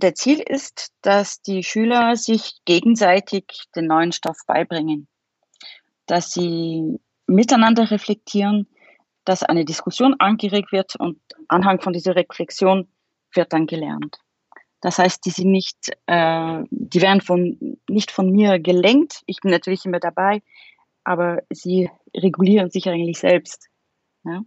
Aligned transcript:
der 0.00 0.14
Ziel 0.14 0.40
ist, 0.40 0.92
dass 1.02 1.42
die 1.42 1.62
Schüler 1.62 2.16
sich 2.16 2.60
gegenseitig 2.64 3.44
den 3.76 3.86
neuen 3.86 4.12
Stoff 4.12 4.38
beibringen, 4.46 5.08
dass 6.06 6.32
sie 6.32 6.98
miteinander 7.26 7.90
reflektieren, 7.90 8.66
dass 9.24 9.42
eine 9.42 9.64
Diskussion 9.64 10.16
angeregt 10.18 10.72
wird 10.72 10.96
und 10.96 11.20
anhand 11.48 11.82
von 11.82 11.92
dieser 11.92 12.16
Reflexion 12.16 12.88
wird 13.34 13.52
dann 13.52 13.66
gelernt. 13.66 14.18
Das 14.80 14.98
heißt, 14.98 15.24
die 15.26 15.30
sind 15.30 15.50
nicht, 15.50 15.90
äh, 16.06 16.62
die 16.70 17.02
werden 17.02 17.20
von, 17.20 17.78
nicht 17.88 18.10
von 18.10 18.30
mir 18.30 18.58
gelenkt. 18.58 19.22
Ich 19.26 19.40
bin 19.40 19.50
natürlich 19.50 19.84
immer 19.84 20.00
dabei, 20.00 20.42
aber 21.04 21.42
sie 21.50 21.90
regulieren 22.16 22.70
sich 22.70 22.88
eigentlich 22.88 23.18
selbst. 23.18 23.68
Ja? 24.24 24.42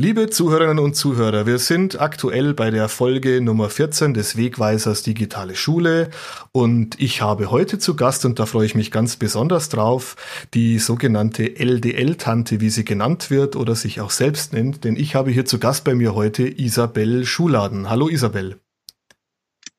Liebe 0.00 0.30
Zuhörerinnen 0.30 0.78
und 0.78 0.94
Zuhörer, 0.94 1.44
wir 1.44 1.58
sind 1.58 2.00
aktuell 2.00 2.54
bei 2.54 2.70
der 2.70 2.88
Folge 2.88 3.40
Nummer 3.40 3.68
14 3.68 4.14
des 4.14 4.36
Wegweisers 4.36 5.02
Digitale 5.02 5.56
Schule 5.56 6.10
und 6.52 7.00
ich 7.00 7.20
habe 7.20 7.50
heute 7.50 7.80
zu 7.80 7.96
Gast, 7.96 8.24
und 8.24 8.38
da 8.38 8.46
freue 8.46 8.64
ich 8.64 8.76
mich 8.76 8.92
ganz 8.92 9.16
besonders 9.16 9.70
drauf, 9.70 10.14
die 10.54 10.78
sogenannte 10.78 11.58
LDL-Tante, 11.58 12.60
wie 12.60 12.70
sie 12.70 12.84
genannt 12.84 13.32
wird 13.32 13.56
oder 13.56 13.74
sich 13.74 14.00
auch 14.00 14.10
selbst 14.10 14.52
nennt, 14.52 14.84
denn 14.84 14.94
ich 14.94 15.16
habe 15.16 15.32
hier 15.32 15.46
zu 15.46 15.58
Gast 15.58 15.82
bei 15.82 15.96
mir 15.96 16.14
heute 16.14 16.46
Isabel 16.46 17.26
Schuladen. 17.26 17.90
Hallo 17.90 18.08
Isabel. 18.08 18.60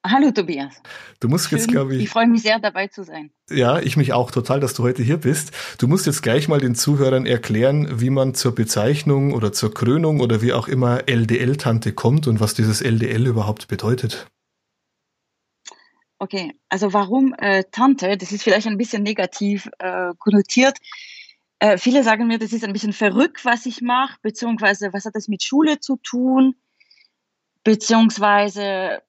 Hallo 0.05 0.31
Tobias. 0.31 0.81
Du 1.19 1.27
musst 1.27 1.49
Schön. 1.49 1.57
jetzt, 1.57 1.67
glaube 1.67 1.95
ich. 1.95 2.03
Ich 2.03 2.09
freue 2.09 2.27
mich 2.27 2.43
sehr, 2.43 2.57
dabei 2.59 2.87
zu 2.87 3.03
sein. 3.03 3.31
Ja, 3.49 3.79
ich 3.79 3.97
mich 3.97 4.13
auch 4.13 4.31
total, 4.31 4.61
dass 4.61 4.73
du 4.73 4.83
heute 4.83 5.03
hier 5.03 5.17
bist. 5.17 5.51
Du 5.77 5.87
musst 5.87 6.05
jetzt 6.05 6.21
gleich 6.23 6.47
mal 6.47 6.61
den 6.61 6.73
Zuhörern 6.73 7.25
erklären, 7.25 7.99
wie 7.99 8.09
man 8.09 8.33
zur 8.33 8.55
Bezeichnung 8.55 9.33
oder 9.33 9.51
zur 9.51 9.73
Krönung 9.73 10.21
oder 10.21 10.41
wie 10.41 10.53
auch 10.53 10.69
immer 10.69 11.09
LDL-Tante 11.09 11.91
kommt 11.91 12.27
und 12.27 12.39
was 12.39 12.53
dieses 12.53 12.81
LDL 12.81 13.27
überhaupt 13.27 13.67
bedeutet. 13.67 14.27
Okay, 16.17 16.53
also 16.69 16.93
warum 16.93 17.33
äh, 17.37 17.65
Tante? 17.69 18.15
Das 18.15 18.31
ist 18.31 18.43
vielleicht 18.43 18.67
ein 18.67 18.77
bisschen 18.77 19.03
negativ 19.03 19.69
äh, 19.79 20.11
konnotiert. 20.17 20.77
Äh, 21.59 21.77
viele 21.77 22.03
sagen 22.03 22.27
mir, 22.27 22.39
das 22.39 22.53
ist 22.53 22.63
ein 22.63 22.71
bisschen 22.71 22.93
verrückt, 22.93 23.43
was 23.43 23.65
ich 23.65 23.81
mache, 23.81 24.17
beziehungsweise 24.21 24.93
was 24.93 25.03
hat 25.03 25.15
das 25.15 25.27
mit 25.27 25.43
Schule 25.43 25.81
zu 25.81 25.97
tun, 25.97 26.55
beziehungsweise 27.65 29.01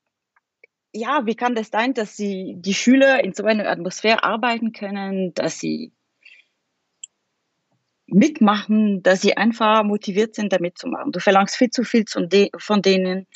ja, 0.93 1.27
wie 1.27 1.35
kann 1.35 1.55
das 1.55 1.69
sein, 1.69 1.95
dass 1.95 2.17
sie 2.17 2.55
die 2.59 2.75
Schüler 2.75 3.23
in 3.23 3.33
so 3.33 3.45
einer 3.45 3.69
Atmosphäre 3.69 4.25
arbeiten 4.25 4.73
können, 4.73 5.33
dass 5.35 5.59
sie 5.59 5.93
mitmachen, 8.07 9.03
dass 9.03 9.21
sie 9.21 9.37
einfach 9.37 9.85
motiviert 9.85 10.35
sind, 10.35 10.53
damit 10.53 10.79
zu 10.79 10.89
machen. 10.89 11.13
Du 11.13 11.21
verlangst 11.21 11.57
viel 11.57 11.71
zu 11.71 11.85
viel 11.85 12.05
von 12.59 12.83
denen. 12.83 13.27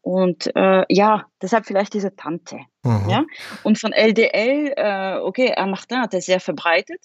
Und 0.00 0.54
äh, 0.54 0.84
ja, 0.88 1.26
deshalb 1.42 1.66
vielleicht 1.66 1.92
diese 1.92 2.14
Tante. 2.14 2.60
Mhm. 2.84 3.08
Ja? 3.08 3.24
Und 3.64 3.80
von 3.80 3.92
LDL, 3.92 4.72
äh, 4.76 5.18
okay, 5.18 5.52
Martin 5.66 6.00
hat 6.00 6.14
das 6.14 6.26
sehr 6.26 6.38
verbreitet, 6.38 7.00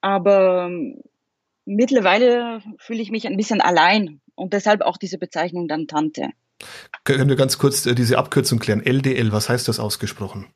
aber 0.00 0.66
ähm, 0.66 1.00
mittlerweile 1.64 2.60
fühle 2.78 3.02
ich 3.02 3.12
mich 3.12 3.28
ein 3.28 3.36
bisschen 3.36 3.60
allein 3.60 4.20
und 4.34 4.52
deshalb 4.52 4.80
auch 4.80 4.96
diese 4.96 5.18
Bezeichnung 5.18 5.68
dann 5.68 5.86
Tante. 5.86 6.30
Können 7.04 7.28
wir 7.28 7.36
ganz 7.36 7.58
kurz 7.58 7.86
äh, 7.86 7.94
diese 7.94 8.18
Abkürzung 8.18 8.58
klären? 8.58 8.80
LDL, 8.80 9.32
was 9.32 9.48
heißt 9.48 9.68
das 9.68 9.80
ausgesprochen? 9.80 10.46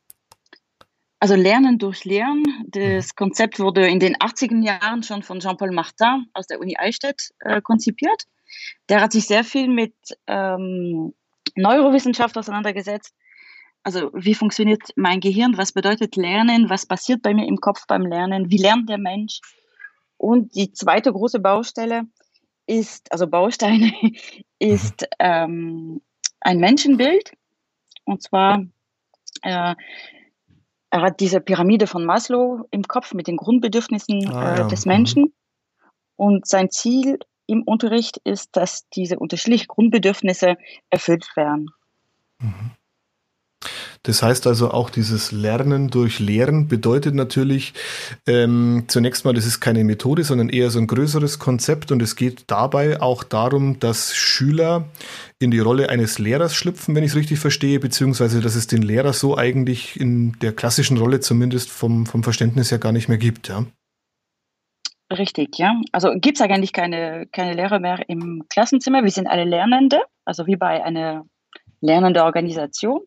Also 1.19 1.35
Lernen 1.35 1.77
durch 1.77 2.05
Lehren. 2.05 2.43
Das 2.67 3.07
mhm. 3.07 3.15
Konzept 3.15 3.59
wurde 3.59 3.87
in 3.87 3.99
den 3.99 4.15
80er 4.15 4.63
Jahren 4.63 5.03
schon 5.03 5.21
von 5.21 5.39
Jean-Paul 5.39 5.71
Martin 5.71 6.27
aus 6.33 6.47
der 6.47 6.59
Uni 6.59 6.77
Eichstätt 6.77 7.31
äh, 7.39 7.61
konzipiert. 7.61 8.23
Der 8.87 9.01
hat 9.01 9.11
sich 9.11 9.27
sehr 9.27 9.43
viel 9.43 9.67
mit 9.67 9.93
ähm, 10.27 11.13
Neurowissenschaft 11.55 12.37
auseinandergesetzt. 12.37 13.13
Also 13.83 14.11
wie 14.13 14.33
funktioniert 14.33 14.81
mein 14.95 15.19
Gehirn? 15.19 15.57
Was 15.57 15.71
bedeutet 15.71 16.15
Lernen? 16.15 16.69
Was 16.69 16.85
passiert 16.85 17.21
bei 17.21 17.33
mir 17.33 17.47
im 17.47 17.57
Kopf 17.57 17.85
beim 17.87 18.05
Lernen? 18.05 18.49
Wie 18.49 18.57
lernt 18.57 18.89
der 18.89 18.97
Mensch? 18.97 19.39
Und 20.17 20.55
die 20.55 20.71
zweite 20.71 21.11
große 21.11 21.39
Baustelle 21.39 22.03
ist, 22.69 23.11
also 23.11 23.27
Bausteine, 23.27 23.91
ist 24.59 25.07
ähm, 25.19 26.01
ein 26.39 26.59
Menschenbild. 26.59 27.31
Und 28.05 28.21
zwar, 28.21 28.63
äh, 29.41 29.75
er 30.91 31.01
hat 31.01 31.19
diese 31.19 31.41
Pyramide 31.41 31.87
von 31.87 32.05
Maslow 32.05 32.67
im 32.71 32.83
Kopf 32.83 33.13
mit 33.13 33.27
den 33.27 33.37
Grundbedürfnissen 33.37 34.29
ah, 34.29 34.65
äh, 34.65 34.67
des 34.67 34.85
mhm. 34.85 34.91
Menschen. 34.91 35.33
Und 36.15 36.47
sein 36.47 36.69
Ziel 36.69 37.19
im 37.47 37.63
Unterricht 37.63 38.17
ist, 38.23 38.55
dass 38.55 38.87
diese 38.89 39.17
unterschiedlichen 39.17 39.67
Grundbedürfnisse 39.67 40.57
erfüllt 40.89 41.25
werden. 41.35 41.71
Mhm. 42.39 42.71
Das 44.03 44.23
heißt 44.23 44.47
also 44.47 44.71
auch 44.71 44.89
dieses 44.89 45.31
Lernen 45.31 45.89
durch 45.89 46.19
Lehren 46.19 46.67
bedeutet 46.67 47.15
natürlich 47.15 47.73
ähm, 48.25 48.85
zunächst 48.87 49.25
mal, 49.25 49.33
das 49.33 49.45
ist 49.45 49.59
keine 49.59 49.83
Methode, 49.83 50.23
sondern 50.23 50.49
eher 50.49 50.69
so 50.69 50.79
ein 50.79 50.87
größeres 50.87 51.37
Konzept 51.37 51.91
und 51.91 52.01
es 52.01 52.15
geht 52.15 52.45
dabei 52.47 53.01
auch 53.01 53.23
darum, 53.23 53.79
dass 53.79 54.15
Schüler 54.15 54.85
in 55.39 55.51
die 55.51 55.59
Rolle 55.59 55.89
eines 55.89 56.17
Lehrers 56.17 56.55
schlüpfen, 56.55 56.95
wenn 56.95 57.03
ich 57.03 57.11
es 57.11 57.17
richtig 57.17 57.39
verstehe, 57.39 57.79
beziehungsweise 57.79 58.39
dass 58.39 58.55
es 58.55 58.67
den 58.67 58.81
Lehrer 58.81 59.13
so 59.13 59.37
eigentlich 59.37 59.99
in 59.99 60.33
der 60.39 60.53
klassischen 60.53 60.97
Rolle 60.97 61.19
zumindest 61.19 61.69
vom, 61.69 62.05
vom 62.05 62.23
Verständnis 62.23 62.71
her 62.71 62.79
gar 62.79 62.93
nicht 62.93 63.09
mehr 63.09 63.17
gibt, 63.17 63.49
ja. 63.49 63.65
Richtig, 65.11 65.57
ja. 65.57 65.73
Also 65.91 66.11
gibt 66.15 66.37
es 66.37 66.41
eigentlich 66.41 66.71
keine, 66.71 67.25
keine 67.31 67.53
Lehrer 67.53 67.79
mehr 67.79 68.07
im 68.07 68.43
Klassenzimmer. 68.47 69.03
Wir 69.03 69.11
sind 69.11 69.27
alle 69.27 69.43
Lernende, 69.43 69.99
also 70.23 70.45
wie 70.45 70.55
bei 70.55 70.83
einer 70.83 71.25
lernenden 71.81 72.23
Organisation. 72.23 73.01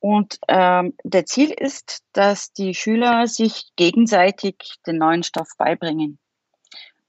Und 0.00 0.38
ähm, 0.48 0.94
der 1.04 1.26
Ziel 1.26 1.50
ist, 1.50 2.02
dass 2.12 2.52
die 2.52 2.74
Schüler 2.74 3.26
sich 3.26 3.70
gegenseitig 3.76 4.56
den 4.86 4.98
neuen 4.98 5.22
Stoff 5.22 5.48
beibringen, 5.58 6.18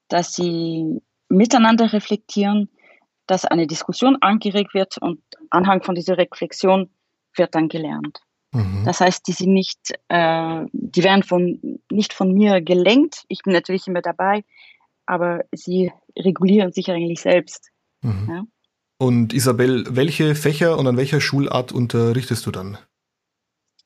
dass 0.08 0.34
sie 0.34 1.02
miteinander 1.30 1.92
reflektieren, 1.92 2.70
dass 3.28 3.46
eine 3.46 3.68
Diskussion 3.68 4.18
angeregt 4.22 4.74
wird 4.74 4.98
und 4.98 5.22
anhand 5.50 5.86
von 5.86 5.96
dieser 5.96 6.18
Reflexion 6.18 6.90
wird 7.36 7.56
dann 7.56 7.68
gelernt. 7.68 8.20
Mhm. 8.54 8.84
Das 8.86 9.02
heißt, 9.02 9.28
die 9.28 9.34
sind 9.34 9.54
nicht, 9.54 9.80
äh, 10.08 10.66
die 10.72 11.04
werden 11.04 11.24
von, 11.24 11.80
nicht 11.92 12.14
von 12.14 12.34
mir 12.34 12.62
gelenkt. 12.62 13.26
Ich 13.28 13.42
bin 13.44 13.54
natürlich 13.54 13.88
immer 13.88 14.02
dabei, 14.02 14.44
aber 15.06 15.42
sie 15.52 15.92
regulieren 16.18 16.72
sich 16.72 16.90
eigentlich 16.90 17.20
selbst. 17.20 17.70
Mhm. 18.02 18.28
Ja? 18.30 18.44
Und 19.00 19.34
Isabel, 19.34 19.86
welche 19.90 20.34
Fächer 20.34 20.78
und 20.78 20.88
an 20.88 20.98
welcher 20.98 21.22
Schulart 21.22 21.72
unterrichtest 21.72 22.46
du 22.46 22.52
dann? 22.52 22.78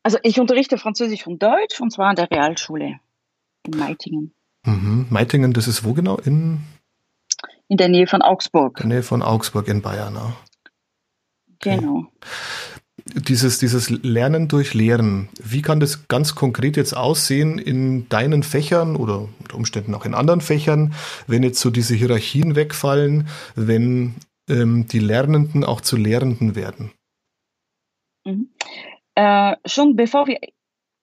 Also 0.04 0.18
ich 0.24 0.40
unterrichte 0.40 0.78
Französisch 0.78 1.28
und 1.28 1.44
Deutsch 1.44 1.80
und 1.80 1.92
zwar 1.92 2.10
an 2.10 2.16
der 2.16 2.32
Realschule 2.32 3.00
in 3.66 3.78
Meitingen. 3.78 4.34
Mhm. 4.66 5.08
Meitingen, 5.10 5.54
das 5.54 5.68
ist 5.68 5.84
wo 5.84 5.94
genau? 5.94 6.18
In, 6.18 6.62
in 7.68 7.78
der 7.78 7.90
Nähe 7.90 8.08
von 8.08 8.22
Augsburg. 8.22 8.80
In 8.82 8.90
der 8.90 8.98
Nähe 9.00 9.04
von 9.04 9.22
Augsburg 9.22 9.68
in 9.68 9.82
Bayern. 9.82 10.18
Okay. 11.56 11.78
Genau. 11.78 12.06
Dieses, 13.14 13.58
dieses 13.60 13.90
Lernen 13.90 14.48
durch 14.48 14.74
Lehren, 14.74 15.30
wie 15.44 15.62
kann 15.62 15.80
das 15.80 16.08
ganz 16.08 16.36
konkret 16.36 16.78
jetzt 16.78 16.96
aussehen 16.96 17.58
in 17.58 18.08
deinen 18.10 18.44
Fächern 18.44 18.96
oder 18.96 19.28
unter 19.40 19.56
Umständen 19.56 19.96
auch 19.96 20.06
in 20.06 20.14
anderen 20.14 20.42
Fächern, 20.42 20.94
wenn 21.26 21.42
jetzt 21.42 21.60
so 21.60 21.72
diese 21.72 21.96
Hierarchien 21.96 22.56
wegfallen, 22.56 23.28
wenn 23.56 24.16
ähm, 24.52 24.88
die 24.88 25.00
Lernenden 25.00 25.64
auch 25.64 25.82
zu 25.82 25.98
Lehrenden 25.98 26.56
werden? 26.56 26.92
Mhm. 28.26 28.50
Äh, 29.16 29.56
schon 29.66 29.96
bevor 29.96 30.28
wir 30.28 30.40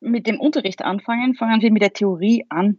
mit 0.01 0.27
dem 0.27 0.41
Unterricht 0.41 0.83
anfangen, 0.83 1.35
fangen 1.35 1.61
wir 1.61 1.73
mit 1.73 1.83
der 1.83 1.93
Theorie 1.93 2.45
an. 2.49 2.79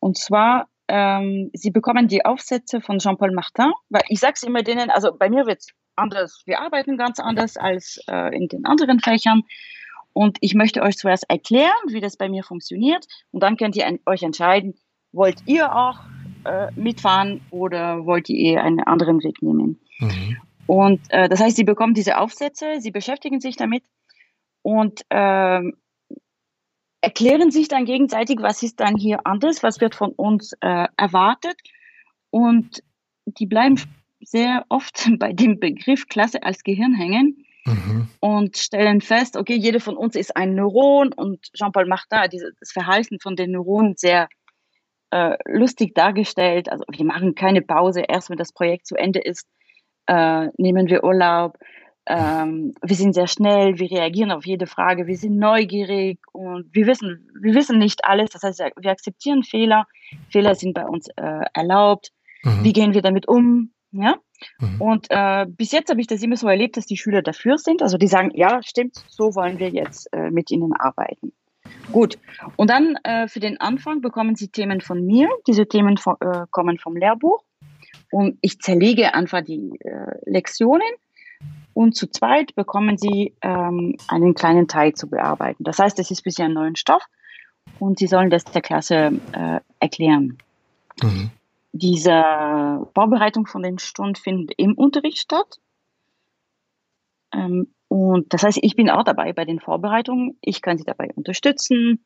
Und 0.00 0.18
zwar, 0.18 0.68
ähm, 0.88 1.50
Sie 1.52 1.70
bekommen 1.70 2.08
die 2.08 2.24
Aufsätze 2.24 2.80
von 2.80 2.98
Jean-Paul 2.98 3.32
Martin, 3.32 3.72
weil 3.88 4.02
ich 4.08 4.20
sage 4.20 4.34
es 4.36 4.42
immer 4.42 4.62
denen, 4.62 4.90
also 4.90 5.10
bei 5.16 5.30
mir 5.30 5.46
wird 5.46 5.60
es 5.60 5.68
anders, 5.96 6.42
wir 6.46 6.60
arbeiten 6.60 6.96
ganz 6.96 7.20
anders 7.20 7.56
als 7.56 8.00
äh, 8.08 8.36
in 8.36 8.48
den 8.48 8.66
anderen 8.66 9.00
Fächern. 9.00 9.42
Und 10.12 10.38
ich 10.40 10.54
möchte 10.54 10.82
euch 10.82 10.96
zuerst 10.96 11.28
erklären, 11.28 11.74
wie 11.88 12.00
das 12.00 12.16
bei 12.16 12.28
mir 12.28 12.42
funktioniert. 12.42 13.06
Und 13.32 13.42
dann 13.42 13.56
könnt 13.56 13.76
ihr 13.76 13.98
euch 14.06 14.22
entscheiden, 14.22 14.74
wollt 15.12 15.42
ihr 15.46 15.74
auch 15.74 15.98
äh, 16.44 16.68
mitfahren 16.74 17.42
oder 17.50 18.06
wollt 18.06 18.28
ihr 18.30 18.62
einen 18.62 18.80
anderen 18.80 19.22
Weg 19.22 19.42
nehmen. 19.42 19.78
Mhm. 19.98 20.36
Und 20.66 21.00
äh, 21.10 21.28
das 21.28 21.40
heißt, 21.40 21.56
sie 21.56 21.64
bekommen 21.64 21.94
diese 21.94 22.18
Aufsätze, 22.18 22.80
sie 22.80 22.90
beschäftigen 22.90 23.40
sich 23.40 23.56
damit 23.56 23.84
und 24.62 25.02
ähm, 25.10 25.76
erklären 27.00 27.52
sich 27.52 27.68
dann 27.68 27.84
gegenseitig, 27.84 28.38
was 28.40 28.62
ist 28.62 28.80
dann 28.80 28.96
hier 28.96 29.26
anders, 29.26 29.62
was 29.62 29.80
wird 29.80 29.94
von 29.94 30.10
uns 30.10 30.54
äh, 30.60 30.88
erwartet. 30.96 31.56
Und 32.30 32.82
die 33.26 33.46
bleiben 33.46 33.80
sehr 34.20 34.64
oft 34.68 35.08
bei 35.18 35.32
dem 35.32 35.60
Begriff 35.60 36.08
Klasse 36.08 36.42
als 36.42 36.64
Gehirn 36.64 36.94
hängen 36.94 37.44
mhm. 37.64 38.08
und 38.20 38.56
stellen 38.56 39.00
fest, 39.00 39.36
okay, 39.36 39.54
jeder 39.54 39.78
von 39.78 39.96
uns 39.96 40.16
ist 40.16 40.36
ein 40.36 40.56
Neuron 40.56 41.12
und 41.12 41.52
Jean-Paul 41.52 41.86
Martin 41.86 42.18
hat 42.18 42.32
das 42.32 42.72
Verhalten 42.72 43.20
von 43.20 43.36
den 43.36 43.52
Neuronen 43.52 43.94
sehr 43.96 44.28
äh, 45.10 45.36
lustig 45.46 45.94
dargestellt. 45.94 46.68
Also 46.70 46.84
wir 46.90 47.04
machen 47.04 47.36
keine 47.36 47.62
Pause, 47.62 48.02
erst 48.08 48.30
wenn 48.30 48.36
das 48.36 48.52
Projekt 48.52 48.86
zu 48.86 48.96
Ende 48.96 49.20
ist, 49.20 49.46
äh, 50.06 50.48
nehmen 50.58 50.88
wir 50.88 51.04
Urlaub. 51.04 51.58
Ähm, 52.08 52.74
wir 52.82 52.94
sind 52.94 53.14
sehr 53.14 53.26
schnell, 53.26 53.78
wir 53.78 53.90
reagieren 53.90 54.30
auf 54.30 54.46
jede 54.46 54.66
Frage, 54.66 55.08
wir 55.08 55.16
sind 55.16 55.38
neugierig 55.38 56.20
und 56.32 56.66
wir 56.72 56.86
wissen, 56.86 57.28
wir 57.40 57.54
wissen 57.54 57.78
nicht 57.78 58.04
alles. 58.04 58.30
Das 58.30 58.44
heißt, 58.44 58.60
wir 58.60 58.90
akzeptieren 58.90 59.42
Fehler. 59.42 59.86
Fehler 60.30 60.54
sind 60.54 60.74
bei 60.74 60.86
uns 60.86 61.08
äh, 61.16 61.44
erlaubt. 61.52 62.12
Mhm. 62.44 62.64
Wie 62.64 62.72
gehen 62.72 62.94
wir 62.94 63.02
damit 63.02 63.26
um? 63.26 63.72
Ja? 63.90 64.16
Mhm. 64.60 64.80
Und 64.80 65.06
äh, 65.10 65.46
bis 65.48 65.72
jetzt 65.72 65.90
habe 65.90 66.00
ich 66.00 66.06
das 66.06 66.22
immer 66.22 66.36
so 66.36 66.46
erlebt, 66.46 66.76
dass 66.76 66.86
die 66.86 66.96
Schüler 66.96 67.22
dafür 67.22 67.58
sind. 67.58 67.82
Also 67.82 67.98
die 67.98 68.06
sagen, 68.06 68.30
ja, 68.34 68.62
stimmt, 68.62 69.02
so 69.08 69.34
wollen 69.34 69.58
wir 69.58 69.70
jetzt 69.70 70.12
äh, 70.12 70.30
mit 70.30 70.50
ihnen 70.52 70.72
arbeiten. 70.74 71.32
Gut. 71.90 72.18
Und 72.56 72.70
dann 72.70 72.96
äh, 73.02 73.26
für 73.26 73.40
den 73.40 73.60
Anfang 73.60 74.00
bekommen 74.00 74.36
Sie 74.36 74.48
Themen 74.48 74.80
von 74.80 75.04
mir. 75.04 75.28
Diese 75.46 75.66
Themen 75.66 75.96
von, 75.96 76.16
äh, 76.20 76.44
kommen 76.50 76.78
vom 76.78 76.96
Lehrbuch. 76.96 77.42
Und 78.10 78.38
ich 78.40 78.60
zerlege 78.60 79.14
einfach 79.14 79.42
die 79.42 79.78
äh, 79.80 80.18
Lektionen. 80.24 80.88
Und 81.74 81.94
zu 81.94 82.10
zweit 82.10 82.54
bekommen 82.54 82.96
Sie 82.96 83.34
ähm, 83.42 83.96
einen 84.08 84.34
kleinen 84.34 84.66
Teil 84.68 84.94
zu 84.94 85.08
bearbeiten. 85.08 85.62
Das 85.64 85.78
heißt, 85.78 85.98
es 85.98 86.10
ist 86.10 86.22
bisher 86.22 86.46
ein 86.46 86.54
neuer 86.54 86.74
Stoff 86.74 87.02
und 87.78 87.98
Sie 87.98 88.06
sollen 88.06 88.30
das 88.30 88.44
der 88.44 88.62
Klasse 88.62 89.20
äh, 89.32 89.60
erklären. 89.78 90.38
Mhm. 91.02 91.30
Diese 91.72 92.22
Vorbereitung 92.94 93.46
von 93.46 93.62
den 93.62 93.78
Stunden 93.78 94.14
findet 94.14 94.54
im 94.56 94.72
Unterricht 94.72 95.18
statt. 95.18 95.58
Ähm, 97.34 97.68
und 97.88 98.32
das 98.32 98.42
heißt, 98.42 98.58
ich 98.62 98.76
bin 98.76 98.88
auch 98.88 99.04
dabei 99.04 99.32
bei 99.32 99.44
den 99.44 99.60
Vorbereitungen. 99.60 100.38
Ich 100.40 100.62
kann 100.62 100.78
Sie 100.78 100.84
dabei 100.84 101.10
unterstützen, 101.14 102.04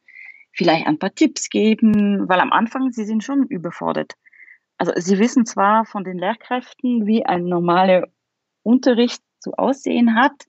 vielleicht 0.52 0.86
ein 0.86 0.98
paar 0.98 1.14
Tipps 1.14 1.48
geben, 1.48 2.28
weil 2.28 2.40
am 2.40 2.52
Anfang 2.52 2.90
Sie 2.90 3.04
sind 3.04 3.22
schon 3.22 3.44
überfordert. 3.44 4.14
Also 4.80 4.92
Sie 4.96 5.18
wissen 5.18 5.44
zwar 5.44 5.84
von 5.84 6.04
den 6.04 6.16
Lehrkräften, 6.16 7.06
wie 7.06 7.26
ein 7.26 7.44
normaler 7.44 8.08
Unterricht 8.62 9.22
zu 9.38 9.52
aussehen 9.52 10.14
hat, 10.14 10.46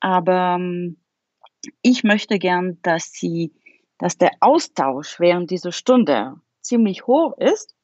aber 0.00 0.56
ähm, 0.58 0.96
ich 1.82 2.02
möchte 2.02 2.38
gern, 2.38 2.78
dass 2.80 3.12
Sie, 3.12 3.52
dass 3.98 4.16
der 4.16 4.30
Austausch 4.40 5.20
während 5.20 5.50
dieser 5.50 5.70
Stunde 5.70 6.36
ziemlich 6.62 7.06
hoch 7.06 7.36
ist 7.36 7.74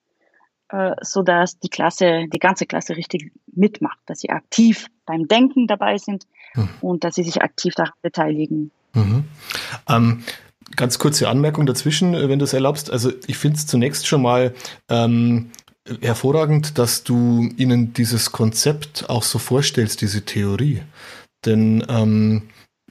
äh, 0.71 0.95
so 1.03 1.23
dass 1.23 1.59
die 1.59 1.69
Klasse, 1.69 2.25
die 2.33 2.39
ganze 2.39 2.65
Klasse 2.65 2.97
richtig 2.97 3.31
mitmacht, 3.47 3.99
dass 4.07 4.21
sie 4.21 4.31
aktiv 4.31 4.87
beim 5.05 5.29
Denken 5.29 5.67
dabei 5.67 5.99
sind 5.99 6.27
mhm. 6.55 6.69
und 6.81 7.05
dass 7.05 7.15
sie 7.15 7.25
sich 7.25 7.43
aktiv 7.43 7.75
daran 7.75 7.93
beteiligen. 8.03 8.71
Mhm. 8.95 9.25
Ähm, 9.89 10.25
ganz 10.77 10.99
kurze 10.99 11.29
Anmerkung 11.29 11.67
dazwischen, 11.67 12.15
äh, 12.15 12.29
wenn 12.29 12.39
du 12.39 12.45
es 12.45 12.53
erlaubst. 12.53 12.91
Also 12.91 13.13
ich 13.27 13.39
finde 13.39 13.59
es 13.59 13.67
zunächst 13.67 14.07
schon 14.07 14.23
mal 14.23 14.55
ähm, 14.89 15.51
hervorragend, 16.01 16.79
dass 16.79 17.05
du 17.05 17.49
ihnen 17.57 17.93
dieses 17.93 18.33
Konzept 18.33 19.09
auch 19.09 19.23
so 19.23 19.39
vorstellst, 19.39 20.01
diese 20.01 20.23
Theorie. 20.23 20.83
Denn 21.45 21.85
ähm, 21.89 22.43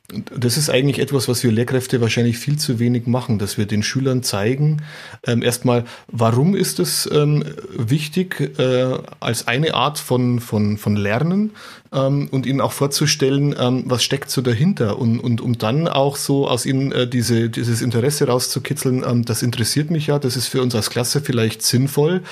das 0.10 0.56
ist 0.56 0.70
eigentlich 0.70 1.00
etwas, 1.00 1.28
was 1.28 1.44
wir 1.44 1.52
Lehrkräfte 1.52 2.00
wahrscheinlich 2.00 2.38
viel 2.38 2.58
zu 2.58 2.80
wenig 2.80 3.08
machen, 3.08 3.40
dass 3.40 3.58
wir 3.58 3.66
den 3.66 3.84
Schülern 3.84 4.24
zeigen, 4.24 4.82
ähm, 5.26 5.44
erstmal, 5.44 5.84
warum 6.08 6.56
ist 6.56 6.80
es 6.80 7.10
ähm, 7.12 7.44
wichtig 7.76 8.58
äh, 8.58 8.98
als 9.20 9.50
eine 9.50 9.74
Art 9.74 10.00
von, 10.00 10.40
von, 10.40 10.78
von 10.78 10.96
Lernen 10.96 11.52
ähm, 11.92 12.30
und 12.32 12.46
ihnen 12.46 12.62
auch 12.62 12.72
vorzustellen, 12.72 13.54
ähm, 13.60 13.84
was 13.88 14.02
steckt 14.02 14.32
so 14.32 14.42
dahinter 14.42 14.98
und, 14.98 15.20
und 15.20 15.42
um 15.42 15.58
dann 15.58 15.90
auch 15.90 16.16
so 16.16 16.48
aus 16.48 16.66
ihnen 16.66 16.94
äh, 16.94 17.06
diese, 17.06 17.50
dieses 17.50 17.82
Interesse 17.82 18.28
rauszukitzeln, 18.28 19.04
ähm, 19.06 19.26
das 19.26 19.44
interessiert 19.44 19.92
mich 19.92 20.08
ja, 20.08 20.20
das 20.20 20.38
ist 20.38 20.48
für 20.48 20.62
uns 20.62 20.74
als 20.74 20.90
Klasse 20.90 21.20
vielleicht 21.20 21.64
sinnvoll 21.64 22.24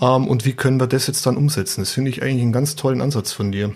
ähm, 0.00 0.26
und 0.26 0.46
wie 0.46 0.54
können 0.54 0.80
wir 0.80 0.88
das 0.88 1.06
jetzt 1.06 1.24
dann 1.26 1.36
umsetzen? 1.36 1.82
Das 1.82 1.92
finde 1.92 2.10
ich 2.10 2.22
eigentlich 2.22 2.42
einen 2.42 2.52
ganz 2.52 2.74
tollen 2.74 3.00
Ansatz 3.00 3.30
von 3.32 3.52
dir. 3.52 3.72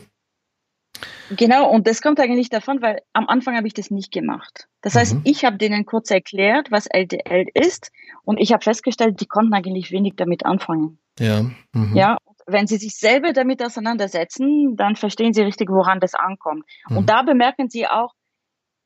Genau, 1.30 1.70
und 1.70 1.86
das 1.86 2.02
kommt 2.02 2.20
eigentlich 2.20 2.50
davon, 2.50 2.82
weil 2.82 3.00
am 3.12 3.28
Anfang 3.28 3.56
habe 3.56 3.66
ich 3.66 3.74
das 3.74 3.90
nicht 3.90 4.12
gemacht. 4.12 4.68
Das 4.82 4.94
heißt, 4.94 5.14
mhm. 5.14 5.20
ich 5.24 5.44
habe 5.44 5.56
denen 5.56 5.86
kurz 5.86 6.10
erklärt, 6.10 6.70
was 6.70 6.86
LDL 6.86 7.46
ist, 7.54 7.90
und 8.24 8.38
ich 8.38 8.52
habe 8.52 8.62
festgestellt, 8.62 9.20
die 9.20 9.26
konnten 9.26 9.52
eigentlich 9.52 9.90
wenig 9.90 10.14
damit 10.16 10.44
anfangen. 10.46 10.98
Ja. 11.18 11.42
Mhm. 11.72 11.94
Ja, 11.94 12.16
wenn 12.46 12.66
sie 12.66 12.76
sich 12.76 12.96
selber 12.96 13.32
damit 13.32 13.62
auseinandersetzen, 13.62 14.76
dann 14.76 14.96
verstehen 14.96 15.32
sie 15.32 15.42
richtig, 15.42 15.70
woran 15.70 16.00
das 16.00 16.14
ankommt. 16.14 16.64
Mhm. 16.88 16.98
Und 16.98 17.10
da 17.10 17.22
bemerken 17.22 17.68
sie 17.68 17.86
auch, 17.86 18.12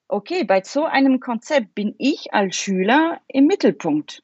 okay, 0.08 0.44
bei 0.44 0.62
so 0.62 0.84
einem 0.84 1.20
Konzept 1.20 1.74
bin 1.74 1.94
ich 1.98 2.32
als 2.32 2.56
Schüler 2.56 3.20
im 3.28 3.46
Mittelpunkt. 3.46 4.22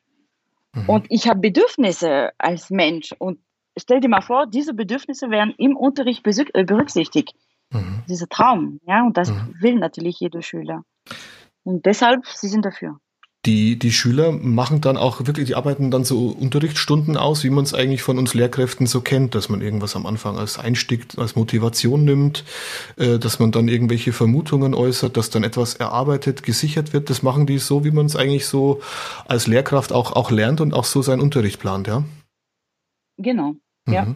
Mhm. 0.72 0.88
Und 0.88 1.06
ich 1.10 1.28
habe 1.28 1.40
Bedürfnisse 1.40 2.30
als 2.38 2.70
Mensch. 2.70 3.14
Und 3.18 3.38
stell 3.76 4.00
dir 4.00 4.08
mal 4.08 4.22
vor, 4.22 4.46
diese 4.46 4.74
Bedürfnisse 4.74 5.30
werden 5.30 5.54
im 5.58 5.76
Unterricht 5.76 6.22
berücksichtigt. 6.22 7.34
Mhm. 7.74 8.02
Dieser 8.08 8.28
Traum, 8.28 8.80
ja, 8.86 9.04
und 9.04 9.16
das 9.16 9.30
mhm. 9.30 9.54
will 9.60 9.78
natürlich 9.78 10.18
jeder 10.20 10.42
Schüler. 10.42 10.84
Und 11.64 11.86
deshalb, 11.86 12.26
sie 12.26 12.48
sind 12.48 12.64
dafür. 12.64 12.98
Die, 13.46 13.78
die 13.78 13.92
Schüler 13.92 14.32
machen 14.32 14.80
dann 14.80 14.96
auch 14.96 15.26
wirklich, 15.26 15.46
die 15.46 15.54
arbeiten 15.54 15.90
dann 15.90 16.04
so 16.04 16.28
Unterrichtsstunden 16.28 17.18
aus, 17.18 17.44
wie 17.44 17.50
man 17.50 17.64
es 17.64 17.74
eigentlich 17.74 18.02
von 18.02 18.18
uns 18.18 18.32
Lehrkräften 18.32 18.86
so 18.86 19.02
kennt, 19.02 19.34
dass 19.34 19.50
man 19.50 19.60
irgendwas 19.60 19.96
am 19.96 20.06
Anfang 20.06 20.38
als 20.38 20.58
Einstieg, 20.58 21.08
als 21.18 21.36
Motivation 21.36 22.04
nimmt, 22.04 22.44
äh, 22.96 23.18
dass 23.18 23.40
man 23.40 23.52
dann 23.52 23.68
irgendwelche 23.68 24.14
Vermutungen 24.14 24.72
äußert, 24.72 25.18
dass 25.18 25.28
dann 25.28 25.44
etwas 25.44 25.74
erarbeitet, 25.74 26.42
gesichert 26.42 26.94
wird. 26.94 27.10
Das 27.10 27.22
machen 27.22 27.44
die 27.44 27.58
so, 27.58 27.84
wie 27.84 27.90
man 27.90 28.06
es 28.06 28.16
eigentlich 28.16 28.46
so 28.46 28.80
als 29.26 29.46
Lehrkraft 29.46 29.92
auch, 29.92 30.12
auch 30.12 30.30
lernt 30.30 30.62
und 30.62 30.72
auch 30.72 30.84
so 30.84 31.02
seinen 31.02 31.20
Unterricht 31.20 31.60
plant, 31.60 31.86
ja? 31.86 32.02
Genau. 33.18 33.56
Ja. 33.86 34.14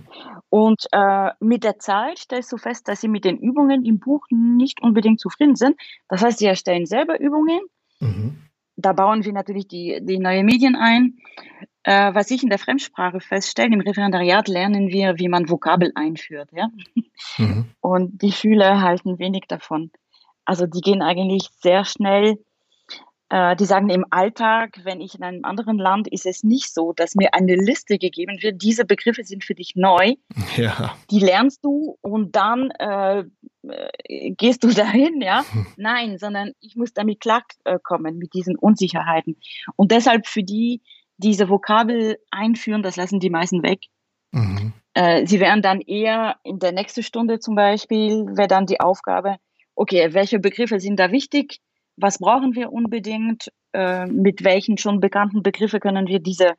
Und 0.50 0.86
äh, 0.92 1.30
mit 1.40 1.64
der 1.64 1.78
Zeit 1.78 2.18
stellst 2.18 2.50
du 2.52 2.56
fest, 2.56 2.88
dass 2.88 3.00
sie 3.00 3.08
mit 3.08 3.24
den 3.24 3.38
Übungen 3.38 3.84
im 3.84 3.98
Buch 3.98 4.26
nicht 4.30 4.82
unbedingt 4.82 5.20
zufrieden 5.20 5.56
sind. 5.56 5.76
Das 6.08 6.22
heißt, 6.22 6.38
sie 6.38 6.46
erstellen 6.46 6.86
selber 6.86 7.20
Übungen. 7.20 7.60
Mhm. 8.00 8.38
Da 8.76 8.92
bauen 8.92 9.24
wir 9.24 9.32
natürlich 9.32 9.68
die, 9.68 9.98
die 10.02 10.18
neuen 10.18 10.46
Medien 10.46 10.76
ein. 10.76 11.18
Äh, 11.82 12.14
was 12.14 12.30
ich 12.30 12.42
in 12.42 12.48
der 12.48 12.58
Fremdsprache 12.58 13.20
feststelle, 13.20 13.74
im 13.74 13.80
Referendariat 13.80 14.48
lernen 14.48 14.88
wir, 14.88 15.18
wie 15.18 15.28
man 15.28 15.48
Vokabel 15.48 15.92
einführt. 15.94 16.50
Ja? 16.52 16.68
Mhm. 17.36 17.66
Und 17.80 18.22
die 18.22 18.32
Schüler 18.32 18.80
halten 18.80 19.18
wenig 19.18 19.44
davon. 19.48 19.90
Also 20.44 20.66
die 20.66 20.80
gehen 20.80 21.02
eigentlich 21.02 21.48
sehr 21.60 21.84
schnell 21.84 22.38
die 23.30 23.64
sagen, 23.66 23.90
im 23.90 24.06
Alltag, 24.08 24.80
wenn 24.84 25.02
ich 25.02 25.14
in 25.14 25.22
einem 25.22 25.44
anderen 25.44 25.78
Land, 25.78 26.08
ist 26.08 26.24
es 26.24 26.44
nicht 26.44 26.72
so, 26.72 26.94
dass 26.94 27.14
mir 27.14 27.34
eine 27.34 27.56
Liste 27.56 27.98
gegeben 27.98 28.38
wird. 28.40 28.62
Diese 28.62 28.86
Begriffe 28.86 29.22
sind 29.22 29.44
für 29.44 29.54
dich 29.54 29.74
neu. 29.76 30.14
Ja. 30.56 30.96
Die 31.10 31.20
lernst 31.20 31.64
du 31.64 31.98
und 32.00 32.34
dann 32.34 32.70
äh, 32.78 33.22
äh 33.62 34.30
gehst 34.30 34.64
du 34.64 34.68
dahin, 34.74 35.20
ja? 35.20 35.44
Nein, 35.76 36.18
sondern 36.18 36.52
ich 36.60 36.74
muss 36.74 36.92
damit 36.92 37.20
klarkommen 37.20 38.18
mit 38.18 38.34
diesen 38.34 38.56
Unsicherheiten. 38.56 39.36
Und 39.76 39.92
deshalb 39.92 40.26
für 40.26 40.42
die 40.42 40.80
diese 41.18 41.48
Vokabel 41.48 42.18
einführen, 42.30 42.82
das 42.82 42.96
lassen 42.96 43.20
die 43.20 43.30
meisten 43.30 43.62
weg. 43.62 43.80
Mhm. 44.32 44.72
Äh, 44.94 45.26
sie 45.26 45.40
werden 45.40 45.62
dann 45.62 45.80
eher 45.80 46.36
in 46.44 46.58
der 46.58 46.72
nächsten 46.72 47.02
Stunde 47.02 47.40
zum 47.40 47.54
Beispiel, 47.54 48.24
wäre 48.36 48.48
dann 48.48 48.66
die 48.66 48.80
Aufgabe, 48.80 49.36
okay, 49.74 50.12
welche 50.12 50.38
Begriffe 50.38 50.80
sind 50.80 50.98
da 50.98 51.12
wichtig? 51.12 51.60
Was 52.00 52.18
brauchen 52.18 52.54
wir 52.54 52.72
unbedingt, 52.72 53.50
äh, 53.72 54.06
mit 54.06 54.44
welchen 54.44 54.78
schon 54.78 55.00
bekannten 55.00 55.42
Begriffe 55.42 55.80
können 55.80 56.06
wir 56.06 56.20
diese 56.20 56.54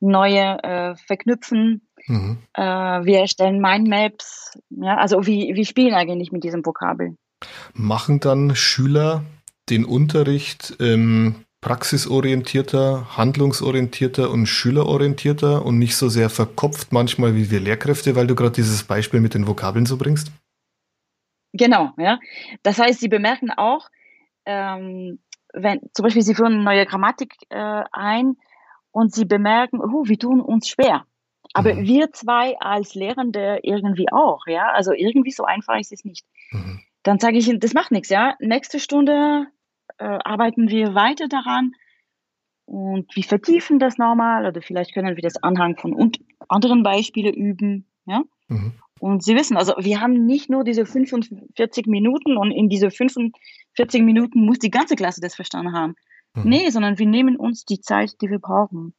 neue 0.00 0.62
äh, 0.62 0.96
verknüpfen. 0.96 1.86
Mhm. 2.06 2.38
Äh, 2.54 2.62
wir 2.62 3.20
erstellen 3.20 3.60
Mindmaps. 3.60 4.58
Ja, 4.70 4.96
also 4.96 5.26
wie, 5.26 5.54
wie 5.54 5.64
spielen 5.64 5.94
eigentlich 5.94 6.32
mit 6.32 6.44
diesem 6.44 6.64
Vokabel. 6.64 7.16
Machen 7.72 8.20
dann 8.20 8.54
Schüler 8.54 9.24
den 9.70 9.84
Unterricht 9.84 10.76
ähm, 10.80 11.44
praxisorientierter, 11.60 13.16
handlungsorientierter 13.16 14.30
und 14.30 14.46
schülerorientierter 14.46 15.64
und 15.64 15.78
nicht 15.78 15.96
so 15.96 16.08
sehr 16.08 16.28
verkopft 16.28 16.92
manchmal 16.92 17.36
wie 17.36 17.50
wir 17.50 17.60
Lehrkräfte, 17.60 18.16
weil 18.16 18.26
du 18.26 18.34
gerade 18.34 18.52
dieses 18.52 18.82
Beispiel 18.82 19.20
mit 19.20 19.34
den 19.34 19.46
Vokabeln 19.46 19.86
so 19.86 19.96
bringst? 19.96 20.32
Genau, 21.52 21.90
ja. 21.98 22.18
Das 22.62 22.78
heißt, 22.78 23.00
sie 23.00 23.08
bemerken 23.08 23.50
auch, 23.50 23.88
ähm, 24.46 25.18
wenn 25.52 25.80
zum 25.92 26.04
Beispiel 26.04 26.22
Sie 26.22 26.34
führen 26.34 26.54
eine 26.54 26.62
neue 26.62 26.86
Grammatik 26.86 27.34
äh, 27.50 27.82
ein 27.92 28.36
und 28.90 29.14
Sie 29.14 29.24
bemerken, 29.24 29.80
oh, 29.80 30.04
wir 30.06 30.18
tun 30.18 30.40
uns 30.40 30.68
schwer. 30.68 31.04
Aber 31.54 31.74
mhm. 31.74 31.84
wir 31.84 32.12
zwei 32.12 32.56
als 32.58 32.94
Lehrende 32.94 33.60
irgendwie 33.62 34.10
auch, 34.10 34.46
ja. 34.46 34.70
Also 34.72 34.92
irgendwie 34.92 35.32
so 35.32 35.44
einfach 35.44 35.78
ist 35.78 35.92
es 35.92 36.04
nicht. 36.04 36.26
Mhm. 36.50 36.80
Dann 37.02 37.18
sage 37.18 37.36
ich 37.36 37.48
Ihnen, 37.48 37.60
das 37.60 37.74
macht 37.74 37.90
nichts, 37.90 38.08
ja. 38.08 38.34
Nächste 38.40 38.78
Stunde 38.78 39.46
äh, 39.98 40.04
arbeiten 40.04 40.68
wir 40.68 40.94
weiter 40.94 41.28
daran 41.28 41.72
und 42.64 43.14
wir 43.14 43.24
vertiefen 43.24 43.78
das 43.78 43.98
nochmal 43.98 44.46
oder 44.46 44.62
vielleicht 44.62 44.94
können 44.94 45.16
wir 45.16 45.22
das 45.22 45.42
anhand 45.42 45.80
von 45.80 46.12
anderen 46.48 46.82
Beispielen 46.82 47.34
üben, 47.34 47.86
ja. 48.06 48.22
Mhm. 48.48 48.72
Und 49.00 49.24
Sie 49.24 49.34
wissen, 49.34 49.56
also 49.56 49.74
wir 49.78 50.00
haben 50.00 50.26
nicht 50.26 50.48
nur 50.48 50.62
diese 50.62 50.86
45 50.86 51.86
Minuten 51.86 52.36
und 52.36 52.52
in 52.52 52.68
diese 52.68 52.90
45 52.90 53.32
Minuten 54.04 54.44
muss 54.44 54.58
die 54.58 54.70
ganze 54.70 54.96
Klasse 54.96 55.20
das 55.20 55.34
verstanden 55.34 55.72
haben. 55.72 55.94
Mhm. 56.34 56.42
Nee, 56.44 56.70
sondern 56.70 56.98
wir 56.98 57.06
nehmen 57.06 57.36
uns 57.36 57.64
die 57.64 57.80
Zeit, 57.80 58.20
die 58.20 58.30
wir 58.30 58.38
brauchen. 58.38 58.94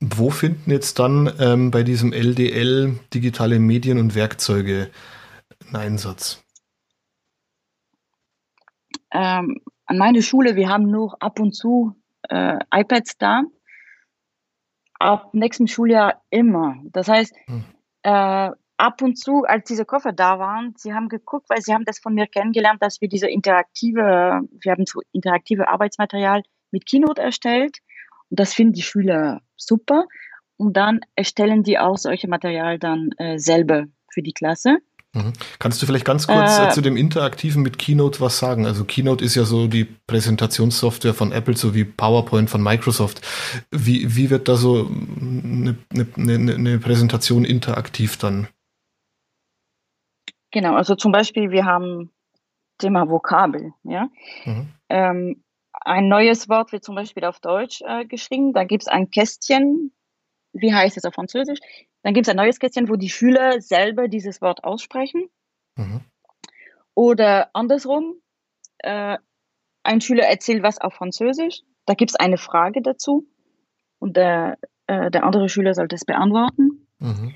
Wo 0.00 0.30
finden 0.30 0.70
jetzt 0.70 0.98
dann 0.98 1.32
ähm, 1.40 1.70
bei 1.70 1.82
diesem 1.82 2.12
LDL 2.12 2.98
digitale 3.14 3.58
Medien 3.58 3.98
und 3.98 4.14
Werkzeuge 4.14 4.90
einen 5.66 5.76
Einsatz? 5.76 6.44
Ähm, 9.10 9.60
an 9.86 9.98
meiner 9.98 10.20
Schule, 10.20 10.56
wir 10.56 10.68
haben 10.68 10.90
nur 10.90 11.16
ab 11.22 11.40
und 11.40 11.54
zu 11.54 11.96
äh, 12.28 12.58
iPads 12.74 13.16
da. 13.18 13.44
Ab 14.98 15.32
nächstem 15.32 15.66
Schuljahr 15.66 16.22
immer. 16.30 16.76
Das 16.92 17.08
heißt, 17.08 17.34
hm. 17.46 17.64
äh, 18.02 18.50
ab 18.76 19.02
und 19.02 19.16
zu, 19.16 19.44
als 19.44 19.66
diese 19.68 19.84
Koffer 19.84 20.12
da 20.12 20.38
waren, 20.38 20.74
sie 20.76 20.92
haben 20.92 21.08
geguckt, 21.08 21.48
weil 21.48 21.62
sie 21.62 21.72
haben 21.72 21.84
das 21.84 21.98
von 21.98 22.14
mir 22.14 22.26
kennengelernt, 22.26 22.82
dass 22.82 23.00
wir 23.00 23.08
diese 23.08 23.28
interaktive, 23.28 24.40
wir 24.50 24.72
haben 24.72 24.84
so 24.86 25.00
interaktive 25.12 25.68
Arbeitsmaterial 25.68 26.42
mit 26.70 26.86
Keynote 26.86 27.22
erstellt. 27.22 27.78
Und 28.30 28.40
das 28.40 28.54
finden 28.54 28.74
die 28.74 28.82
Schüler 28.82 29.40
super. 29.56 30.04
Und 30.56 30.76
dann 30.76 31.00
erstellen 31.14 31.62
die 31.62 31.78
auch 31.78 31.96
solche 31.96 32.28
Material 32.28 32.78
dann 32.78 33.10
äh, 33.18 33.38
selber 33.38 33.84
für 34.12 34.22
die 34.22 34.32
Klasse. 34.32 34.78
Mhm. 35.12 35.32
Kannst 35.58 35.80
du 35.80 35.86
vielleicht 35.86 36.04
ganz 36.04 36.26
kurz 36.26 36.58
äh, 36.58 36.70
zu 36.70 36.80
dem 36.82 36.96
Interaktiven 36.96 37.62
mit 37.62 37.78
Keynote 37.78 38.20
was 38.20 38.38
sagen? 38.38 38.66
Also 38.66 38.84
Keynote 38.84 39.24
ist 39.24 39.34
ja 39.34 39.44
so 39.44 39.66
die 39.66 39.84
Präsentationssoftware 39.84 41.14
von 41.14 41.32
Apple 41.32 41.56
sowie 41.56 41.84
PowerPoint 41.84 42.50
von 42.50 42.62
Microsoft. 42.62 43.22
Wie, 43.70 44.16
wie 44.16 44.30
wird 44.30 44.48
da 44.48 44.56
so 44.56 44.90
eine, 44.90 45.76
eine, 46.16 46.54
eine 46.54 46.78
Präsentation 46.78 47.44
interaktiv 47.44 48.18
dann? 48.18 48.48
Genau, 50.50 50.74
also 50.74 50.94
zum 50.94 51.12
Beispiel, 51.12 51.50
wir 51.50 51.64
haben 51.64 52.10
Thema 52.78 53.08
Vokabel. 53.08 53.72
Ja? 53.84 54.08
Mhm. 54.44 54.68
Ähm, 54.88 55.44
ein 55.72 56.08
neues 56.08 56.48
Wort 56.48 56.72
wird 56.72 56.84
zum 56.84 56.94
Beispiel 56.94 57.24
auf 57.24 57.40
Deutsch 57.40 57.82
äh, 57.86 58.04
geschrieben. 58.06 58.52
Da 58.52 58.64
gibt 58.64 58.82
es 58.82 58.88
ein 58.88 59.10
Kästchen. 59.10 59.92
Wie 60.52 60.72
heißt 60.72 60.96
es 60.96 61.04
auf 61.04 61.14
Französisch? 61.14 61.58
Dann 62.02 62.14
gibt 62.14 62.26
es 62.26 62.30
ein 62.30 62.36
neues 62.36 62.58
Kästchen, 62.58 62.88
wo 62.88 62.96
die 62.96 63.10
Schüler 63.10 63.60
selber 63.60 64.08
dieses 64.08 64.40
Wort 64.40 64.64
aussprechen. 64.64 65.28
Mhm. 65.76 66.00
Oder 66.94 67.50
andersrum, 67.52 68.14
äh, 68.78 69.18
ein 69.82 70.00
Schüler 70.00 70.24
erzählt 70.24 70.62
was 70.62 70.80
auf 70.80 70.94
Französisch, 70.94 71.62
da 71.84 71.94
gibt 71.94 72.10
es 72.10 72.16
eine 72.16 72.38
Frage 72.38 72.82
dazu 72.82 73.28
und 73.98 74.16
der, 74.16 74.58
äh, 74.86 75.10
der 75.10 75.24
andere 75.24 75.48
Schüler 75.48 75.74
soll 75.74 75.88
das 75.88 76.04
beantworten. 76.04 76.88
Mhm. 76.98 77.34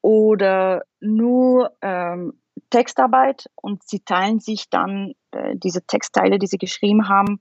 Oder 0.00 0.84
nur 1.00 1.76
ähm, 1.80 2.41
Textarbeit 2.70 3.46
und 3.54 3.82
sie 3.82 4.00
teilen 4.00 4.40
sich 4.40 4.68
dann 4.70 5.12
äh, 5.30 5.54
diese 5.56 5.86
Textteile, 5.86 6.38
die 6.38 6.46
sie 6.46 6.58
geschrieben 6.58 7.08
haben, 7.08 7.40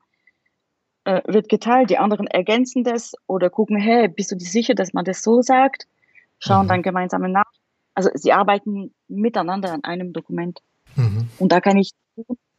äh, 1.06 1.22
wird 1.26 1.50
geteilt. 1.50 1.90
Die 1.90 1.98
anderen 1.98 2.28
ergänzen 2.28 2.84
das 2.84 3.14
oder 3.28 3.50
gucken, 3.50 3.78
hey, 3.78 4.08
bist 4.08 4.32
du 4.32 4.36
dir 4.36 4.46
sicher, 4.46 4.76
dass 4.76 4.94
man 4.94 5.06
das 5.06 5.22
so 5.22 5.42
sagt? 5.42 5.88
schauen 6.42 6.66
mhm. 6.66 6.70
dann 6.70 6.82
gemeinsam 6.82 7.22
nach. 7.32 7.52
Also 7.94 8.10
sie 8.14 8.34
arbeiten 8.34 8.94
miteinander 9.08 9.74
an 9.74 9.84
einem 9.84 10.14
Dokument. 10.14 10.60
Mhm. 10.96 11.30
Und 11.38 11.52
da 11.52 11.62
kann 11.62 11.78
ich 11.78 11.92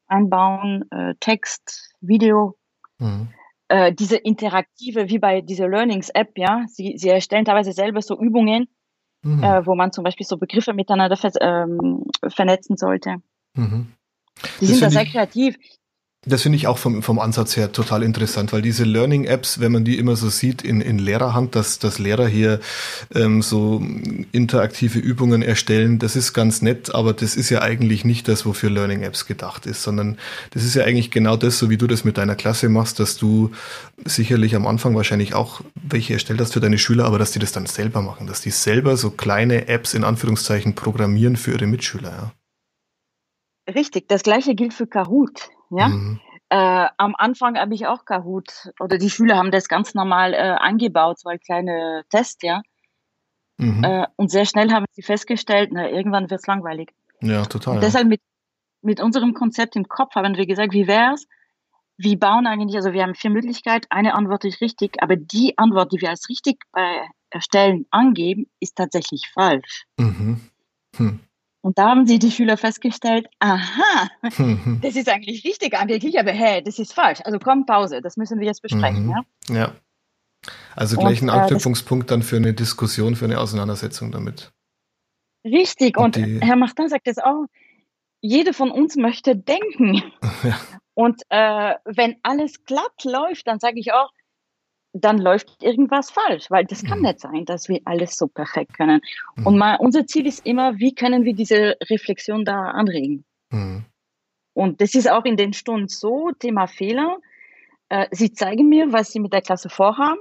einbauen, 0.07 0.85
äh, 0.91 1.15
Text, 1.21 1.95
Video, 2.01 2.57
mhm. 2.99 3.29
äh, 3.69 3.93
diese 3.93 4.17
interaktive, 4.17 5.09
wie 5.09 5.19
bei 5.19 5.41
dieser 5.41 5.69
Learnings-App, 5.69 6.37
ja, 6.37 6.65
sie, 6.69 6.95
sie 6.97 7.09
erstellen 7.09 7.45
teilweise 7.45 7.73
selber 7.73 8.03
so 8.03 8.19
Übungen, 8.19 8.69
mhm. 9.23 9.43
äh, 9.43 9.67
wo 9.67 9.75
man 9.75 9.93
zum 9.93 10.05
Beispiel 10.05 10.26
so 10.26 10.37
Begriffe 10.37 10.75
miteinander 10.75 11.17
ver 11.17 11.33
ähm, 11.41 12.05
vernetzen 12.29 12.76
sollte. 12.76 13.17
Mhm. 13.55 13.93
Die 14.61 14.67
sind 14.67 14.83
da 14.83 14.91
sehr 14.91 15.07
kreativ. 15.07 15.57
Das 16.25 16.43
finde 16.43 16.55
ich 16.55 16.69
auch 16.69 16.79
vom, 16.79 17.02
vom 17.02 17.19
Ansatz 17.19 17.57
her 17.57 17.73
total 17.73 18.05
interessant, 18.05 18.52
weil 18.52 18.62
diese 18.62 18.85
Learning-Apps, 18.85 19.59
wenn 19.59 19.73
man 19.73 19.85
die 19.85 19.99
immer 19.99 20.14
so 20.14 20.29
sieht 20.29 20.62
in, 20.62 20.81
in 20.81 21.00
Lehrerhand, 21.00 21.57
dass, 21.57 21.81
dass 21.81 21.99
Lehrer 21.99 22.29
hier 22.29 22.61
ähm, 23.12 23.43
so 23.43 23.85
interaktive 24.31 25.00
Übungen 25.00 25.43
erstellen, 25.43 25.99
das 25.99 26.14
ist 26.14 26.33
ganz 26.33 26.62
nett, 26.62 26.95
aber 26.95 27.12
das 27.12 27.35
ist 27.35 27.50
ja 27.50 27.61
eigentlich 27.61 28.05
nicht 28.05 28.29
das, 28.29 28.47
wofür 28.47 28.71
Learning-Apps 28.71 29.26
gedacht 29.26 29.67
ist, 29.67 29.83
sondern 29.83 30.17
das 30.50 30.62
ist 30.62 30.75
ja 30.75 30.85
eigentlich 30.85 31.11
genau 31.11 31.37
das, 31.37 31.59
so 31.59 31.71
wie 31.71 31.76
du 31.76 31.88
das 31.88 32.05
mit 32.05 32.19
deiner 32.19 32.37
Klasse 32.37 32.69
machst, 32.69 33.00
dass 33.00 33.17
du 33.17 33.50
sicherlich 34.05 34.55
am 34.55 34.69
Anfang 34.69 34.95
wahrscheinlich 34.95 35.35
auch 35.35 35.61
welche 35.75 36.12
erstellt 36.12 36.41
hast 36.41 36.52
für 36.52 36.61
deine 36.61 36.79
Schüler, 36.79 37.07
aber 37.07 37.19
dass 37.19 37.33
die 37.33 37.41
das 37.41 37.50
dann 37.50 37.67
selber 37.67 38.00
machen, 38.00 38.29
dass 38.29 38.41
die 38.41 38.50
selber 38.50 38.97
so 38.97 39.11
kleine 39.11 39.67
Apps 39.67 39.93
in 39.93 40.05
Anführungszeichen 40.05 40.76
programmieren 40.76 41.35
für 41.35 41.50
ihre 41.50 41.67
Mitschüler. 41.67 42.33
Ja. 43.69 43.75
Richtig, 43.75 44.09
das 44.09 44.23
gleiche 44.23 44.55
gilt 44.55 44.73
für 44.73 44.87
Kahoot. 44.87 45.50
Ja? 45.79 45.88
Mhm. 45.88 46.21
Äh, 46.49 46.88
am 46.99 47.14
Anfang 47.17 47.57
habe 47.57 47.75
ich 47.75 47.87
auch 47.87 48.05
Kahoot 48.05 48.71
oder 48.79 48.99
die 48.99 49.09
Schüler 49.09 49.37
haben 49.37 49.50
das 49.50 49.69
ganz 49.69 49.95
normal 49.95 50.35
äh, 50.35 50.37
angebaut, 50.37 51.19
so 51.19 51.29
ein 51.31 51.41
kleiner 51.41 52.02
Test, 52.11 52.43
ja. 52.43 52.61
Mhm. 53.57 53.85
Äh, 53.85 54.07
und 54.17 54.31
sehr 54.31 54.45
schnell 54.45 54.71
haben 54.71 54.85
sie 54.93 55.02
festgestellt, 55.02 55.71
na, 55.73 55.88
irgendwann 55.88 56.29
wird 56.29 56.41
es 56.41 56.47
langweilig. 56.47 56.93
Ja, 57.21 57.45
total. 57.47 57.76
Und 57.76 57.83
deshalb 57.83 58.07
mit, 58.07 58.21
mit 58.83 59.00
unserem 59.00 59.33
Konzept 59.35 59.76
im 59.76 59.88
Kopf 59.88 60.14
haben 60.14 60.37
wir 60.37 60.47
gesagt, 60.47 60.73
wie 60.73 60.87
wäre 60.87 61.14
es? 61.14 61.26
Wir 61.97 62.19
bauen 62.19 62.47
eigentlich, 62.47 62.76
also 62.76 62.93
wir 62.93 63.02
haben 63.02 63.14
vier 63.14 63.31
Möglichkeiten, 63.31 63.87
eine 63.91 64.14
Antwort 64.14 64.45
ist 64.45 64.61
richtig, 64.61 65.02
aber 65.02 65.17
die 65.17 65.57
Antwort, 65.57 65.93
die 65.93 66.00
wir 66.00 66.11
als 66.11 66.29
richtig 66.29 66.64
bei 66.73 67.07
Erstellen 67.31 67.87
angeben, 67.91 68.50
ist 68.61 68.76
tatsächlich 68.76 69.31
falsch. 69.33 69.87
Mhm. 69.99 70.41
Hm. 70.97 71.21
Und 71.62 71.78
da 71.78 71.90
haben 71.90 72.07
sie 72.07 72.19
die 72.19 72.33
Schüler 72.33 72.57
festgestellt, 72.57 73.28
aha, 73.38 74.09
mhm. 74.37 74.81
das 74.83 74.97
ist 74.97 75.09
eigentlich 75.09 75.45
richtig 75.45 75.78
angeblich, 75.78 76.19
aber 76.19 76.33
hey, 76.33 76.62
das 76.62 76.81
ist 76.81 76.92
falsch. 76.92 77.21
Also 77.25 77.38
komm, 77.38 77.66
Pause, 77.66 78.02
das 78.02 78.16
müssen 78.16 78.40
wir 78.40 78.47
jetzt 78.47 78.62
besprechen. 78.62 79.07
Mhm. 79.07 79.11
Ja? 79.11 79.54
ja. 79.54 79.73
Also 80.75 80.97
gleich 80.97 81.23
ein 81.23 81.28
äh, 81.28 81.33
Anknüpfungspunkt 81.33 82.11
dann 82.11 82.23
für 82.23 82.37
eine 82.37 82.52
Diskussion, 82.52 83.14
für 83.14 83.26
eine 83.26 83.38
Auseinandersetzung 83.38 84.11
damit. 84.11 84.52
Richtig, 85.45 85.97
und, 85.99 86.16
und 86.16 86.40
Herr 86.40 86.57
Martin 86.57 86.88
sagt 86.88 87.07
es 87.07 87.19
auch, 87.19 87.47
jeder 88.21 88.54
von 88.54 88.71
uns 88.71 88.97
möchte 88.97 89.37
denken. 89.37 90.02
Ja. 90.42 90.59
Und 90.95 91.23
äh, 91.31 91.75
wenn 91.85 92.16
alles 92.23 92.64
glatt 92.64 93.04
läuft, 93.04 93.47
dann 93.47 93.61
sage 93.61 93.78
ich 93.78 93.92
auch, 93.92 94.11
dann 94.93 95.19
läuft 95.19 95.63
irgendwas 95.63 96.11
falsch, 96.11 96.51
weil 96.51 96.65
das 96.65 96.85
kann 96.85 96.99
mhm. 96.99 97.07
nicht 97.07 97.21
sein, 97.21 97.45
dass 97.45 97.69
wir 97.69 97.81
alles 97.85 98.17
so 98.17 98.27
perfekt 98.27 98.75
können. 98.77 99.01
Mhm. 99.37 99.47
Und 99.47 99.59
mal, 99.59 99.77
unser 99.77 100.07
Ziel 100.07 100.27
ist 100.27 100.45
immer, 100.47 100.79
wie 100.79 100.95
können 100.95 101.25
wir 101.25 101.35
diese 101.35 101.77
Reflexion 101.89 102.45
da 102.45 102.71
anregen? 102.71 103.25
Mhm. 103.51 103.85
Und 104.55 104.81
das 104.81 104.95
ist 104.95 105.11
auch 105.11 105.25
in 105.25 105.37
den 105.37 105.55
Stunden 105.55 105.89
so, 105.89 106.31
Thema 106.39 106.67
Fehler. 106.67 107.19
Äh, 107.89 108.07
sie 108.11 108.33
zeigen 108.33 108.69
mir, 108.69 108.93
was 108.93 109.13
sie 109.13 109.21
mit 109.21 109.33
der 109.33 109.41
Klasse 109.41 109.71
vorhaben. 109.71 110.21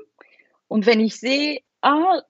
Und 0.67 0.85
wenn 0.85 1.01
ich 1.01 1.19
sehe, 1.19 1.59
ah, 1.81 2.21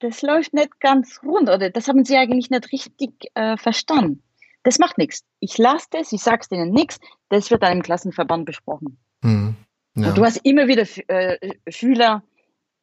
das 0.00 0.22
läuft 0.22 0.52
nicht 0.54 0.80
ganz 0.80 1.20
rund 1.22 1.48
oder 1.48 1.70
das 1.70 1.86
haben 1.86 2.04
sie 2.04 2.16
eigentlich 2.16 2.50
nicht 2.50 2.72
richtig 2.72 3.12
äh, 3.34 3.56
verstanden. 3.56 4.22
Das 4.64 4.78
macht 4.78 4.98
nichts. 4.98 5.24
Ich 5.38 5.58
lasse 5.58 5.86
das, 5.90 6.12
ich 6.12 6.20
sage 6.20 6.38
es 6.40 6.48
denen 6.48 6.72
nichts, 6.72 6.98
das 7.28 7.50
wird 7.50 7.62
dann 7.62 7.78
im 7.78 7.82
Klassenverband 7.82 8.44
besprochen. 8.44 8.98
Mhm. 9.22 9.56
Ja. 9.94 10.08
Und 10.08 10.18
du 10.18 10.24
hast 10.24 10.38
immer 10.44 10.68
wieder 10.68 10.86
äh, 11.08 11.54
Schüler, 11.68 12.22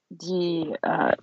die, 0.10 0.74
äh, 0.82 1.16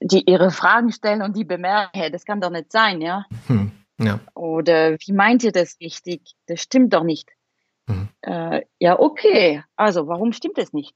die 0.00 0.28
ihre 0.30 0.50
Fragen 0.50 0.92
stellen 0.92 1.22
und 1.22 1.36
die 1.36 1.44
bemerken, 1.44 1.98
hey, 1.98 2.10
das 2.10 2.24
kann 2.24 2.40
doch 2.40 2.50
nicht 2.50 2.70
sein, 2.72 3.00
ja? 3.00 3.26
Hm. 3.46 3.72
ja. 3.98 4.20
Oder 4.34 4.92
wie 4.98 5.12
meint 5.12 5.42
ihr 5.44 5.52
das 5.52 5.78
richtig? 5.80 6.34
Das 6.46 6.60
stimmt 6.60 6.92
doch 6.92 7.04
nicht. 7.04 7.30
Hm. 7.88 8.08
Äh, 8.22 8.62
ja, 8.78 8.98
okay. 8.98 9.62
Also, 9.76 10.06
warum 10.06 10.32
stimmt 10.32 10.58
es 10.58 10.72
nicht? 10.72 10.94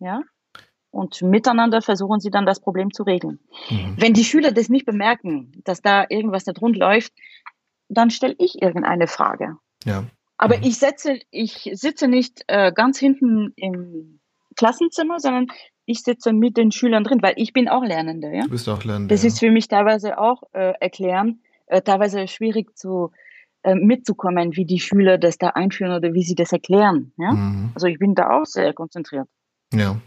Ja? 0.00 0.22
Und 0.90 1.22
miteinander 1.22 1.80
versuchen 1.80 2.20
sie 2.20 2.30
dann 2.30 2.44
das 2.44 2.60
Problem 2.60 2.92
zu 2.92 3.02
regeln. 3.02 3.40
Mhm. 3.70 3.96
Wenn 3.98 4.12
die 4.12 4.24
Schüler 4.24 4.52
das 4.52 4.68
nicht 4.68 4.84
bemerken, 4.84 5.52
dass 5.64 5.80
da 5.80 6.04
irgendwas 6.08 6.44
nicht 6.44 6.60
rund 6.60 6.76
läuft, 6.76 7.14
dann 7.88 8.10
stelle 8.10 8.34
ich 8.38 8.60
irgendeine 8.60 9.06
Frage. 9.06 9.56
Ja. 9.84 10.04
Aber 10.42 10.56
mhm. 10.56 10.64
ich 10.64 10.78
setze, 10.78 11.20
ich 11.30 11.70
sitze 11.74 12.08
nicht 12.08 12.42
äh, 12.48 12.72
ganz 12.72 12.98
hinten 12.98 13.52
im 13.54 14.18
Klassenzimmer, 14.56 15.20
sondern 15.20 15.46
ich 15.84 16.02
sitze 16.02 16.32
mit 16.32 16.56
den 16.56 16.72
Schülern 16.72 17.04
drin, 17.04 17.22
weil 17.22 17.34
ich 17.36 17.52
bin 17.52 17.68
auch 17.68 17.84
Lernende. 17.84 18.34
Ja? 18.34 18.42
Du 18.42 18.50
bist 18.50 18.68
auch 18.68 18.82
Lernende. 18.82 19.14
Das 19.14 19.22
ja. 19.22 19.28
ist 19.28 19.38
für 19.38 19.52
mich 19.52 19.68
teilweise 19.68 20.18
auch 20.18 20.42
äh, 20.52 20.72
erklären, 20.80 21.42
äh, 21.66 21.80
teilweise 21.80 22.26
schwierig 22.26 22.76
zu 22.76 23.12
äh, 23.62 23.76
mitzukommen, 23.76 24.56
wie 24.56 24.64
die 24.64 24.80
Schüler 24.80 25.16
das 25.16 25.38
da 25.38 25.50
einführen 25.50 25.92
oder 25.92 26.12
wie 26.12 26.24
sie 26.24 26.34
das 26.34 26.50
erklären. 26.50 27.12
Ja? 27.18 27.34
Mhm. 27.34 27.70
Also 27.76 27.86
ich 27.86 28.00
bin 28.00 28.16
da 28.16 28.30
auch 28.30 28.44
sehr 28.44 28.72
konzentriert. 28.72 29.28
Ja. 29.72 30.00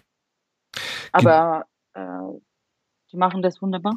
Aber 1.14 1.66
äh, 1.94 2.02
die 3.10 3.16
machen 3.16 3.42
das 3.42 3.62
wunderbar. 3.62 3.96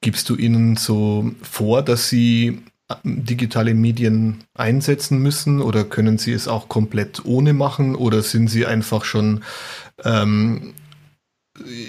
Gibst 0.00 0.30
du 0.30 0.36
ihnen 0.36 0.76
so 0.76 1.32
vor, 1.42 1.82
dass 1.82 2.08
sie 2.08 2.62
digitale 3.04 3.74
Medien 3.74 4.44
einsetzen 4.54 5.18
müssen 5.18 5.60
oder 5.60 5.84
können 5.84 6.18
Sie 6.18 6.32
es 6.32 6.48
auch 6.48 6.68
komplett 6.68 7.24
ohne 7.24 7.52
machen 7.52 7.94
oder 7.94 8.22
sind 8.22 8.48
Sie 8.48 8.66
einfach 8.66 9.04
schon 9.04 9.42
ähm, 10.04 10.74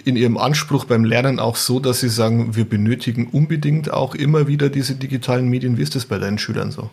in 0.05 0.15
Ihrem 0.15 0.37
Anspruch 0.37 0.85
beim 0.85 1.05
Lernen 1.05 1.39
auch 1.39 1.55
so, 1.55 1.79
dass 1.79 2.01
Sie 2.01 2.09
sagen, 2.09 2.55
wir 2.55 2.65
benötigen 2.65 3.27
unbedingt 3.27 3.91
auch 3.91 4.15
immer 4.15 4.47
wieder 4.47 4.69
diese 4.69 4.95
digitalen 4.95 5.47
Medien? 5.49 5.77
Wie 5.77 5.83
ist 5.83 5.95
das 5.95 6.05
bei 6.05 6.19
deinen 6.19 6.37
Schülern 6.37 6.71
so? 6.71 6.89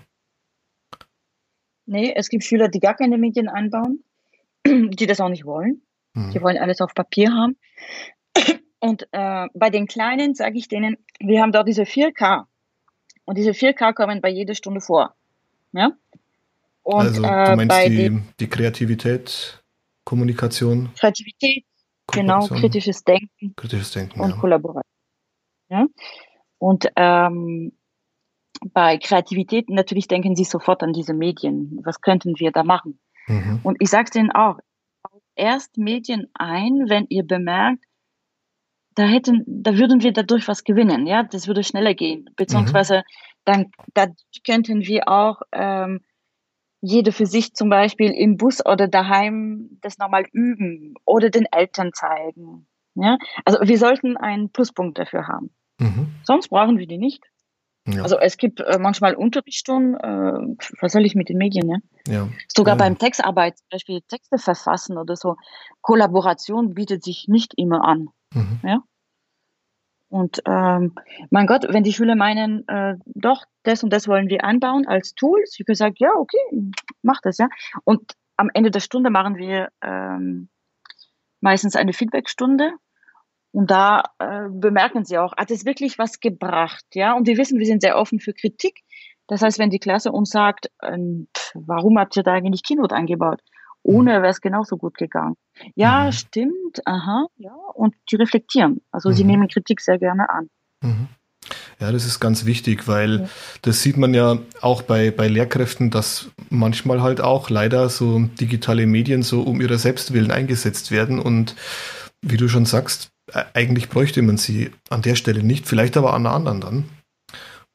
Nee, 1.86 2.12
es 2.14 2.28
gibt 2.28 2.44
Schüler, 2.44 2.68
die 2.68 2.78
gar 2.78 2.94
keine 2.94 3.18
Medien 3.18 3.48
einbauen, 3.48 4.04
die 4.66 5.06
das 5.06 5.20
auch 5.20 5.28
nicht 5.28 5.44
wollen. 5.44 5.82
Mhm. 6.14 6.30
Die 6.30 6.40
wollen 6.40 6.58
alles 6.58 6.80
auf 6.80 6.94
Papier 6.94 7.32
haben. 7.32 7.56
Und 8.80 9.06
äh, 9.12 9.46
bei 9.54 9.70
den 9.70 9.86
Kleinen 9.86 10.34
sage 10.34 10.56
ich 10.56 10.68
denen, 10.68 10.96
wir 11.18 11.42
haben 11.42 11.52
dort 11.52 11.68
diese 11.68 11.82
4K. 11.82 12.44
Und 13.30 13.38
diese 13.38 13.52
4K 13.52 13.94
kommen 13.94 14.20
bei 14.20 14.28
jeder 14.28 14.56
Stunde 14.56 14.80
vor. 14.80 15.14
Ja? 15.70 15.92
Und, 16.82 17.00
also 17.00 17.22
du 17.22 17.28
äh, 17.28 17.54
meinst 17.54 17.76
äh, 17.76 17.88
die, 17.88 18.22
die 18.40 18.48
Kreativität, 18.48 19.62
Kommunikation? 20.02 20.88
Kreativität, 20.98 21.64
genau, 22.10 22.44
kritisches 22.48 23.04
Denken. 23.04 23.54
Kritisches 23.54 23.92
Denken, 23.92 24.18
und 24.18 24.30
ja. 24.30 24.36
Kollaboration. 24.36 24.82
Ja? 25.68 25.86
Und 26.58 26.88
ähm, 26.96 27.70
bei 28.72 28.98
Kreativität 28.98 29.70
natürlich 29.70 30.08
denken 30.08 30.34
sie 30.34 30.42
sofort 30.42 30.82
an 30.82 30.92
diese 30.92 31.14
Medien. 31.14 31.78
Was 31.84 32.00
könnten 32.00 32.36
wir 32.40 32.50
da 32.50 32.64
machen? 32.64 32.98
Mhm. 33.28 33.60
Und 33.62 33.76
ich 33.78 33.90
sage 33.90 34.06
es 34.06 34.10
denen 34.10 34.32
auch, 34.32 34.58
erst 35.36 35.78
Medien 35.78 36.26
ein, 36.34 36.88
wenn 36.88 37.06
ihr 37.10 37.22
bemerkt, 37.22 37.84
da 38.94 39.04
hätten, 39.04 39.44
da 39.46 39.76
würden 39.76 40.02
wir 40.02 40.12
dadurch 40.12 40.48
was 40.48 40.64
gewinnen, 40.64 41.06
ja, 41.06 41.22
das 41.22 41.46
würde 41.46 41.62
schneller 41.62 41.94
gehen, 41.94 42.28
beziehungsweise 42.36 42.98
mhm. 42.98 43.02
dann, 43.44 43.66
da 43.94 44.06
könnten 44.44 44.86
wir 44.86 45.08
auch 45.08 45.42
ähm, 45.52 46.00
jede 46.80 47.12
für 47.12 47.26
sich 47.26 47.54
zum 47.54 47.68
Beispiel 47.70 48.10
im 48.10 48.36
Bus 48.36 48.64
oder 48.64 48.88
daheim 48.88 49.78
das 49.80 49.98
nochmal 49.98 50.24
üben 50.32 50.94
oder 51.04 51.30
den 51.30 51.46
Eltern 51.50 51.92
zeigen, 51.92 52.66
ja, 52.94 53.18
also 53.44 53.58
wir 53.62 53.78
sollten 53.78 54.16
einen 54.16 54.50
Pluspunkt 54.50 54.98
dafür 54.98 55.28
haben. 55.28 55.50
Mhm. 55.78 56.08
Sonst 56.24 56.48
brauchen 56.48 56.78
wir 56.78 56.86
die 56.86 56.98
nicht. 56.98 57.24
Ja. 57.86 58.02
Also 58.02 58.18
es 58.18 58.36
gibt 58.36 58.60
äh, 58.60 58.78
manchmal 58.78 59.14
Unterrichtsstunden, 59.14 59.94
äh, 59.94 60.56
was 60.80 60.92
soll 60.92 61.06
ich 61.06 61.14
mit 61.14 61.28
den 61.28 61.38
Medien, 61.38 61.66
ne? 61.66 61.82
Ja. 62.06 62.28
Sogar 62.48 62.74
ja. 62.74 62.78
beim 62.78 62.98
Textarbeit, 62.98 63.56
zum 63.56 63.66
Beispiel 63.70 64.00
Texte 64.06 64.38
verfassen 64.38 64.98
oder 64.98 65.16
so. 65.16 65.36
Kollaboration 65.80 66.74
bietet 66.74 67.02
sich 67.02 67.26
nicht 67.28 67.54
immer 67.56 67.84
an. 67.84 68.08
Mhm. 68.34 68.60
Ja? 68.62 68.82
Und 70.08 70.42
ähm, 70.44 70.94
mein 71.30 71.46
Gott, 71.46 71.66
wenn 71.68 71.84
die 71.84 71.92
Schüler 71.92 72.16
meinen, 72.16 72.66
äh, 72.66 72.96
doch, 73.06 73.44
das 73.62 73.84
und 73.84 73.92
das 73.92 74.08
wollen 74.08 74.28
wir 74.28 74.44
einbauen 74.44 74.86
als 74.88 75.14
Tool, 75.14 75.40
sie 75.46 75.62
gesagt, 75.62 76.00
ja, 76.00 76.10
okay, 76.16 76.72
mach 77.02 77.20
das, 77.22 77.38
ja. 77.38 77.48
Und 77.84 78.12
am 78.36 78.50
Ende 78.52 78.72
der 78.72 78.80
Stunde 78.80 79.10
machen 79.10 79.36
wir 79.36 79.68
ähm, 79.82 80.48
meistens 81.40 81.76
eine 81.76 81.92
Feedbackstunde 81.92 82.72
und 83.52 83.70
da 83.70 84.02
äh, 84.18 84.48
bemerken 84.50 85.04
sie 85.04 85.18
auch, 85.18 85.36
hat 85.36 85.52
es 85.52 85.64
wirklich 85.64 85.98
was 85.98 86.18
gebracht, 86.18 86.84
ja? 86.94 87.14
Und 87.14 87.28
wir 87.28 87.36
wissen, 87.36 87.60
wir 87.60 87.66
sind 87.66 87.82
sehr 87.82 87.96
offen 87.96 88.18
für 88.18 88.32
Kritik. 88.32 88.80
Das 89.28 89.42
heißt, 89.42 89.60
wenn 89.60 89.70
die 89.70 89.78
Klasse 89.78 90.10
uns 90.10 90.30
sagt, 90.30 90.70
äh, 90.80 90.98
warum 91.54 91.98
habt 91.98 92.16
ihr 92.16 92.24
da 92.24 92.32
eigentlich 92.32 92.64
Keynote 92.64 92.96
eingebaut? 92.96 93.42
Ohne 93.82 94.22
wäre 94.22 94.28
es 94.28 94.40
genauso 94.40 94.76
gut 94.76 94.96
gegangen. 94.96 95.36
Ja, 95.74 96.06
mhm. 96.06 96.12
stimmt, 96.12 96.86
aha, 96.86 97.26
ja, 97.36 97.54
und 97.74 97.94
die 98.10 98.16
reflektieren. 98.16 98.80
Also 98.90 99.10
mhm. 99.10 99.14
sie 99.14 99.24
nehmen 99.24 99.48
Kritik 99.48 99.80
sehr 99.80 99.98
gerne 99.98 100.28
an. 100.28 100.48
Mhm. 100.82 101.08
Ja, 101.80 101.90
das 101.90 102.04
ist 102.04 102.20
ganz 102.20 102.44
wichtig, 102.44 102.86
weil 102.86 103.20
ja. 103.20 103.28
das 103.62 103.82
sieht 103.82 103.96
man 103.96 104.12
ja 104.12 104.38
auch 104.60 104.82
bei, 104.82 105.10
bei 105.10 105.28
Lehrkräften, 105.28 105.90
dass 105.90 106.30
manchmal 106.50 107.00
halt 107.02 107.20
auch 107.22 107.48
leider 107.48 107.88
so 107.88 108.20
digitale 108.38 108.86
Medien 108.86 109.22
so 109.22 109.42
um 109.42 109.60
ihrer 109.60 109.78
Selbstwillen 109.78 110.30
eingesetzt 110.30 110.90
werden. 110.90 111.18
Und 111.18 111.56
wie 112.20 112.36
du 112.36 112.48
schon 112.48 112.66
sagst, 112.66 113.10
eigentlich 113.54 113.88
bräuchte 113.88 114.20
man 114.20 114.36
sie 114.36 114.70
an 114.90 115.02
der 115.02 115.14
Stelle 115.14 115.42
nicht, 115.42 115.66
vielleicht 115.66 115.96
aber 115.96 116.12
an 116.12 116.24
der 116.24 116.32
anderen 116.32 116.60
dann. 116.60 116.84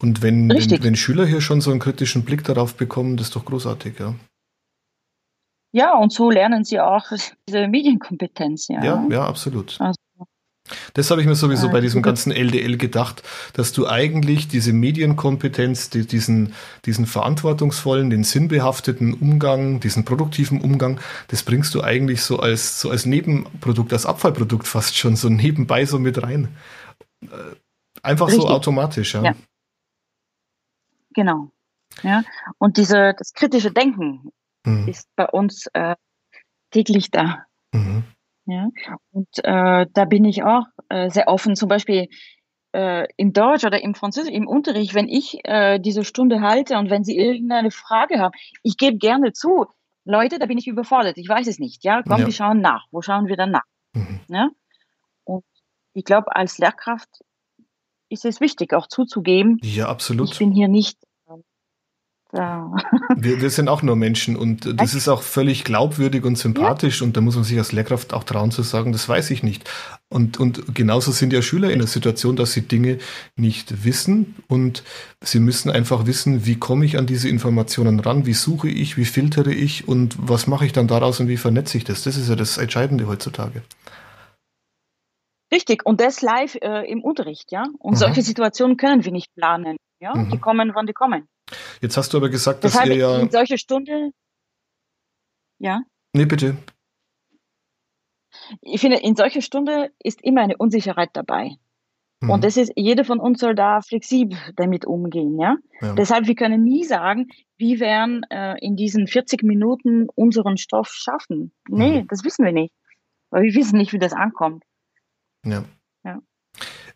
Und 0.02 0.22
wenn, 0.22 0.50
wenn, 0.50 0.84
wenn, 0.84 0.96
Schüler 0.96 1.26
hier 1.26 1.42
schon 1.42 1.62
so 1.62 1.72
einen 1.72 1.80
kritischen 1.80 2.26
Blick 2.26 2.44
darauf 2.44 2.76
bekommen, 2.76 3.18
das 3.18 3.28
ist 3.28 3.36
doch 3.36 3.46
großartig, 3.46 3.98
ja. 4.00 4.14
Ja, 5.76 5.94
und 5.98 6.14
so 6.14 6.32
lernen 6.32 6.64
sie 6.64 6.80
auch 6.80 7.04
diese 7.50 7.68
Medienkompetenz, 7.68 8.70
ja. 8.70 8.82
Ja, 8.82 9.06
ja, 9.10 9.26
absolut. 9.26 9.76
Also, 9.82 10.00
das 10.94 11.12
habe 11.12 11.20
ich 11.20 11.28
mir 11.28 11.36
sowieso 11.36 11.68
bei 11.68 11.82
diesem 11.82 12.02
ganzen 12.02 12.32
LDL 12.32 12.78
gedacht, 12.78 13.24
dass 13.52 13.74
du 13.74 13.86
eigentlich 13.86 14.48
diese 14.48 14.72
Medienkompetenz, 14.72 15.90
die, 15.90 16.08
diesen, 16.08 16.54
diesen 16.86 17.06
verantwortungsvollen, 17.06 18.10
den 18.10 18.24
sinnbehafteten 18.24 19.16
Umgang, 19.16 19.82
diesen 19.82 20.06
produktiven 20.06 20.62
Umgang, 20.62 21.02
das 21.28 21.44
bringst 21.44 21.76
du 21.76 21.84
eigentlich 21.84 22.22
so 22.22 22.40
als, 22.40 22.80
so 22.80 22.90
als 22.90 23.06
Nebenprodukt, 23.06 23.92
als 23.92 24.06
Abfallprodukt 24.06 24.70
fast 24.70 24.96
schon 24.96 25.18
so 25.18 25.28
nebenbei 25.28 25.86
so 25.86 26.00
mit 26.00 26.24
rein. 26.24 26.56
Äh, 27.22 27.28
einfach 28.02 28.28
Richtig. 28.28 28.44
so 28.44 28.50
automatisch, 28.50 29.14
ja. 29.14 29.24
ja. 29.24 29.36
Genau. 31.14 31.52
Ja. 32.02 32.24
Und 32.60 32.78
diese, 32.78 33.14
das 33.18 33.34
kritische 33.34 33.72
Denken 33.72 34.32
mhm. 34.66 34.88
ist 34.88 35.08
bei 35.16 35.28
uns 35.28 35.68
äh, 35.74 35.96
täglich 36.72 37.12
da. 37.12 37.46
Mhm. 37.72 38.04
Ja, 38.48 38.70
und 39.12 39.30
äh, 39.44 39.88
da 39.92 40.06
bin 40.06 40.24
ich 40.26 40.44
auch 40.44 40.66
äh, 40.90 41.10
sehr 41.10 41.28
offen. 41.28 41.56
Zum 41.56 41.68
Beispiel 41.68 42.10
äh, 42.74 43.08
im 43.18 43.34
Deutsch 43.34 43.64
oder 43.64 43.82
im 43.82 43.96
Französisch, 43.96 44.34
im 44.34 44.48
Unterricht, 44.48 44.94
wenn 44.94 45.08
ich 45.08 45.40
äh, 45.46 45.80
diese 45.80 46.04
Stunde 46.04 46.42
halte 46.42 46.78
und 46.78 46.90
wenn 46.90 47.04
Sie 47.04 47.18
irgendeine 47.18 47.72
Frage 47.72 48.20
haben, 48.20 48.36
ich 48.62 48.78
gebe 48.78 48.98
gerne 48.98 49.34
zu, 49.34 49.66
Leute, 50.04 50.38
da 50.38 50.46
bin 50.46 50.60
ich 50.60 50.68
überfordert, 50.68 51.18
ich 51.18 51.28
weiß 51.28 51.48
es 51.48 51.58
nicht. 51.58 51.84
Ja, 51.84 52.04
komm, 52.04 52.20
ja. 52.20 52.26
wir 52.26 52.34
schauen 52.34 52.62
nach. 52.62 52.86
Wo 52.92 53.02
schauen 53.02 53.28
wir 53.28 53.38
dann 53.38 53.52
nach? 53.52 53.64
Mhm. 53.94 54.20
Ja? 54.28 54.50
Und 55.24 55.44
ich 55.94 56.06
glaube, 56.06 56.36
als 56.36 56.60
Lehrkraft 56.60 57.10
ist 58.10 58.26
es 58.26 58.40
wichtig, 58.40 58.74
auch 58.74 58.88
zuzugeben. 58.88 59.58
Ja, 59.64 59.88
absolut. 59.88 60.32
Ich 60.32 60.38
bin 60.38 60.52
hier 60.52 60.68
nicht 60.68 61.00
ja. 62.36 62.72
Wir, 63.16 63.42
wir, 63.42 63.50
sind 63.50 63.70
auch 63.70 63.82
nur 63.82 63.96
Menschen 63.96 64.36
und 64.36 64.80
das 64.80 64.94
ist 64.94 65.08
auch 65.08 65.22
völlig 65.22 65.64
glaubwürdig 65.64 66.26
und 66.26 66.38
sympathisch 66.38 67.00
ja. 67.00 67.08
und 67.08 67.16
da 67.16 67.22
muss 67.22 67.36
man 67.36 67.44
sich 67.44 67.58
als 67.58 67.72
Lehrkraft 67.72 68.14
auch 68.14 68.24
trauen 68.24 68.52
zu 68.52 68.62
sagen, 68.62 68.92
das 68.92 69.08
weiß 69.08 69.32
ich 69.32 69.42
nicht. 69.42 69.70
Und, 70.10 70.40
und 70.40 70.76
genauso 70.76 71.12
sind 71.12 71.34
ja 71.34 71.42
Schüler 71.42 71.72
in 71.72 71.80
der 71.80 71.88
Situation, 71.88 72.36
dass 72.36 72.54
sie 72.54 72.62
Dinge 72.62 73.00
nicht 73.36 73.86
wissen 73.86 74.36
und 74.48 74.84
sie 75.22 75.40
müssen 75.40 75.72
einfach 75.72 76.06
wissen, 76.06 76.46
wie 76.46 76.56
komme 76.56 76.86
ich 76.86 76.98
an 76.98 77.06
diese 77.06 77.30
Informationen 77.30 78.00
ran, 78.00 78.26
wie 78.26 78.34
suche 78.34 78.70
ich, 78.70 78.98
wie 78.98 79.06
filtere 79.06 79.54
ich 79.54 79.88
und 79.88 80.16
was 80.20 80.48
mache 80.48 80.66
ich 80.66 80.74
dann 80.74 80.88
daraus 80.88 81.20
und 81.20 81.28
wie 81.28 81.38
vernetze 81.38 81.78
ich 81.78 81.86
das. 81.86 82.04
Das 82.04 82.18
ist 82.18 82.30
ja 82.30 82.36
das 82.36 82.58
Entscheidende 82.58 83.08
heutzutage. 83.08 83.62
Richtig, 85.52 85.86
und 85.86 86.02
das 86.02 86.22
live 86.22 86.56
äh, 86.56 86.90
im 86.92 87.04
Unterricht, 87.04 87.52
ja. 87.52 87.66
Und 87.80 87.94
mhm. 87.94 87.98
solche 87.98 88.22
Situationen 88.22 88.78
können 88.78 89.06
wir 89.06 89.12
nicht 89.12 89.34
planen. 89.36 89.78
Ja, 90.00 90.14
mhm. 90.16 90.30
die 90.30 90.38
kommen, 90.38 90.72
wann 90.76 90.86
die 90.86 90.94
kommen. 90.94 91.28
Jetzt 91.82 91.98
hast 91.98 92.14
du 92.14 92.18
aber 92.18 92.30
gesagt, 92.30 92.64
dass 92.64 92.74
Deshalb 92.74 92.90
ihr 92.90 92.98
ja. 92.98 93.20
In 93.20 93.30
solche 93.30 93.58
Stunde. 93.58 94.12
Ja. 95.60 95.82
Nee, 96.14 96.26
bitte. 96.26 96.58
Ich 98.62 98.82
finde, 98.82 98.98
in 98.98 99.16
solcher 99.16 99.42
Stunde 99.42 99.92
ist 100.04 100.22
immer 100.24 100.42
eine 100.42 100.58
Unsicherheit 100.58 101.10
dabei. 101.14 101.58
Mhm. 102.22 102.30
Und 102.30 102.44
das 102.44 102.58
ist, 102.58 102.72
jeder 102.76 103.06
von 103.06 103.20
uns 103.20 103.40
soll 103.40 103.56
da 103.56 103.82
flexibel 103.82 104.38
damit 104.56 104.86
umgehen, 104.86 105.40
ja? 105.40 105.58
ja. 105.82 105.94
Deshalb, 105.94 106.28
wir 106.28 106.36
können 106.36 106.64
nie 106.64 106.84
sagen, 106.84 107.28
wir 107.58 107.80
werden 107.80 108.24
äh, 108.30 108.56
in 108.60 108.76
diesen 108.76 109.08
40 109.08 109.44
Minuten 109.44 110.08
unseren 110.16 110.58
Stoff 110.58 110.90
schaffen. 110.90 111.54
Nee, 111.70 112.02
mhm. 112.02 112.08
das 112.08 112.24
wissen 112.24 112.46
wir 112.46 112.52
nicht. 112.52 112.74
Weil 113.30 113.44
wir 113.44 113.56
wissen 113.56 113.78
nicht, 113.78 113.94
wie 113.94 114.00
das 114.00 114.14
ankommt. 114.14 114.64
Ja. 115.46 115.66
ja. 116.04 116.22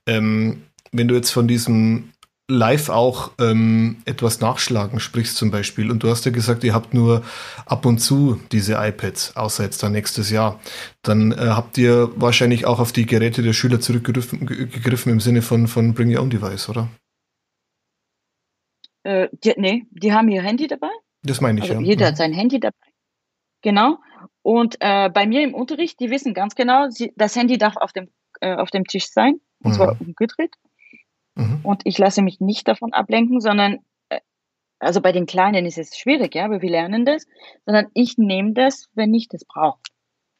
Ähm, 0.05 0.63
wenn 0.91 1.07
du 1.07 1.15
jetzt 1.15 1.31
von 1.31 1.47
diesem 1.47 2.11
live 2.49 2.89
auch 2.89 3.31
ähm, 3.39 3.97
etwas 4.05 4.41
nachschlagen 4.41 4.99
sprichst 4.99 5.37
zum 5.37 5.51
Beispiel. 5.51 5.91
Und 5.91 6.03
du 6.03 6.09
hast 6.09 6.25
ja 6.25 6.31
gesagt, 6.31 6.63
ihr 6.63 6.73
habt 6.73 6.93
nur 6.93 7.23
ab 7.65 7.85
und 7.85 7.99
zu 7.99 8.39
diese 8.51 8.73
iPads, 8.73 9.37
außer 9.37 9.63
jetzt 9.63 9.81
dann 9.83 9.91
nächstes 9.91 10.31
Jahr. 10.31 10.59
Dann 11.03 11.31
äh, 11.31 11.35
habt 11.37 11.77
ihr 11.77 12.09
wahrscheinlich 12.15 12.65
auch 12.65 12.79
auf 12.79 12.91
die 12.91 13.05
Geräte 13.05 13.43
der 13.43 13.53
Schüler 13.53 13.79
zurückgegriffen 13.79 14.45
gegriffen 14.45 15.11
im 15.11 15.19
Sinne 15.19 15.41
von, 15.41 15.67
von 15.67 15.93
Bring 15.93 16.13
Your 16.13 16.23
Own 16.23 16.31
Device, 16.31 16.67
oder? 16.69 16.89
Äh, 19.03 19.29
die, 19.43 19.53
nee, 19.57 19.85
die 19.91 20.11
haben 20.11 20.27
ihr 20.29 20.41
Handy 20.41 20.67
dabei. 20.67 20.89
Das 21.23 21.41
meine 21.41 21.59
ich, 21.59 21.69
also 21.69 21.81
ja. 21.81 21.87
Jeder 21.87 22.07
hat 22.07 22.13
mhm. 22.13 22.17
sein 22.17 22.33
Handy 22.33 22.59
dabei. 22.59 22.75
Genau. 23.61 23.97
Und 24.41 24.77
äh, 24.79 25.09
bei 25.09 25.27
mir 25.27 25.43
im 25.43 25.53
Unterricht, 25.53 25.99
die 25.99 26.09
wissen 26.09 26.33
ganz 26.33 26.55
genau, 26.55 26.89
sie, 26.89 27.13
das 27.15 27.35
Handy 27.35 27.57
darf 27.57 27.77
auf 27.77 27.91
dem, 27.93 28.09
äh, 28.41 28.55
auf 28.55 28.71
dem 28.71 28.85
Tisch 28.85 29.07
sein, 29.07 29.39
und 29.63 29.71
mhm. 29.71 29.75
zwar 29.75 30.01
umgedreht. 30.01 30.55
Mhm. 31.39 31.59
Und 31.63 31.81
ich 31.85 31.97
lasse 31.97 32.21
mich 32.21 32.39
nicht 32.39 32.67
davon 32.67 32.93
ablenken, 32.93 33.39
sondern, 33.39 33.79
äh, 34.09 34.19
also 34.79 35.01
bei 35.01 35.11
den 35.11 35.25
Kleinen 35.25 35.65
ist 35.65 35.77
es 35.77 35.97
schwierig, 35.97 36.35
ja, 36.35 36.45
aber 36.45 36.61
wir 36.61 36.69
lernen 36.69 37.05
das, 37.05 37.25
sondern 37.65 37.87
ich 37.93 38.17
nehme 38.17 38.53
das, 38.53 38.89
wenn 38.93 39.13
ich 39.13 39.29
das 39.29 39.45
brauche. 39.45 39.79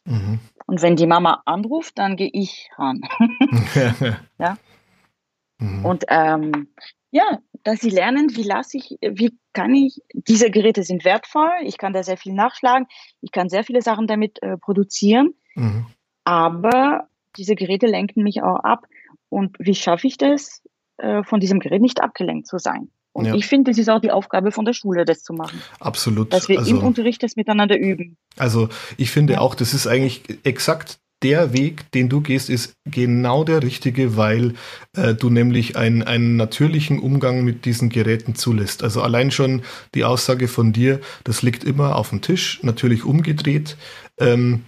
Mhm. 0.06 0.40
Und 0.68 0.82
wenn 0.82 0.96
die 0.96 1.08
Mama 1.08 1.42
anruft, 1.46 1.98
dann 1.98 2.18
gehe 2.18 2.30
ich 2.32 2.70
ran. 2.78 3.02
ja. 4.38 4.58
Mhm. 5.60 5.86
Und 5.86 6.06
ähm, 6.10 6.68
ja, 7.12 7.40
dass 7.64 7.80
sie 7.80 7.90
lernen, 7.90 8.36
wie 8.36 8.44
lasse 8.44 8.78
ich, 8.78 8.98
wie 9.02 9.38
kann 9.54 9.74
ich, 9.74 10.02
diese 10.14 10.52
Geräte 10.52 10.84
sind 10.84 11.06
wertvoll, 11.06 11.52
ich 11.64 11.78
kann 11.78 11.94
da 11.94 12.04
sehr 12.04 12.18
viel 12.18 12.34
nachschlagen, 12.34 12.88
ich 13.22 13.32
kann 13.32 13.50
sehr 13.50 13.64
viele 13.64 13.82
Sachen 13.82 14.08
damit 14.08 14.42
äh, 14.44 14.58
produzieren, 14.58 15.34
mhm. 15.56 15.88
aber 16.24 17.08
diese 17.36 17.56
Geräte 17.56 17.88
lenken 17.88 18.24
mich 18.24 18.44
auch 18.44 18.60
ab. 18.60 18.86
Und 19.30 19.58
wie 19.60 19.76
schaffe 19.76 20.08
ich 20.08 20.18
das? 20.18 20.64
Äh, 21.00 21.24
von 21.24 21.40
diesem 21.40 21.60
Gerät 21.60 21.82
nicht 21.82 22.02
abgelenkt 22.02 22.48
zu 22.48 22.58
sein. 22.58 22.90
Und 23.14 23.26
ja. 23.26 23.34
ich 23.34 23.48
finde, 23.48 23.72
das 23.72 23.78
ist 23.78 23.90
auch 23.90 24.02
die 24.02 24.12
Aufgabe 24.12 24.52
von 24.52 24.66
der 24.66 24.74
Schule, 24.74 25.06
das 25.06 25.24
zu 25.24 25.34
machen. 25.34 25.62
Absolut. 25.80 26.34
Dass 26.34 26.50
wir 26.50 26.60
also, 26.60 26.78
im 26.78 26.84
Unterricht 26.84 27.24
das 27.24 27.36
miteinander 27.36 27.78
üben. 27.78 28.18
Also 28.38 28.70
ich 28.98 29.10
finde 29.10 29.34
ja. 29.34 29.40
auch, 29.40 29.56
das 29.56 29.74
ist 29.74 29.88
eigentlich 29.88 30.24
exakt 30.44 31.00
der 31.24 31.54
Weg, 31.54 31.92
den 31.92 32.08
du 32.10 32.22
gehst, 32.22 32.50
ist 32.50 32.74
genau 32.86 33.44
der 33.44 33.64
richtige, 33.64 34.16
weil 34.16 34.54
äh, 34.96 35.14
du 35.14 35.30
nämlich 35.30 35.76
ein, 35.76 36.04
einen 36.04 36.36
natürlichen 36.36 37.00
Umgang 37.00 37.44
mit 37.44 37.66
diesen 37.66 37.90
Geräten 37.90 38.36
zulässt. 38.36 38.84
Also 38.84 39.02
allein 39.02 39.32
schon 39.32 39.64
die 39.96 40.06
Aussage 40.06 40.48
von 40.48 40.72
dir, 40.72 41.00
das 41.24 41.42
liegt 41.42 41.64
immer 41.64 41.96
auf 41.96 42.10
dem 42.10 42.22
Tisch, 42.22 42.60
natürlich 42.64 43.04
umgedreht. 43.04 43.76
Ähm, 44.18 44.64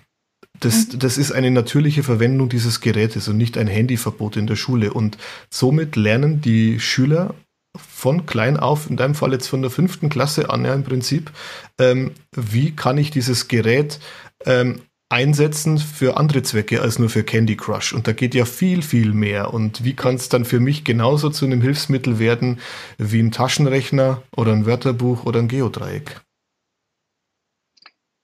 das, 0.59 0.87
mhm. 0.87 0.99
das 0.99 1.17
ist 1.17 1.31
eine 1.31 1.51
natürliche 1.51 2.03
Verwendung 2.03 2.49
dieses 2.49 2.81
Gerätes 2.81 3.27
und 3.27 3.37
nicht 3.37 3.57
ein 3.57 3.67
Handyverbot 3.67 4.37
in 4.37 4.47
der 4.47 4.55
Schule. 4.55 4.93
Und 4.93 5.17
somit 5.49 5.95
lernen 5.95 6.41
die 6.41 6.79
Schüler 6.79 7.33
von 7.77 8.25
klein 8.25 8.57
auf, 8.57 8.89
in 8.89 8.97
deinem 8.97 9.15
Fall 9.15 9.31
jetzt 9.31 9.47
von 9.47 9.61
der 9.61 9.71
fünften 9.71 10.09
Klasse 10.09 10.49
an, 10.49 10.65
ja 10.65 10.73
im 10.73 10.83
Prinzip, 10.83 11.31
ähm, 11.79 12.11
wie 12.35 12.75
kann 12.75 12.97
ich 12.97 13.11
dieses 13.11 13.47
Gerät 13.47 13.99
ähm, 14.45 14.81
einsetzen 15.11 15.77
für 15.77 16.17
andere 16.17 16.41
Zwecke 16.41 16.81
als 16.81 16.97
nur 16.97 17.09
für 17.09 17.23
Candy 17.23 17.57
Crush. 17.57 17.93
Und 17.93 18.07
da 18.07 18.13
geht 18.13 18.33
ja 18.33 18.45
viel, 18.45 18.81
viel 18.81 19.13
mehr. 19.13 19.53
Und 19.53 19.83
wie 19.83 19.93
kann 19.93 20.15
es 20.15 20.29
dann 20.29 20.45
für 20.45 20.59
mich 20.59 20.85
genauso 20.85 21.29
zu 21.29 21.45
einem 21.45 21.61
Hilfsmittel 21.61 22.17
werden 22.17 22.59
wie 22.97 23.19
ein 23.19 23.31
Taschenrechner 23.31 24.23
oder 24.35 24.53
ein 24.53 24.65
Wörterbuch 24.65 25.25
oder 25.25 25.39
ein 25.39 25.49
Geodreieck? 25.49 26.21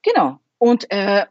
Genau. 0.01 0.39
Und 0.59 0.89
äh, 0.89 1.25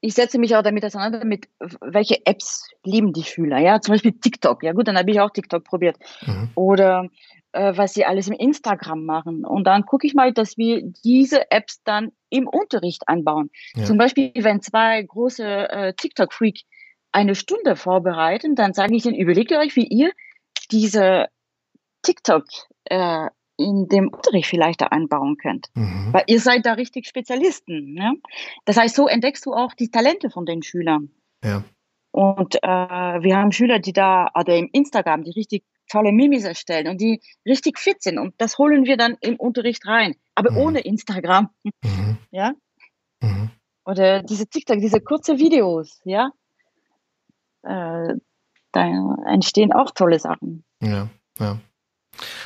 ich 0.00 0.14
setze 0.14 0.38
mich 0.38 0.56
auch 0.56 0.62
damit 0.62 0.84
auseinander, 0.84 1.24
mit 1.24 1.48
welche 1.80 2.24
Apps 2.26 2.70
lieben 2.84 3.12
die 3.12 3.24
Schüler. 3.24 3.58
Ja, 3.58 3.80
zum 3.80 3.94
Beispiel 3.94 4.12
TikTok. 4.12 4.62
Ja 4.62 4.72
gut, 4.72 4.88
dann 4.88 4.96
habe 4.96 5.10
ich 5.10 5.20
auch 5.20 5.30
TikTok 5.30 5.64
probiert. 5.64 5.96
Mhm. 6.26 6.50
Oder 6.54 7.08
äh, 7.52 7.76
was 7.76 7.94
sie 7.94 8.04
alles 8.04 8.28
im 8.28 8.34
Instagram 8.34 9.04
machen. 9.04 9.44
Und 9.44 9.64
dann 9.64 9.84
gucke 9.84 10.06
ich 10.06 10.14
mal, 10.14 10.32
dass 10.32 10.56
wir 10.56 10.82
diese 11.04 11.50
Apps 11.50 11.82
dann 11.84 12.12
im 12.30 12.46
Unterricht 12.46 13.08
einbauen. 13.08 13.50
Ja. 13.74 13.84
Zum 13.84 13.98
Beispiel, 13.98 14.32
wenn 14.36 14.62
zwei 14.62 15.02
große 15.02 15.44
äh, 15.44 15.94
TikTok-Freak 15.94 16.60
eine 17.12 17.34
Stunde 17.34 17.76
vorbereiten, 17.76 18.54
dann 18.54 18.72
sage 18.72 18.94
ich 18.94 19.04
ihnen, 19.04 19.16
überlegt 19.16 19.52
euch, 19.52 19.76
wie 19.76 19.86
ihr 19.86 20.12
diese 20.70 21.26
TikTok 22.02 22.44
äh, 22.84 23.26
in 23.60 23.88
dem 23.88 24.08
Unterricht 24.08 24.48
vielleicht 24.48 24.80
da 24.80 24.86
einbauen 24.86 25.36
könnt. 25.36 25.68
Mhm. 25.74 26.12
Weil 26.12 26.24
ihr 26.26 26.40
seid 26.40 26.66
da 26.66 26.72
richtig 26.72 27.06
Spezialisten. 27.06 27.94
Ne? 27.94 28.14
Das 28.64 28.76
heißt, 28.76 28.96
so 28.96 29.06
entdeckst 29.06 29.44
du 29.46 29.52
auch 29.52 29.74
die 29.74 29.90
Talente 29.90 30.30
von 30.30 30.46
den 30.46 30.62
Schülern. 30.62 31.10
Ja. 31.44 31.64
Und 32.12 32.56
äh, 32.56 32.66
wir 32.68 33.36
haben 33.36 33.52
Schüler, 33.52 33.78
die 33.78 33.92
da, 33.92 34.30
oder 34.34 34.56
im 34.56 34.68
Instagram, 34.72 35.22
die 35.22 35.30
richtig 35.30 35.64
tolle 35.88 36.12
Mimis 36.12 36.44
erstellen 36.44 36.88
und 36.88 37.00
die 37.00 37.20
richtig 37.46 37.78
fit 37.78 38.02
sind. 38.02 38.18
Und 38.18 38.34
das 38.38 38.58
holen 38.58 38.84
wir 38.84 38.96
dann 38.96 39.16
im 39.20 39.36
Unterricht 39.36 39.86
rein. 39.86 40.14
Aber 40.34 40.52
mhm. 40.52 40.56
ohne 40.58 40.80
Instagram. 40.80 41.50
Mhm. 41.62 42.16
Ja? 42.32 42.52
Mhm. 43.20 43.50
Oder 43.84 44.22
diese 44.22 44.46
TikTok, 44.46 44.78
diese 44.78 45.00
kurzen 45.00 45.38
Videos, 45.40 46.00
ja. 46.04 46.30
Äh, 47.62 48.14
da 48.70 49.24
entstehen 49.26 49.72
auch 49.72 49.90
tolle 49.90 50.20
Sachen. 50.20 50.64
Ja, 50.80 51.08
ja. 51.40 51.58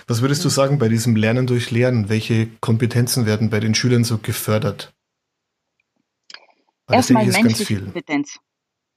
Was 0.07 0.23
würdest 0.23 0.45
du 0.45 0.49
sagen 0.49 0.79
bei 0.79 0.89
diesem 0.89 1.17
Lernen 1.17 1.47
durch 1.47 1.71
Lernen? 1.71 2.09
Welche 2.09 2.49
Kompetenzen 2.61 3.27
werden 3.27 3.51
bei 3.51 3.61
den 3.61 3.75
Schülern 3.75 4.05
so 4.05 4.19
gefördert? 4.19 4.93
Weil 6.87 6.97
Erstmal 6.97 7.27
menschliche 7.27 7.81
Kompetenz. 7.81 8.39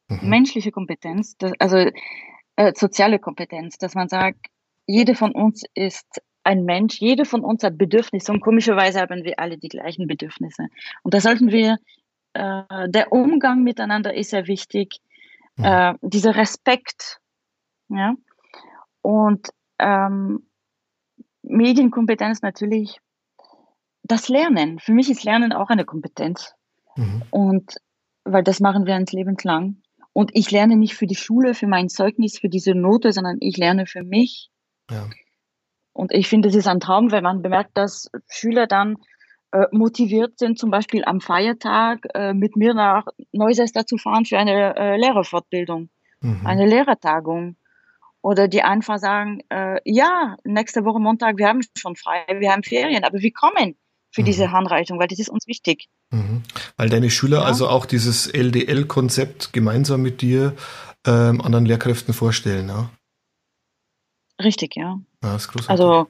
Mhm. 0.10 0.30
Menschliche 0.30 0.72
Kompetenz, 0.72 1.38
das, 1.38 1.54
also 1.60 1.90
äh, 2.56 2.74
soziale 2.76 3.20
Kompetenz, 3.20 3.78
dass 3.78 3.96
man 3.96 4.10
sagt, 4.10 4.48
jede 4.86 5.16
von 5.16 5.32
uns 5.32 5.64
ist 5.74 6.22
ein 6.44 6.64
Mensch, 6.64 7.00
jede 7.00 7.26
von 7.26 7.44
uns 7.44 7.64
hat 7.64 7.78
Bedürfnisse 7.78 8.32
und 8.32 8.40
komischerweise 8.40 9.02
haben 9.02 9.24
wir 9.26 9.38
alle 9.40 9.58
die 9.58 9.68
gleichen 9.68 10.08
Bedürfnisse. 10.08 10.68
Und 11.04 11.14
da 11.14 11.20
sollten 11.20 11.52
wir, 11.52 11.78
äh, 12.34 12.90
der 12.90 13.12
Umgang 13.12 13.64
miteinander 13.64 14.14
ist 14.14 14.30
sehr 14.30 14.48
wichtig, 14.48 15.00
mhm. 15.58 15.66
äh, 15.66 15.94
dieser 16.02 16.36
Respekt, 16.36 17.20
ja, 17.90 18.16
und 19.02 19.50
ähm, 19.80 20.48
Medienkompetenz 21.50 22.42
natürlich, 22.42 23.00
das 24.04 24.30
Lernen. 24.30 24.80
Für 24.80 24.94
mich 24.94 25.10
ist 25.10 25.24
Lernen 25.24 25.54
auch 25.54 25.70
eine 25.70 25.86
Kompetenz. 25.86 26.54
Mhm. 26.96 27.24
Und 27.30 27.76
weil 28.24 28.44
das 28.44 28.60
machen 28.60 28.86
wir 28.86 28.96
uns 28.96 29.12
lebenslang. 29.12 29.82
Und 30.14 30.32
ich 30.34 30.50
lerne 30.52 30.76
nicht 30.76 30.96
für 30.96 31.06
die 31.06 31.16
Schule, 31.16 31.54
für 31.54 31.68
mein 31.68 31.90
Zeugnis, 31.90 32.40
für 32.40 32.50
diese 32.50 32.74
Note, 32.74 33.12
sondern 33.12 33.38
ich 33.40 33.58
lerne 33.58 33.86
für 33.86 34.04
mich. 34.04 34.50
Ja. 34.90 35.08
Und 35.94 36.12
ich 36.12 36.28
finde, 36.28 36.50
es 36.50 36.56
ist 36.56 36.68
ein 36.68 36.80
Traum, 36.80 37.12
wenn 37.12 37.24
man 37.24 37.42
bemerkt, 37.42 37.78
dass 37.78 38.10
Schüler 38.30 38.68
dann 38.68 38.98
äh, 39.52 39.66
motiviert 39.72 40.40
sind, 40.40 40.60
zum 40.60 40.72
Beispiel 40.72 41.06
am 41.06 41.22
Feiertag 41.22 42.08
äh, 42.14 42.34
mit 42.34 42.56
mir 42.56 42.74
nach 42.74 43.06
Neusäster 43.32 43.86
zu 43.86 43.98
fahren 43.98 44.26
für 44.26 44.38
eine 44.38 44.76
äh, 44.76 44.98
Lehrerfortbildung, 44.98 45.90
mhm. 46.22 46.46
eine 46.46 46.66
Lehrertagung. 46.66 47.56
Oder 48.22 48.48
die 48.48 48.64
einfach 48.64 48.98
sagen, 48.98 49.42
äh, 49.50 49.80
ja, 49.86 50.38
nächste 50.44 50.84
Woche 50.86 51.00
Montag, 51.00 51.38
wir 51.38 51.48
haben 51.48 51.62
schon 51.78 51.96
frei, 51.96 52.26
wir 52.40 52.52
haben 52.52 52.64
Ferien, 52.64 53.04
aber 53.04 53.20
wir 53.20 53.32
kommen 53.32 53.76
für 54.12 54.22
mhm. 54.22 54.26
diese 54.26 54.52
Handreichung, 54.52 55.00
weil 55.00 55.08
das 55.08 55.20
ist 55.20 55.30
uns 55.30 55.48
wichtig. 55.48 55.88
Mhm. 56.12 56.44
Weil 56.76 56.90
deine 56.90 57.10
Schüler 57.10 57.40
ja. 57.40 57.44
also 57.44 57.70
auch 57.70 57.86
dieses 57.86 58.28
LDL-Konzept 58.28 59.54
gemeinsam 59.54 60.02
mit 60.02 60.22
dir 60.22 60.56
ähm, 61.06 61.42
anderen 61.42 61.66
Lehrkräften 61.66 62.14
vorstellen, 62.14 62.70
ja? 62.70 62.90
Richtig, 64.44 64.76
ja. 64.76 65.00
ja 65.24 65.36
ist 65.36 65.48
großartig. 65.48 65.70
Also, 65.70 66.08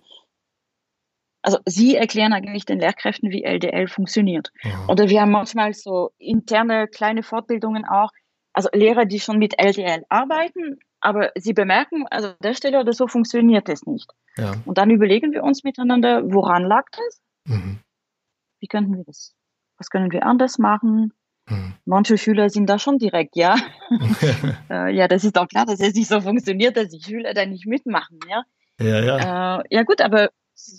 also 1.41 1.59
sie 1.65 1.95
erklären 1.95 2.33
eigentlich 2.33 2.65
den 2.65 2.79
Lehrkräften, 2.79 3.29
wie 3.31 3.43
LDL 3.43 3.87
funktioniert. 3.87 4.51
Ja. 4.63 4.85
Oder 4.87 5.09
wir 5.09 5.21
haben 5.21 5.31
manchmal 5.31 5.73
so 5.73 6.11
interne 6.17 6.87
kleine 6.87 7.23
Fortbildungen 7.23 7.85
auch, 7.85 8.11
also 8.53 8.69
Lehrer, 8.73 9.05
die 9.05 9.19
schon 9.19 9.37
mit 9.37 9.59
LDL 9.59 10.03
arbeiten, 10.09 10.79
aber 10.99 11.31
sie 11.35 11.53
bemerken, 11.53 12.05
also 12.09 12.29
an 12.29 12.35
der 12.43 12.53
Stelle 12.53 12.79
oder 12.79 12.93
so 12.93 13.07
funktioniert 13.07 13.69
es 13.69 13.85
nicht. 13.85 14.09
Ja. 14.37 14.53
Und 14.65 14.77
dann 14.77 14.89
überlegen 14.89 15.31
wir 15.31 15.43
uns 15.43 15.63
miteinander, 15.63 16.21
woran 16.31 16.63
lag 16.63 16.85
das? 16.91 17.21
Mhm. 17.45 17.79
Wie 18.59 18.67
könnten 18.67 18.97
wir 18.97 19.03
das 19.03 19.37
was 19.77 19.89
können 19.89 20.11
wir 20.11 20.25
anders 20.25 20.57
machen? 20.57 21.13
Hm. 21.47 21.73
Manche 21.85 22.17
Schüler 22.17 22.49
sind 22.49 22.67
da 22.67 22.77
schon 22.77 22.97
direkt, 22.97 23.35
ja. 23.35 23.55
äh, 24.69 24.93
ja, 24.93 25.07
das 25.07 25.23
ist 25.23 25.37
doch 25.37 25.47
klar, 25.47 25.65
dass 25.65 25.79
es 25.79 25.93
nicht 25.93 26.09
so 26.09 26.19
funktioniert, 26.19 26.75
dass 26.75 26.89
die 26.89 27.01
Schüler 27.01 27.33
da 27.33 27.45
nicht 27.45 27.65
mitmachen, 27.65 28.19
ja. 28.29 28.43
Ja, 28.79 28.99
ja. 28.99 29.59
Äh, 29.59 29.63
ja 29.69 29.83
gut, 29.83 30.01
aber 30.01 30.29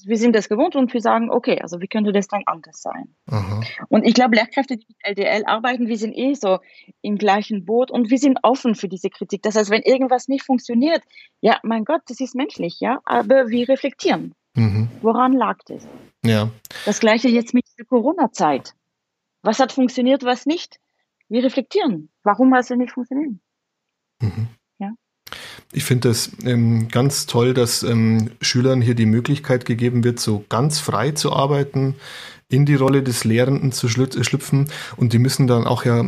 wir 0.04 0.16
sind 0.16 0.34
das 0.34 0.48
gewohnt 0.48 0.74
und 0.76 0.92
wir 0.92 1.00
sagen, 1.00 1.30
okay, 1.30 1.60
also 1.60 1.80
wie 1.80 1.86
könnte 1.86 2.12
das 2.12 2.26
dann 2.26 2.42
anders 2.46 2.82
sein? 2.82 3.14
Aha. 3.26 3.62
Und 3.88 4.04
ich 4.04 4.14
glaube, 4.14 4.36
Lehrkräfte, 4.36 4.76
die 4.76 4.86
mit 4.88 4.96
LDL 5.02 5.44
arbeiten, 5.46 5.86
wir 5.86 5.96
sind 5.96 6.16
eh 6.16 6.34
so 6.34 6.58
im 7.00 7.16
gleichen 7.16 7.64
Boot 7.64 7.90
und 7.90 8.10
wir 8.10 8.18
sind 8.18 8.38
offen 8.42 8.74
für 8.74 8.88
diese 8.88 9.08
Kritik. 9.08 9.42
Das 9.42 9.54
heißt, 9.54 9.70
wenn 9.70 9.82
irgendwas 9.82 10.28
nicht 10.28 10.44
funktioniert, 10.44 11.02
ja, 11.40 11.58
mein 11.62 11.84
Gott, 11.84 12.02
das 12.08 12.20
ist 12.20 12.34
menschlich, 12.34 12.80
ja, 12.80 13.00
aber 13.04 13.48
wir 13.48 13.68
reflektieren. 13.68 14.34
Mhm. 14.54 14.88
Woran 15.02 15.32
lag 15.32 15.58
das? 15.66 15.86
Ja. 16.24 16.50
Das 16.84 16.98
gleiche 16.98 17.28
jetzt 17.28 17.54
mit 17.54 17.64
der 17.78 17.84
Corona-Zeit. 17.84 18.74
Was 19.42 19.60
hat 19.60 19.72
funktioniert, 19.72 20.24
was 20.24 20.46
nicht? 20.46 20.80
Wir 21.28 21.44
reflektieren. 21.44 22.10
Warum 22.24 22.52
hat 22.54 22.62
es 22.62 22.70
nicht 22.70 22.92
funktioniert? 22.92 23.34
Mhm. 24.20 24.48
Ich 25.72 25.84
finde 25.84 26.08
das 26.08 26.30
ähm, 26.44 26.88
ganz 26.88 27.26
toll, 27.26 27.54
dass 27.54 27.82
ähm, 27.82 28.30
Schülern 28.40 28.80
hier 28.80 28.94
die 28.94 29.06
Möglichkeit 29.06 29.64
gegeben 29.64 30.04
wird, 30.04 30.20
so 30.20 30.44
ganz 30.48 30.78
frei 30.78 31.10
zu 31.12 31.32
arbeiten, 31.32 31.94
in 32.48 32.64
die 32.64 32.76
Rolle 32.76 33.02
des 33.02 33.24
Lehrenden 33.24 33.72
zu 33.72 33.88
schlüpfen 33.88 34.70
und 34.96 35.12
die 35.12 35.18
müssen 35.18 35.46
dann 35.46 35.66
auch 35.66 35.84
ja 35.84 36.06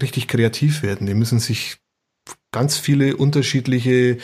richtig 0.00 0.26
kreativ 0.28 0.82
werden. 0.82 1.06
Die 1.06 1.14
müssen 1.14 1.38
sich 1.38 1.76
ganz 2.52 2.76
viele 2.76 3.16
unterschiedliche 3.16 4.18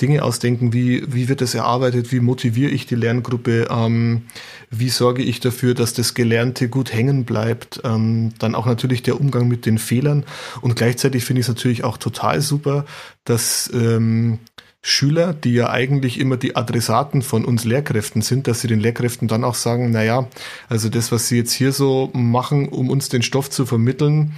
Dinge 0.00 0.22
ausdenken. 0.22 0.72
Wie, 0.72 1.02
wie 1.12 1.28
wird 1.28 1.40
das 1.40 1.54
erarbeitet? 1.54 2.12
Wie 2.12 2.20
motiviere 2.20 2.70
ich 2.70 2.86
die 2.86 2.94
Lerngruppe? 2.94 3.68
Ähm, 3.70 4.22
wie 4.70 4.90
sorge 4.90 5.22
ich 5.22 5.40
dafür, 5.40 5.74
dass 5.74 5.94
das 5.94 6.14
Gelernte 6.14 6.68
gut 6.68 6.92
hängen 6.92 7.24
bleibt? 7.24 7.80
Ähm, 7.84 8.32
dann 8.38 8.54
auch 8.54 8.66
natürlich 8.66 9.02
der 9.02 9.20
Umgang 9.20 9.48
mit 9.48 9.64
den 9.64 9.78
Fehlern. 9.78 10.24
Und 10.60 10.76
gleichzeitig 10.76 11.24
finde 11.24 11.40
ich 11.40 11.44
es 11.44 11.54
natürlich 11.54 11.84
auch 11.84 11.96
total 11.96 12.40
super, 12.42 12.84
dass 13.24 13.70
ähm, 13.72 14.40
Schüler, 14.82 15.34
die 15.34 15.52
ja 15.52 15.68
eigentlich 15.68 16.18
immer 16.18 16.38
die 16.38 16.56
Adressaten 16.56 17.20
von 17.20 17.44
uns 17.44 17.64
Lehrkräften 17.64 18.22
sind, 18.22 18.46
dass 18.46 18.62
sie 18.62 18.68
den 18.68 18.80
Lehrkräften 18.80 19.28
dann 19.28 19.44
auch 19.44 19.54
sagen, 19.54 19.90
naja, 19.90 20.26
also 20.70 20.88
das, 20.88 21.12
was 21.12 21.28
sie 21.28 21.36
jetzt 21.36 21.52
hier 21.52 21.72
so 21.72 22.08
machen, 22.14 22.68
um 22.68 22.88
uns 22.88 23.10
den 23.10 23.22
Stoff 23.22 23.50
zu 23.50 23.66
vermitteln, 23.66 24.32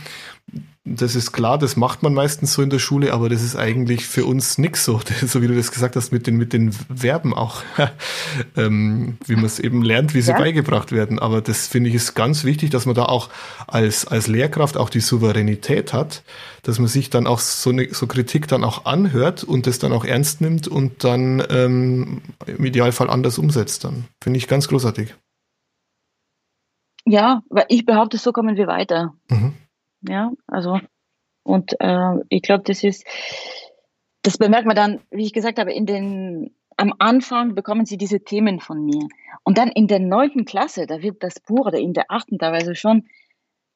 das 0.85 1.15
ist 1.15 1.31
klar, 1.31 1.59
das 1.59 1.77
macht 1.77 2.03
man 2.03 2.13
meistens 2.13 2.55
so 2.55 2.63
in 2.63 2.69
der 2.69 2.81
Schule, 2.81 3.13
aber 3.13 3.29
das 3.29 3.43
ist 3.43 3.55
eigentlich 3.55 4.05
für 4.05 4.25
uns 4.25 4.59
nix 4.59 4.85
so, 4.85 5.01
so 5.27 5.41
wie 5.41 5.47
du 5.47 5.55
das 5.55 5.71
gesagt 5.71 5.95
hast 5.95 6.11
mit 6.11 6.27
den, 6.27 6.37
mit 6.37 6.53
den 6.53 6.73
Verben 6.73 7.35
auch, 7.35 7.63
ähm, 8.57 9.17
wie 9.25 9.37
man 9.37 9.45
es 9.45 9.61
eben 9.61 9.83
lernt, 9.83 10.13
wie 10.15 10.23
sie 10.23 10.33
ja. 10.33 10.39
beigebracht 10.39 10.91
werden. 10.91 11.21
Aber 11.21 11.41
das 11.41 11.69
finde 11.69 11.89
ich 11.89 11.95
ist 11.95 12.15
ganz 12.15 12.43
wichtig, 12.43 12.71
dass 12.71 12.87
man 12.87 12.97
da 12.97 13.05
auch 13.05 13.29
als, 13.69 14.09
als 14.09 14.27
Lehrkraft 14.27 14.77
auch 14.77 14.91
die 14.91 15.01
Souveränität 15.01 15.93
hat, 15.93 16.25
dass 16.63 16.81
man 16.81 16.89
sich 16.89 17.11
dann 17.11 17.29
auch 17.29 17.39
so, 17.39 17.71
eine, 17.71 17.95
so 17.95 18.09
Kritik 18.09 18.49
dann 18.49 18.65
auch 18.65 18.85
anhört 18.85 19.45
und 19.45 19.69
das 19.69 19.79
dann 19.79 19.93
auch 19.93 20.05
ernst 20.05 20.41
nimmt 20.41 20.67
und 20.67 21.05
dann 21.05 21.45
ähm, 21.49 22.23
im 22.47 22.65
Idealfall 22.65 23.09
anders 23.09 23.39
umsetzt 23.39 23.85
dann. 23.85 24.07
Finde 24.21 24.39
ich 24.39 24.49
ganz 24.49 24.67
großartig. 24.67 25.15
Ja, 27.05 27.43
weil 27.51 27.67
ich 27.69 27.85
behaupte, 27.85 28.19
so 28.19 28.33
kommen 28.33 28.57
wir 28.57 28.67
weiter. 28.67 29.15
Mhm. 29.29 29.55
Ja, 30.09 30.33
also, 30.47 30.81
und 31.45 31.75
äh, 31.81 32.15
ich 32.29 32.43
glaube, 32.43 32.65
das 32.65 32.83
ist, 32.85 33.05
das 34.23 34.39
bemerkt 34.39 34.67
man 34.67 34.77
dann, 34.77 35.01
wie 35.11 35.25
ich 35.25 35.33
gesagt 35.33 35.59
habe, 35.59 35.73
in 35.73 35.87
den, 35.87 36.55
am 36.77 36.95
Anfang 36.99 37.55
bekommen 37.55 37.85
sie 37.85 37.97
diese 37.97 38.21
Themen 38.21 38.61
von 38.61 38.85
mir. 38.85 39.07
Und 39.45 39.59
dann 39.59 39.69
in 39.69 39.87
der 39.87 39.99
neunten 39.99 40.45
Klasse, 40.45 40.87
da 40.87 41.03
wird 41.03 41.23
das 41.23 41.41
Buch, 41.41 41.67
oder 41.67 41.79
in 41.79 41.93
der 41.93 42.07
achten 42.09 42.39
teilweise 42.39 42.75
schon 42.75 43.09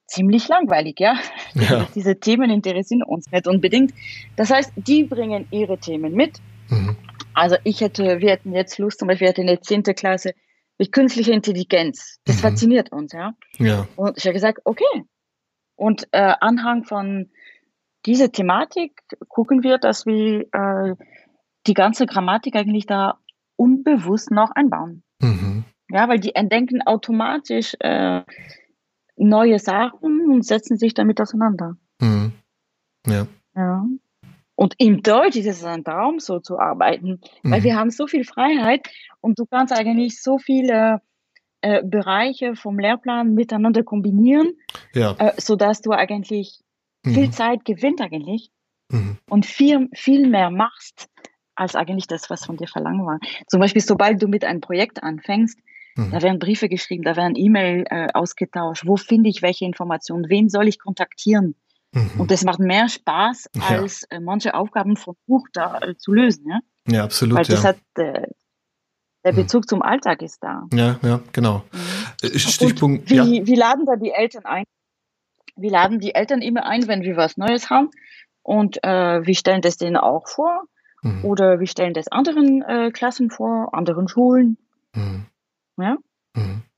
ziemlich 0.07 0.49
langweilig, 0.49 1.01
ja. 1.01 1.17
ja. 1.55 1.87
Diese 1.95 2.19
Themen 2.19 2.51
interessieren 2.51 3.03
uns 3.03 3.31
nicht 3.31 3.47
unbedingt. 3.47 3.93
Das 4.37 4.51
heißt, 4.51 4.73
die 4.77 5.05
bringen 5.05 5.49
ihre 5.51 5.79
Themen 5.79 6.15
mit. 6.15 6.39
Mhm. 6.69 6.97
Also 7.35 7.57
ich 7.65 7.81
hätte, 7.81 8.21
wir 8.21 8.31
hätten 8.31 8.53
jetzt 8.55 8.79
Lust, 8.79 9.01
zum 9.01 9.09
Beispiel, 9.09 9.27
wir 9.27 9.31
hätten 9.31 9.43
in 9.43 9.47
der 9.49 9.62
zehnten 9.62 9.95
Klasse 9.95 10.33
mit 10.79 10.93
künstlicher 10.93 11.33
Intelligenz. 11.33 12.19
Das 12.25 12.37
mhm. 12.37 12.41
fasziniert 12.41 12.93
uns, 12.93 13.12
ja. 13.12 13.33
ja. 13.59 13.87
Und 13.97 14.17
ich 14.17 14.25
habe 14.25 14.35
gesagt, 14.35 14.61
okay. 14.65 14.85
Und 15.77 16.09
äh, 16.12 16.35
Anhang 16.41 16.85
von 16.85 17.31
dieser 18.07 18.33
Thematik 18.33 19.03
gucken 19.29 19.62
wir, 19.62 19.79
dass 19.79 20.07
wir 20.07 20.47
äh, 20.53 20.95
die 21.67 21.75
ganze 21.75 22.07
Grammatik 22.07 22.57
eigentlich 22.57 22.87
da 22.87 23.19
unbewusst 23.57 24.31
noch 24.31 24.51
einbauen. 24.53 25.03
Mhm. 25.21 25.65
Ja, 25.91 26.09
weil 26.09 26.19
die 26.19 26.35
entdecken 26.35 26.83
automatisch 26.83 27.77
äh, 27.81 28.23
neue 29.17 29.59
Sachen 29.59 30.31
und 30.31 30.45
setzen 30.45 30.77
sich 30.77 30.95
damit 30.95 31.21
auseinander. 31.21 31.77
Mhm. 32.01 32.33
Ja. 33.07 33.27
ja. 33.55 33.87
Und 34.55 34.75
im 34.79 35.03
Deutsch 35.03 35.37
ist 35.37 35.47
es 35.47 35.65
ein 35.65 35.85
Traum, 35.85 36.19
so 36.19 36.41
zu 36.41 36.59
arbeiten, 36.59 37.21
mhm. 37.43 37.51
weil 37.51 37.62
wir 37.62 37.77
haben 37.77 37.91
so 37.91 38.07
viel 38.07 38.25
Freiheit 38.25 38.89
und 39.21 39.39
du 39.39 39.47
kannst 39.47 39.73
eigentlich 39.73 40.23
so 40.23 40.39
viele 40.39 41.01
äh, 41.61 41.83
Bereiche 41.85 42.55
vom 42.55 42.79
Lehrplan 42.79 43.35
miteinander 43.35 43.83
kombinieren, 43.83 44.53
ja. 44.95 45.14
äh, 45.19 45.33
sodass 45.38 45.81
du 45.81 45.92
eigentlich 45.92 46.61
mhm. 47.05 47.14
viel 47.14 47.31
Zeit 47.31 47.64
gewinnt 47.64 48.01
eigentlich 48.01 48.51
mhm. 48.90 49.19
und 49.29 49.47
viel, 49.47 49.88
viel 49.95 50.29
mehr 50.29 50.51
machst, 50.51 51.09
als 51.55 51.75
eigentlich 51.75 52.07
das, 52.07 52.29
was 52.31 52.45
von 52.45 52.57
dir 52.57 52.69
verlangt 52.69 53.05
war. 53.05 53.19
Zum 53.47 53.61
Beispiel, 53.61 53.83
sobald 53.83 54.23
du 54.23 54.29
mit 54.29 54.45
einem 54.45 54.61
Projekt 54.61 55.03
anfängst, 55.03 55.59
mhm. 55.97 56.11
da 56.11 56.23
werden 56.23 56.38
Briefe 56.38 56.69
geschrieben, 56.69 57.03
da 57.03 57.16
werden 57.16 57.35
E-Mail 57.37 57.85
äh, 57.88 58.09
ausgetauscht, 58.12 58.87
wo 58.87 58.97
finde 58.97 59.31
ich 59.31 59.42
welche 59.42 59.64
Informationen, 59.64 60.29
wen 60.29 60.49
soll 60.49 60.69
ich 60.69 60.79
kontaktieren? 60.79 61.55
Mhm. 61.92 62.11
Und 62.19 62.31
das 62.31 62.45
macht 62.45 62.59
mehr 62.59 62.88
Spaß, 62.88 63.49
als 63.61 64.07
ja. 64.11 64.19
äh, 64.19 64.21
manche 64.21 64.55
Aufgaben 64.55 64.97
vom 64.97 65.16
Buch 65.27 65.47
da 65.53 65.79
äh, 65.79 65.97
zu 65.97 66.12
lösen. 66.12 66.45
Ja, 66.49 66.61
ja 66.88 67.05
absolut. 67.05 67.38
Weil 67.38 67.45
das 67.45 67.62
ja. 67.62 67.69
hat, 67.71 67.79
äh, 67.97 68.27
der 69.27 69.33
mhm. 69.33 69.39
Bezug 69.39 69.65
mhm. 69.65 69.69
zum 69.69 69.83
Alltag 69.83 70.23
ist 70.23 70.43
da. 70.43 70.69
Ja, 70.73 70.99
ja, 71.03 71.21
genau. 71.33 71.65
Mhm. 71.73 72.29
Äh, 72.29 72.39
Stichpunkt. 72.39 73.11
wie, 73.11 73.17
ja. 73.17 73.25
wie 73.25 73.55
laden 73.57 73.85
da 73.85 73.97
die 73.97 74.12
Eltern 74.12 74.45
ein? 74.45 74.65
Wir 75.57 75.71
laden 75.71 75.99
die 75.99 76.15
Eltern 76.15 76.41
immer 76.43 76.65
ein, 76.65 76.87
wenn 76.87 77.03
wir 77.03 77.17
was 77.17 77.37
Neues 77.37 77.69
haben. 77.69 77.91
Und 78.43 78.83
äh, 78.85 79.27
wir 79.27 79.35
stellen 79.35 79.62
das 79.62 79.77
denen 79.79 79.97
auch 79.97 80.29
vor. 80.29 80.62
Mhm. 81.03 81.25
Oder 81.25 81.59
wir 81.59 81.67
stellen 81.67 81.93
das 81.93 82.07
anderen 82.09 82.62
äh, 82.62 82.91
Klassen 82.93 83.31
vor, 83.31 83.75
anderen 83.75 84.07
Schulen. 84.07 84.59
Mhm. 84.95 85.27
Ja? 85.77 85.97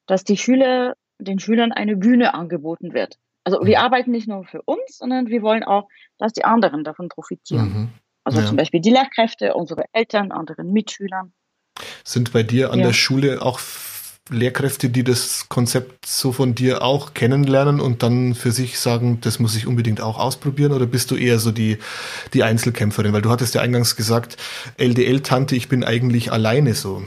Dass 0.06 0.24
die 0.24 0.38
Schüler, 0.38 0.94
den 1.18 1.38
Schülern 1.38 1.72
eine 1.72 1.96
Bühne 1.96 2.32
angeboten 2.32 2.94
wird. 2.94 3.18
Also 3.44 3.60
wir 3.62 3.78
mhm. 3.78 3.84
arbeiten 3.84 4.10
nicht 4.10 4.28
nur 4.28 4.44
für 4.44 4.62
uns, 4.62 4.96
sondern 4.96 5.26
wir 5.26 5.42
wollen 5.42 5.64
auch, 5.64 5.88
dass 6.16 6.32
die 6.32 6.44
anderen 6.44 6.82
davon 6.82 7.08
profitieren. 7.08 7.68
Mhm. 7.68 7.88
Also 8.24 8.40
ja. 8.40 8.46
zum 8.46 8.56
Beispiel 8.56 8.80
die 8.80 8.90
Lehrkräfte, 8.90 9.54
unsere 9.54 9.84
Eltern, 9.92 10.32
anderen 10.32 10.72
Mitschülern. 10.72 11.32
Sind 12.08 12.32
bei 12.32 12.42
dir 12.42 12.72
an 12.72 12.78
ja. 12.78 12.86
der 12.86 12.94
Schule 12.94 13.42
auch 13.42 13.60
Lehrkräfte, 14.30 14.88
die 14.88 15.04
das 15.04 15.50
Konzept 15.50 16.06
so 16.06 16.32
von 16.32 16.54
dir 16.54 16.80
auch 16.80 17.12
kennenlernen 17.12 17.80
und 17.80 18.02
dann 18.02 18.34
für 18.34 18.50
sich 18.50 18.78
sagen, 18.78 19.20
das 19.20 19.38
muss 19.40 19.54
ich 19.54 19.66
unbedingt 19.66 20.00
auch 20.00 20.18
ausprobieren? 20.18 20.72
Oder 20.72 20.86
bist 20.86 21.10
du 21.10 21.16
eher 21.16 21.38
so 21.38 21.52
die, 21.52 21.76
die 22.32 22.44
Einzelkämpferin? 22.44 23.12
Weil 23.12 23.20
du 23.20 23.28
hattest 23.28 23.54
ja 23.54 23.60
eingangs 23.60 23.94
gesagt, 23.94 24.38
LDL-Tante, 24.78 25.54
ich 25.54 25.68
bin 25.68 25.84
eigentlich 25.84 26.32
alleine 26.32 26.72
so. 26.72 27.02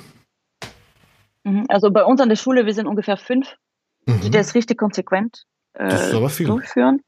Mhm. 1.45 1.65
Also 1.67 1.89
bei 1.89 2.03
uns 2.03 2.21
an 2.21 2.29
der 2.29 2.35
Schule, 2.35 2.67
wir 2.67 2.73
sind 2.75 2.85
ungefähr 2.85 3.17
fünf, 3.17 3.55
mhm. 4.05 4.21
die 4.21 4.29
das 4.29 4.53
richtig 4.53 4.77
konsequent 4.77 5.47
äh, 5.73 6.11
durchführen. 6.11 7.01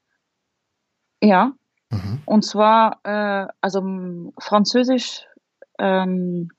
Ja. 1.21 1.51
Mhm. 1.91 2.23
Und 2.25 2.43
zwar 2.43 3.01
äh, 3.03 3.53
also 3.61 4.31
Französisch, 4.39 5.27
ähm, 5.77 6.49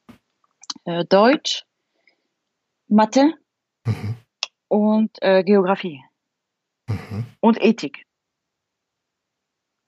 äh, 0.85 1.05
Deutsch, 1.05 1.64
Mathe 2.88 3.35
mhm. 3.85 4.16
und 4.68 5.11
äh, 5.23 5.42
Geografie 5.42 6.03
mhm. 6.88 7.27
und 7.40 7.62
Ethik. 7.62 8.07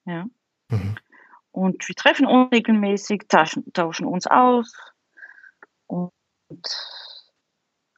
Ja. 0.04 0.26
Mhm. 0.70 0.96
Und 1.52 1.88
wir 1.88 1.94
treffen 1.94 2.26
uns 2.26 2.52
regelmäßig, 2.52 3.28
tauschen, 3.28 3.72
tauschen 3.72 4.06
uns 4.06 4.26
aus. 4.26 4.74
Und 5.86 6.12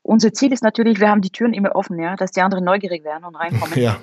unser 0.02 0.32
Ziel 0.32 0.52
ist 0.52 0.62
natürlich, 0.62 1.00
wir 1.00 1.08
haben 1.08 1.22
die 1.22 1.30
Türen 1.30 1.54
immer 1.54 1.74
offen, 1.74 1.98
ja, 1.98 2.16
dass 2.16 2.30
die 2.30 2.40
anderen 2.40 2.64
neugierig 2.64 3.04
werden 3.04 3.24
und 3.24 3.34
reinkommen. 3.34 3.78
Ja. 3.78 4.00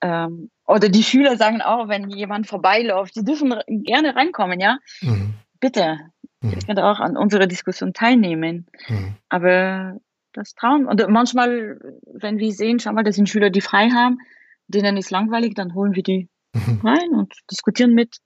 Ähm, 0.00 0.50
oder 0.66 0.88
die 0.88 1.02
Schüler 1.02 1.36
sagen 1.36 1.62
auch, 1.62 1.88
wenn 1.88 2.10
jemand 2.10 2.48
vorbeiläuft, 2.48 3.14
die 3.14 3.24
dürfen 3.24 3.54
gerne 3.68 4.16
reinkommen, 4.16 4.58
ja. 4.58 4.78
Mhm. 5.00 5.34
Bitte. 5.60 6.00
Mhm. 6.42 6.50
Ihr 6.50 6.58
könnt 6.66 6.80
auch 6.80 7.00
an 7.00 7.16
unserer 7.16 7.46
Diskussion 7.46 7.92
teilnehmen. 7.92 8.66
Mhm. 8.88 9.14
Aber 9.28 9.98
das 10.32 10.54
trauen. 10.54 10.86
Und 10.86 11.06
manchmal, 11.08 11.78
wenn 12.06 12.38
wir 12.38 12.52
sehen, 12.52 12.78
schau 12.78 12.92
mal, 12.92 13.04
das 13.04 13.16
sind 13.16 13.28
Schüler, 13.28 13.50
die 13.50 13.60
frei 13.60 13.90
haben, 13.90 14.18
denen 14.66 14.96
ist 14.96 15.10
langweilig, 15.10 15.54
dann 15.54 15.74
holen 15.74 15.94
wir 15.94 16.02
die 16.02 16.28
mhm. 16.54 16.80
rein 16.82 17.10
und 17.14 17.32
diskutieren 17.50 17.94
mit. 17.94 18.18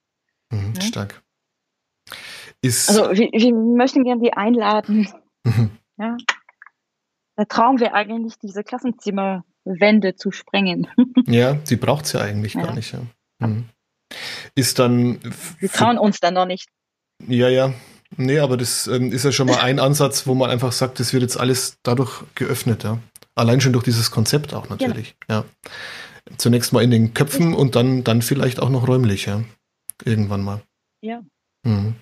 Mhm, 0.50 0.72
ja. 0.76 0.82
Stark. 0.82 1.22
Ist 2.62 2.88
also 2.88 3.10
wir, 3.10 3.28
wir 3.32 3.54
möchten 3.54 4.04
gerne 4.04 4.22
die 4.22 4.32
einladen. 4.32 5.08
Mhm. 5.44 5.70
Ja. 5.98 6.16
Der 7.38 7.48
Traum 7.48 7.80
wäre 7.80 7.92
eigentlich, 7.92 8.38
diese 8.38 8.64
Klassenzimmerwände 8.64 10.14
zu 10.14 10.30
sprengen. 10.30 10.86
ja, 11.26 11.54
die 11.54 11.76
braucht 11.76 12.06
es 12.06 12.12
ja 12.12 12.20
eigentlich 12.20 12.54
ja. 12.54 12.62
gar 12.62 12.74
nicht. 12.74 12.92
Ja. 12.92 13.46
Mhm. 13.46 13.68
Ist 14.54 14.78
dann. 14.78 15.20
Wir 15.58 15.68
trauen 15.68 15.98
uns 15.98 16.20
dann 16.20 16.34
noch 16.34 16.46
nicht. 16.46 16.68
Ja, 17.26 17.48
ja. 17.48 17.74
Nee, 18.16 18.38
aber 18.38 18.56
das 18.56 18.86
ähm, 18.86 19.12
ist 19.12 19.24
ja 19.24 19.32
schon 19.32 19.48
mal 19.48 19.58
ein 19.60 19.80
Ansatz, 19.80 20.26
wo 20.26 20.34
man 20.34 20.50
einfach 20.50 20.72
sagt, 20.72 21.00
das 21.00 21.12
wird 21.12 21.22
jetzt 21.22 21.38
alles 21.38 21.78
dadurch 21.82 22.22
geöffnet, 22.34 22.84
ja. 22.84 22.98
Allein 23.34 23.60
schon 23.60 23.72
durch 23.72 23.84
dieses 23.84 24.10
Konzept 24.10 24.54
auch 24.54 24.68
natürlich, 24.68 25.16
genau. 25.26 25.40
ja. 25.40 25.44
Zunächst 26.38 26.72
mal 26.72 26.82
in 26.82 26.90
den 26.90 27.14
Köpfen 27.14 27.54
und 27.54 27.76
dann, 27.76 28.02
dann 28.02 28.22
vielleicht 28.22 28.60
auch 28.60 28.70
noch 28.70 28.88
räumlich, 28.88 29.26
ja. 29.26 29.44
Irgendwann 30.04 30.42
mal. 30.42 30.62
Ja. 31.00 31.22
Mhm. 31.64 31.94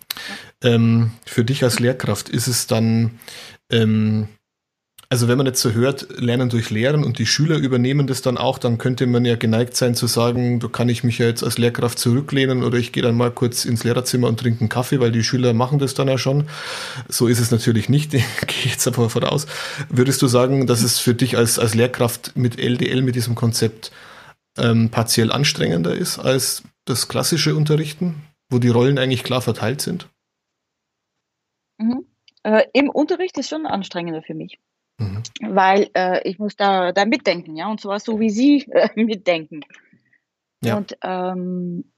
ja. 0.62 0.70
Ähm, 0.70 1.12
für 1.26 1.44
dich 1.44 1.64
als 1.64 1.80
Lehrkraft 1.80 2.28
ist 2.28 2.46
es 2.46 2.66
dann 2.66 3.18
ähm, 3.70 4.28
also 5.08 5.28
wenn 5.28 5.36
man 5.36 5.46
jetzt 5.46 5.60
so 5.60 5.72
hört, 5.72 6.18
Lernen 6.18 6.48
durch 6.48 6.70
Lehren 6.70 7.04
und 7.04 7.18
die 7.18 7.26
Schüler 7.26 7.56
übernehmen 7.56 8.06
das 8.06 8.22
dann 8.22 8.38
auch, 8.38 8.58
dann 8.58 8.78
könnte 8.78 9.06
man 9.06 9.24
ja 9.24 9.36
geneigt 9.36 9.76
sein 9.76 9.94
zu 9.94 10.06
sagen, 10.06 10.60
da 10.60 10.68
kann 10.68 10.88
ich 10.88 11.04
mich 11.04 11.18
ja 11.18 11.26
jetzt 11.26 11.42
als 11.42 11.58
Lehrkraft 11.58 11.98
zurücklehnen 11.98 12.62
oder 12.62 12.78
ich 12.78 12.92
gehe 12.92 13.02
dann 13.02 13.16
mal 13.16 13.30
kurz 13.30 13.64
ins 13.64 13.84
Lehrerzimmer 13.84 14.28
und 14.28 14.40
trinke 14.40 14.60
einen 14.60 14.68
Kaffee, 14.68 15.00
weil 15.00 15.12
die 15.12 15.24
Schüler 15.24 15.52
machen 15.52 15.78
das 15.78 15.94
dann 15.94 16.08
ja 16.08 16.18
schon. 16.18 16.48
So 17.08 17.26
ist 17.26 17.38
es 17.38 17.50
natürlich 17.50 17.88
nicht, 17.88 18.10
gehe 18.12 18.22
ich 18.48 18.64
jetzt 18.66 18.86
aber 18.86 19.10
voraus. 19.10 19.46
Würdest 19.88 20.22
du 20.22 20.26
sagen, 20.26 20.66
dass 20.66 20.82
es 20.82 20.98
für 20.98 21.14
dich 21.14 21.36
als, 21.36 21.58
als 21.58 21.74
Lehrkraft 21.74 22.36
mit 22.36 22.58
LDL, 22.58 23.02
mit 23.02 23.14
diesem 23.14 23.34
Konzept, 23.34 23.92
ähm, 24.56 24.90
partiell 24.90 25.32
anstrengender 25.32 25.94
ist 25.94 26.18
als 26.18 26.62
das 26.84 27.08
klassische 27.08 27.56
Unterrichten, 27.56 28.22
wo 28.50 28.58
die 28.58 28.68
Rollen 28.68 28.98
eigentlich 28.98 29.24
klar 29.24 29.42
verteilt 29.42 29.80
sind? 29.80 30.08
Mhm. 31.78 32.06
Äh, 32.44 32.66
Im 32.72 32.90
Unterricht 32.90 33.36
ist 33.38 33.48
schon 33.48 33.66
anstrengender 33.66 34.22
für 34.22 34.34
mich. 34.34 34.58
Mhm. 34.98 35.22
Weil 35.40 35.90
äh, 35.94 36.28
ich 36.28 36.38
muss 36.38 36.56
da, 36.56 36.92
da 36.92 37.04
mitdenken, 37.04 37.56
ja, 37.56 37.68
und 37.68 37.80
zwar 37.80 37.98
so 38.00 38.20
wie 38.20 38.30
Sie 38.30 38.64
äh, 38.70 38.88
mitdenken. 38.94 39.64
Ja. 40.62 40.76
Und, 40.76 40.96
ähm, 41.02 41.92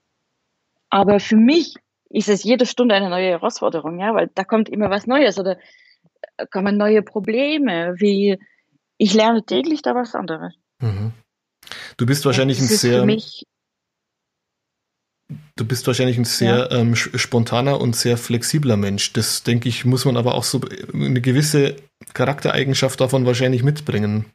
aber 0.89 1.19
für 1.19 1.35
mich 1.35 1.75
ist 2.09 2.29
es 2.29 2.43
jede 2.43 2.65
Stunde 2.65 2.95
eine 2.95 3.09
neue 3.09 3.29
Herausforderung, 3.29 3.99
ja, 3.99 4.13
weil 4.13 4.29
da 4.33 4.43
kommt 4.43 4.69
immer 4.69 4.89
was 4.89 5.07
Neues 5.07 5.37
oder 5.37 5.57
äh, 6.37 6.47
kommen 6.47 6.77
neue 6.77 7.01
Probleme, 7.01 7.95
wie 7.97 8.39
ich 8.97 9.13
lerne 9.13 9.43
täglich 9.45 9.81
da 9.81 9.93
was 9.95 10.15
anderes. 10.15 10.55
Mhm. 10.79 11.13
Du 11.97 12.05
bist 12.05 12.25
wahrscheinlich 12.25 12.59
ein 12.59 12.67
sehr. 12.67 13.01
Für 13.01 13.05
mich, 13.05 13.45
du 15.55 15.65
bist 15.65 15.87
wahrscheinlich 15.87 16.17
ein 16.17 16.25
sehr 16.25 16.69
ja. 16.71 16.71
ähm, 16.71 16.95
spontaner 16.95 17.81
und 17.81 17.95
sehr 17.95 18.17
flexibler 18.17 18.77
Mensch. 18.77 19.13
Das 19.13 19.43
denke 19.43 19.69
ich, 19.69 19.85
muss 19.85 20.05
man 20.05 20.17
aber 20.17 20.35
auch 20.35 20.43
so 20.43 20.61
eine 20.93 21.21
gewisse 21.21 21.75
Charaktereigenschaft 22.13 22.99
davon 23.01 23.25
wahrscheinlich 23.25 23.63
mitbringen, 23.63 24.25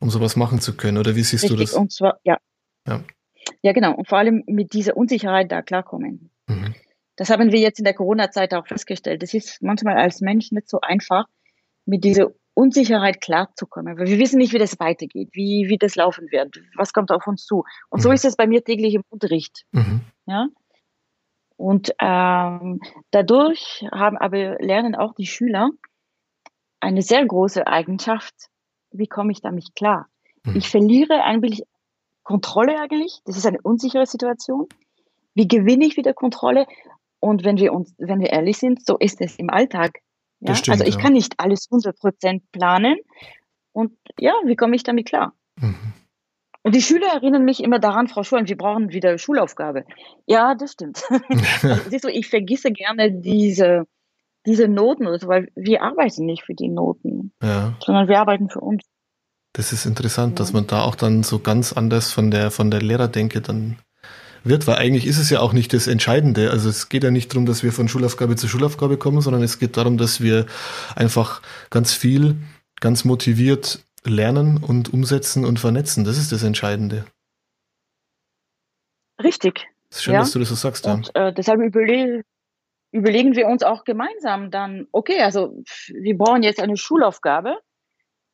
um 0.00 0.10
sowas 0.10 0.36
machen 0.36 0.60
zu 0.60 0.76
können. 0.76 0.98
Oder 0.98 1.16
wie 1.16 1.22
siehst 1.22 1.44
Richtig, 1.44 1.58
du 1.58 1.64
das? 1.64 1.74
Und 1.74 1.92
zwar, 1.92 2.18
ja. 2.24 2.38
ja. 2.86 3.02
Ja, 3.62 3.72
genau. 3.72 3.94
Und 3.94 4.08
vor 4.08 4.18
allem 4.18 4.44
mit 4.46 4.72
dieser 4.72 4.96
Unsicherheit 4.96 5.50
da 5.50 5.62
klarkommen. 5.62 6.30
Mhm. 6.46 6.74
Das 7.16 7.30
haben 7.30 7.50
wir 7.50 7.58
jetzt 7.58 7.78
in 7.78 7.84
der 7.84 7.94
Corona-Zeit 7.94 8.54
auch 8.54 8.66
festgestellt. 8.66 9.22
Es 9.22 9.34
ist 9.34 9.60
manchmal 9.60 9.96
als 9.96 10.20
Mensch 10.20 10.52
nicht 10.52 10.68
so 10.68 10.80
einfach, 10.80 11.26
mit 11.84 12.04
dieser 12.04 12.30
Unsicherheit 12.58 13.20
klarzukommen, 13.20 13.96
weil 13.96 14.08
wir 14.08 14.18
wissen 14.18 14.38
nicht, 14.38 14.52
wie 14.52 14.58
das 14.58 14.80
weitergeht, 14.80 15.28
wie, 15.32 15.68
wie 15.68 15.78
das 15.78 15.94
laufen 15.94 16.26
wird, 16.32 16.60
was 16.76 16.92
kommt 16.92 17.12
auf 17.12 17.24
uns 17.28 17.44
zu. 17.46 17.62
Und 17.88 18.00
mhm. 18.00 18.02
so 18.02 18.10
ist 18.10 18.24
es 18.24 18.34
bei 18.34 18.48
mir 18.48 18.64
täglich 18.64 18.94
im 18.94 19.04
Unterricht. 19.10 19.64
Mhm. 19.70 20.00
Ja? 20.26 20.48
Und 21.56 21.92
ähm, 22.00 22.80
dadurch 23.12 23.86
haben 23.92 24.18
aber 24.18 24.58
lernen 24.58 24.96
auch 24.96 25.14
die 25.14 25.26
Schüler 25.26 25.70
eine 26.80 27.02
sehr 27.02 27.24
große 27.24 27.64
Eigenschaft, 27.64 28.34
wie 28.90 29.06
komme 29.06 29.30
ich 29.30 29.40
damit 29.40 29.76
klar? 29.76 30.08
Mhm. 30.42 30.56
Ich 30.56 30.68
verliere 30.68 31.22
eigentlich 31.22 31.62
Kontrolle 32.24 32.80
eigentlich, 32.80 33.20
das 33.24 33.36
ist 33.36 33.46
eine 33.46 33.62
unsichere 33.62 34.06
Situation. 34.06 34.66
Wie 35.34 35.46
gewinne 35.46 35.86
ich 35.86 35.96
wieder 35.96 36.12
Kontrolle? 36.12 36.66
Und 37.20 37.44
wenn 37.44 37.58
wir 37.58 37.72
uns, 37.72 37.94
wenn 37.98 38.18
wir 38.18 38.30
ehrlich 38.30 38.58
sind, 38.58 38.84
so 38.84 38.96
ist 38.98 39.20
es 39.20 39.36
im 39.36 39.48
Alltag. 39.48 40.00
Ja? 40.40 40.54
Stimmt, 40.54 40.80
also 40.80 40.84
ich 40.84 40.96
ja. 40.96 41.00
kann 41.00 41.12
nicht 41.12 41.34
alles 41.38 41.68
100% 41.70 42.42
planen. 42.52 42.96
Und 43.72 43.92
ja, 44.18 44.32
wie 44.44 44.56
komme 44.56 44.76
ich 44.76 44.82
damit 44.82 45.06
klar? 45.06 45.34
Mhm. 45.60 45.94
Und 46.62 46.74
die 46.74 46.82
Schüler 46.82 47.06
erinnern 47.14 47.44
mich 47.44 47.62
immer 47.62 47.78
daran, 47.78 48.08
Frau 48.08 48.24
Schulen, 48.24 48.48
wir 48.48 48.56
brauchen 48.56 48.90
wieder 48.90 49.16
Schulaufgabe. 49.16 49.84
Ja, 50.26 50.54
das 50.54 50.72
stimmt. 50.72 51.02
also, 51.62 51.80
siehst 51.90 52.04
du, 52.04 52.08
ich 52.08 52.28
vergesse 52.28 52.72
gerne 52.72 53.12
diese, 53.12 53.84
diese 54.44 54.68
Noten, 54.68 55.06
also, 55.06 55.28
weil 55.28 55.48
wir 55.54 55.82
arbeiten 55.82 56.26
nicht 56.26 56.44
für 56.44 56.54
die 56.54 56.68
Noten, 56.68 57.32
ja. 57.42 57.76
sondern 57.84 58.08
wir 58.08 58.18
arbeiten 58.18 58.50
für 58.50 58.60
uns. 58.60 58.82
Das 59.54 59.72
ist 59.72 59.86
interessant, 59.86 60.32
ja. 60.32 60.36
dass 60.36 60.52
man 60.52 60.66
da 60.66 60.82
auch 60.82 60.94
dann 60.94 61.22
so 61.22 61.38
ganz 61.38 61.72
anders 61.72 62.12
von 62.12 62.30
der, 62.30 62.50
von 62.50 62.70
der 62.70 62.82
Lehrerdenke 62.82 63.40
dann 63.40 63.78
wird, 64.44 64.66
weil 64.66 64.76
eigentlich 64.76 65.06
ist 65.06 65.18
es 65.18 65.30
ja 65.30 65.40
auch 65.40 65.52
nicht 65.52 65.72
das 65.72 65.86
Entscheidende. 65.86 66.50
Also 66.50 66.68
es 66.68 66.88
geht 66.88 67.04
ja 67.04 67.10
nicht 67.10 67.32
darum, 67.32 67.46
dass 67.46 67.62
wir 67.62 67.72
von 67.72 67.88
Schulaufgabe 67.88 68.36
zu 68.36 68.48
Schulaufgabe 68.48 68.96
kommen, 68.96 69.20
sondern 69.20 69.42
es 69.42 69.58
geht 69.58 69.76
darum, 69.76 69.98
dass 69.98 70.20
wir 70.20 70.46
einfach 70.96 71.42
ganz 71.70 71.94
viel, 71.94 72.36
ganz 72.80 73.04
motiviert 73.04 73.80
lernen 74.04 74.62
und 74.62 74.92
umsetzen 74.92 75.44
und 75.44 75.60
vernetzen. 75.60 76.04
Das 76.04 76.18
ist 76.18 76.32
das 76.32 76.42
Entscheidende. 76.42 77.04
Richtig. 79.22 79.66
Es 79.90 79.98
ist 79.98 80.04
schön, 80.04 80.14
ja. 80.14 80.20
dass 80.20 80.32
du 80.32 80.38
das 80.38 80.48
so 80.48 80.54
sagst. 80.54 80.86
Und 80.86 81.10
äh, 81.14 81.32
deshalb 81.32 81.60
überle 81.60 82.22
überlegen 82.90 83.36
wir 83.36 83.46
uns 83.46 83.62
auch 83.62 83.84
gemeinsam 83.84 84.50
dann, 84.50 84.86
okay, 84.92 85.20
also 85.20 85.62
wir 85.88 86.16
brauchen 86.16 86.42
jetzt 86.42 86.60
eine 86.60 86.76
Schulaufgabe. 86.76 87.58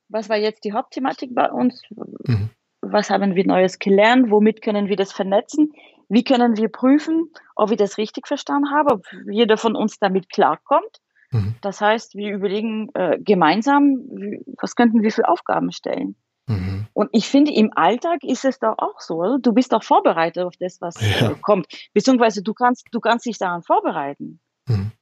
Was 0.09 0.29
war 0.29 0.37
jetzt 0.37 0.65
die 0.65 0.73
Hauptthematik 0.73 1.35
bei 1.35 1.51
uns? 1.51 1.83
Mhm. 1.91 2.51
Was 2.81 3.11
haben 3.11 3.35
wir 3.35 3.47
Neues 3.47 3.79
gelernt? 3.79 4.31
Womit 4.31 4.63
können 4.63 4.89
wir 4.89 4.97
das 4.97 5.13
vernetzen? 5.13 5.73
Wie 6.09 6.25
können 6.25 6.57
wir 6.57 6.69
prüfen, 6.69 7.31
ob 7.57 7.71
wir 7.71 7.77
das 7.77 7.99
richtig 7.99 8.27
verstanden 8.27 8.71
haben, 8.71 8.91
ob 8.91 9.07
jeder 9.31 9.57
von 9.57 9.77
uns 9.77 9.99
damit 9.99 10.31
klarkommt? 10.31 11.01
Mhm. 11.31 11.57
Das 11.61 11.81
heißt, 11.81 12.15
wir 12.15 12.33
überlegen 12.33 12.91
äh, 12.95 13.19
gemeinsam, 13.21 13.97
wie, 14.11 14.45
was 14.61 14.77
könnten 14.77 15.03
wir 15.03 15.11
für 15.11 15.29
Aufgaben 15.29 15.73
stellen. 15.73 16.17
Mhm. 16.47 16.87
Und 16.93 17.09
ich 17.13 17.29
finde, 17.29 17.53
im 17.53 17.71
Alltag 17.75 18.23
ist 18.23 18.45
es 18.45 18.59
doch 18.59 18.75
auch 18.79 19.01
so. 19.01 19.17
Oder? 19.17 19.39
Du 19.39 19.53
bist 19.53 19.73
doch 19.73 19.83
vorbereitet 19.83 20.45
auf 20.45 20.55
das, 20.59 20.81
was 20.81 21.01
ja. 21.01 21.31
äh, 21.31 21.35
kommt. 21.41 21.67
Beziehungsweise 21.93 22.43
du 22.43 22.55
kannst, 22.55 22.87
du 22.93 23.01
kannst 23.01 23.27
dich 23.27 23.39
daran 23.39 23.63
vorbereiten. 23.63 24.41
Mhm. 24.69 24.93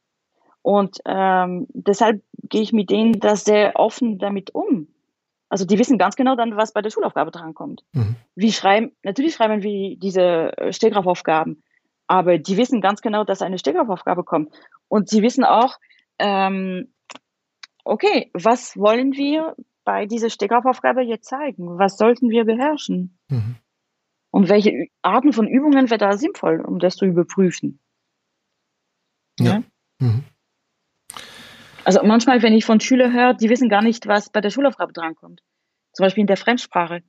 Und 0.62 0.99
ähm, 1.05 1.67
deshalb 1.71 2.23
gehe 2.49 2.62
ich 2.62 2.73
mit 2.73 2.91
denen 2.91 3.19
da 3.19 3.35
sehr 3.35 3.73
offen 3.77 4.19
damit 4.19 4.55
um. 4.55 4.88
Also 5.53 5.67
die 5.67 5.79
wissen 5.79 5.99
ganz 5.99 6.17
genau 6.17 6.35
dann, 6.35 6.57
was 6.57 6.73
bei 6.73 6.81
der 6.81 6.88
Schulaufgabe 6.88 7.31
drankommt. 7.31 7.85
Mhm. 7.93 8.17
Wir 8.35 8.53
schreiben, 8.53 8.93
natürlich 9.03 9.35
schreiben 9.35 9.62
wir 9.62 9.99
diese 9.99 10.57
äh, 10.57 10.73
Stegreifaufgaben, 10.73 11.62
aber 12.07 12.38
die 12.38 12.57
wissen 12.57 12.81
ganz 12.81 13.03
genau, 13.03 13.23
dass 13.25 13.43
eine 13.43 13.59
Stegreifaufgabe 13.59 14.25
kommt. 14.25 14.51
Und 14.88 15.11
sie 15.11 15.21
wissen 15.21 15.45
auch, 15.45 15.77
ähm, 16.19 16.95
okay, 17.85 18.31
was 18.33 18.79
wollen 18.79 19.12
wir 19.12 19.55
bei 19.85 20.07
dieser 20.07 20.31
Stegreifaufgabe 20.31 21.03
jetzt 21.03 21.29
zeigen? 21.29 21.79
Was 21.79 21.99
sollten 21.99 22.31
wir 22.31 22.47
beherrschen? 22.47 23.19
Mhm. 23.29 23.57
Und 24.31 24.49
welche 24.49 24.87
Arten 25.03 25.35
von 25.35 25.47
Übungen 25.47 25.91
wäre 25.91 25.99
da 25.99 26.17
sinnvoll, 26.17 26.62
um 26.62 26.79
das 26.79 26.97
zu 26.97 27.05
überprüfen? 27.05 27.79
Ja. 29.38 29.47
ja? 29.57 29.62
Mhm. 29.99 30.25
Also 31.85 32.03
manchmal, 32.05 32.42
wenn 32.42 32.53
ich 32.53 32.64
von 32.64 32.81
Schülern 32.81 33.12
höre, 33.12 33.35
die 33.35 33.49
wissen 33.49 33.68
gar 33.68 33.83
nicht, 33.83 34.07
was 34.07 34.31
bei 34.31 34.40
der 34.40 34.51
Schulaufgabe 34.51 34.92
drankommt. 34.92 35.42
Zum 35.92 36.05
Beispiel 36.05 36.23
in 36.23 36.27
der 36.27 36.37
Fremdsprache. 36.37 37.03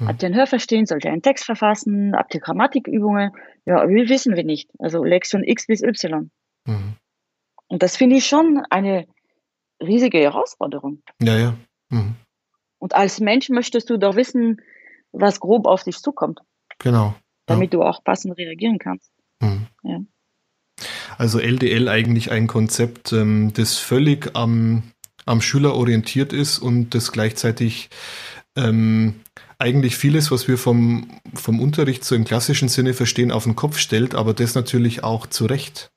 Hm. 0.00 0.08
Habt 0.08 0.22
ihr 0.22 0.28
ein 0.28 0.34
Hörverstehen? 0.34 0.86
Sollt 0.86 1.04
ihr 1.04 1.12
einen 1.12 1.22
Text 1.22 1.44
verfassen? 1.44 2.14
Habt 2.16 2.34
ihr 2.34 2.40
Grammatikübungen? 2.40 3.32
Ja, 3.66 3.88
wir 3.88 4.08
wissen 4.08 4.36
wir 4.36 4.44
nicht. 4.44 4.70
Also 4.78 5.04
Lektion 5.04 5.44
X 5.44 5.66
bis 5.66 5.82
Y. 5.82 6.30
Mhm. 6.66 6.96
Und 7.68 7.82
das 7.82 7.96
finde 7.96 8.16
ich 8.16 8.26
schon 8.26 8.62
eine 8.70 9.06
riesige 9.80 10.18
Herausforderung. 10.18 11.02
Ja, 11.20 11.36
ja. 11.38 11.54
Mhm. 11.90 12.16
Und 12.78 12.94
als 12.94 13.20
Mensch 13.20 13.48
möchtest 13.48 13.90
du 13.90 13.98
doch 13.98 14.16
wissen, 14.16 14.60
was 15.12 15.40
grob 15.40 15.66
auf 15.66 15.84
dich 15.84 15.98
zukommt. 15.98 16.40
Genau. 16.78 17.14
Damit 17.46 17.72
ja. 17.72 17.78
du 17.78 17.84
auch 17.84 18.02
passend 18.02 18.36
reagieren 18.36 18.78
kannst. 18.78 19.12
Mhm. 19.40 19.66
Ja. 19.82 19.98
Also 21.18 21.38
LDL 21.38 21.88
eigentlich 21.88 22.30
ein 22.30 22.46
Konzept, 22.46 23.12
ähm, 23.12 23.52
das 23.54 23.78
völlig 23.78 24.34
am, 24.34 24.82
am 25.26 25.40
Schüler 25.40 25.74
orientiert 25.74 26.32
ist 26.32 26.58
und 26.58 26.94
das 26.94 27.12
gleichzeitig 27.12 27.90
ähm, 28.56 29.20
eigentlich 29.58 29.96
vieles, 29.96 30.30
was 30.30 30.48
wir 30.48 30.58
vom, 30.58 31.08
vom 31.34 31.60
Unterricht 31.60 32.04
so 32.04 32.14
im 32.14 32.24
klassischen 32.24 32.68
Sinne 32.68 32.94
verstehen, 32.94 33.30
auf 33.30 33.44
den 33.44 33.54
Kopf 33.54 33.78
stellt, 33.78 34.14
aber 34.14 34.34
das 34.34 34.54
natürlich 34.54 35.04
auch 35.04 35.26
zu 35.26 35.46
Recht. 35.46 35.92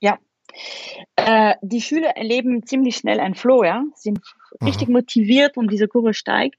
Ja. 0.00 0.18
Äh, 1.16 1.54
die 1.62 1.80
Schüler 1.80 2.10
erleben 2.16 2.66
ziemlich 2.66 2.96
schnell 2.96 3.18
ein 3.18 3.34
Flow, 3.34 3.64
ja, 3.64 3.82
sind 3.94 4.20
richtig 4.62 4.88
Aha. 4.88 4.92
motiviert, 4.92 5.56
um 5.56 5.68
diese 5.68 5.88
Kurve 5.88 6.12
steigt. 6.12 6.56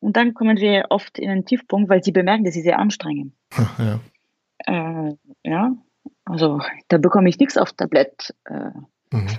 Und 0.00 0.16
dann 0.16 0.32
kommen 0.32 0.56
wir 0.56 0.86
oft 0.90 1.18
in 1.18 1.28
einen 1.28 1.44
Tiefpunkt, 1.44 1.90
weil 1.90 2.02
sie 2.02 2.12
bemerken, 2.12 2.44
dass 2.44 2.54
sie 2.54 2.62
sehr 2.62 2.78
anstrengen. 2.78 3.36
Ja. 3.78 4.00
Äh, 4.66 5.14
ja, 5.44 5.76
also 6.28 6.60
da 6.88 6.98
bekomme 6.98 7.28
ich 7.28 7.38
nichts 7.38 7.56
auf 7.56 7.72
Tablett 7.72 8.34
äh, 8.44 8.70
mhm. 9.10 9.38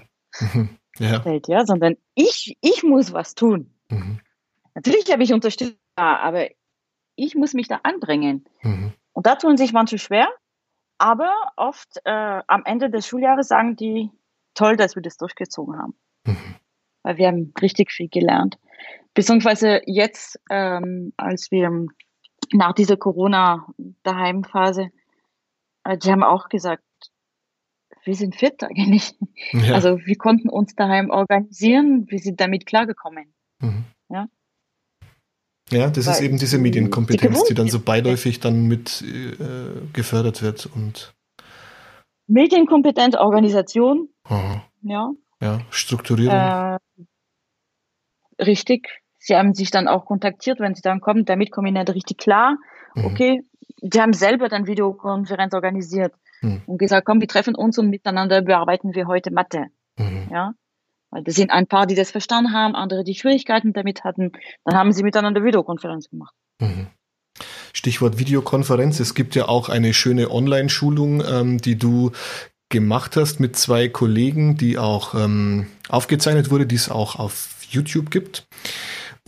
Mhm. 0.53 0.69
Ja. 0.97 1.21
Fällt, 1.21 1.47
ja, 1.47 1.65
sondern 1.65 1.95
ich, 2.15 2.57
ich 2.61 2.83
muss 2.83 3.13
was 3.13 3.35
tun. 3.35 3.73
Mhm. 3.89 4.19
Natürlich 4.75 5.11
habe 5.11 5.23
ich 5.23 5.33
Unterstützung, 5.33 5.77
aber 5.95 6.49
ich 7.15 7.35
muss 7.35 7.53
mich 7.53 7.67
da 7.67 7.79
anbringen. 7.83 8.45
Mhm. 8.61 8.93
Und 9.13 9.25
da 9.25 9.35
tun 9.35 9.57
sich 9.57 9.73
manche 9.73 9.97
schwer, 9.97 10.27
aber 10.97 11.33
oft 11.55 11.99
äh, 12.05 12.41
am 12.47 12.63
Ende 12.65 12.89
des 12.89 13.07
Schuljahres 13.07 13.47
sagen 13.47 13.75
die, 13.75 14.11
toll, 14.53 14.77
dass 14.77 14.95
wir 14.95 15.01
das 15.01 15.17
durchgezogen 15.17 15.77
haben. 15.77 15.93
Mhm. 16.25 16.55
Weil 17.03 17.17
wir 17.17 17.27
haben 17.27 17.53
richtig 17.61 17.91
viel 17.91 18.09
gelernt. 18.09 18.57
Beziehungsweise 19.13 19.81
jetzt, 19.85 20.39
ähm, 20.49 21.13
als 21.17 21.51
wir 21.51 21.87
nach 22.51 22.73
dieser 22.73 22.97
Corona-Daheim-Phase 22.97 24.91
die 25.97 26.11
haben 26.11 26.23
auch 26.23 26.49
gesagt, 26.49 26.83
wir 28.03 28.15
sind 28.15 28.35
fit 28.35 28.63
eigentlich. 28.63 29.15
Ja. 29.51 29.73
Also 29.75 29.97
wir 29.99 30.15
konnten 30.17 30.49
uns 30.49 30.75
daheim 30.75 31.09
organisieren, 31.09 32.05
wir 32.09 32.19
sind 32.19 32.39
damit 32.39 32.65
klargekommen. 32.65 33.33
Mhm. 33.59 33.85
Ja. 34.09 34.27
Ja, 35.71 35.89
das 35.89 36.07
Weil 36.07 36.13
ist 36.13 36.21
eben 36.21 36.37
diese 36.37 36.57
Medienkompetenz, 36.57 37.43
die, 37.43 37.49
die 37.49 37.53
dann 37.53 37.67
so 37.69 37.79
beiläufig 37.79 38.39
dann 38.39 38.67
mit 38.67 39.03
äh, 39.03 39.85
gefördert 39.93 40.41
wird 40.41 40.65
und 40.65 41.13
Medienkompetenz, 42.27 43.15
Organisation, 43.15 44.09
Aha. 44.23 44.63
ja. 44.81 45.11
Ja, 45.41 45.61
Strukturierung. 45.71 46.35
Äh, 46.35 46.77
richtig. 48.39 49.01
Sie 49.17 49.35
haben 49.35 49.53
sich 49.53 49.71
dann 49.71 49.87
auch 49.87 50.05
kontaktiert, 50.05 50.59
wenn 50.59 50.75
sie 50.75 50.81
dann 50.81 51.01
kommen, 51.01 51.25
damit 51.25 51.51
komme 51.51 51.69
ich 51.69 51.73
nicht 51.73 51.89
richtig 51.89 52.17
klar. 52.17 52.57
Mhm. 52.95 53.05
Okay, 53.05 53.43
die 53.81 54.01
haben 54.01 54.13
selber 54.13 54.49
dann 54.49 54.67
Videokonferenz 54.67 55.53
organisiert 55.53 56.13
mhm. 56.41 56.61
und 56.65 56.77
gesagt, 56.77 57.05
komm, 57.05 57.21
wir 57.21 57.27
treffen 57.27 57.55
uns 57.55 57.77
und 57.77 57.89
miteinander 57.89 58.41
bearbeiten 58.41 58.93
wir 58.95 59.07
heute 59.07 59.31
Mathe. 59.31 59.65
Mhm. 59.97 60.27
Ja. 60.31 60.53
Weil 61.11 61.23
das 61.23 61.35
sind 61.35 61.49
ein 61.49 61.65
paar, 61.65 61.87
die 61.87 61.95
das 61.95 62.11
verstanden 62.11 62.53
haben, 62.53 62.75
andere, 62.75 63.03
die 63.03 63.15
Schwierigkeiten 63.15 63.73
damit 63.73 64.03
hatten. 64.03 64.31
Dann 64.63 64.77
haben 64.77 64.91
sie 64.91 65.03
miteinander 65.03 65.43
Videokonferenz 65.43 66.09
gemacht. 66.09 66.35
Mhm. 66.59 66.87
Stichwort 67.73 68.19
Videokonferenz. 68.19 68.99
Es 68.99 69.15
gibt 69.15 69.35
ja 69.35 69.47
auch 69.47 69.69
eine 69.69 69.93
schöne 69.93 70.29
Online-Schulung, 70.29 71.23
ähm, 71.25 71.57
die 71.59 71.77
du 71.77 72.11
gemacht 72.69 73.15
hast 73.15 73.39
mit 73.39 73.55
zwei 73.55 73.89
Kollegen, 73.89 74.55
die 74.55 74.77
auch 74.77 75.15
ähm, 75.15 75.67
aufgezeichnet 75.87 76.51
wurde, 76.51 76.67
die 76.67 76.75
es 76.75 76.89
auch 76.89 77.15
auf 77.15 77.55
YouTube 77.69 78.11
gibt. 78.11 78.45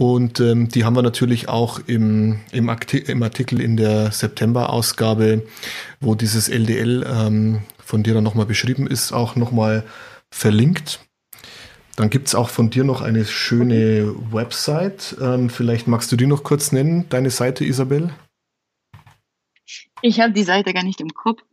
Und 0.01 0.39
ähm, 0.39 0.67
die 0.67 0.83
haben 0.83 0.95
wir 0.95 1.03
natürlich 1.03 1.47
auch 1.47 1.79
im, 1.85 2.39
im, 2.51 2.71
im 3.05 3.23
Artikel 3.23 3.61
in 3.61 3.77
der 3.77 4.11
September-Ausgabe, 4.11 5.45
wo 5.99 6.15
dieses 6.15 6.49
LDL 6.49 7.05
ähm, 7.07 7.61
von 7.77 8.01
dir 8.01 8.15
dann 8.15 8.23
nochmal 8.23 8.47
beschrieben 8.47 8.87
ist, 8.87 9.11
auch 9.11 9.35
nochmal 9.35 9.83
verlinkt. 10.31 11.05
Dann 11.97 12.09
gibt 12.09 12.29
es 12.29 12.33
auch 12.33 12.49
von 12.49 12.71
dir 12.71 12.83
noch 12.83 13.01
eine 13.01 13.25
schöne 13.25 14.15
Website. 14.31 15.17
Ähm, 15.21 15.51
vielleicht 15.51 15.87
magst 15.87 16.11
du 16.11 16.15
die 16.15 16.25
noch 16.25 16.41
kurz 16.41 16.71
nennen, 16.71 17.05
deine 17.09 17.29
Seite, 17.29 17.63
Isabel? 17.63 18.11
Ich 20.01 20.19
habe 20.19 20.33
die 20.33 20.41
Seite 20.41 20.73
gar 20.73 20.83
nicht 20.83 20.99
im 20.99 21.13
Kopf. 21.13 21.43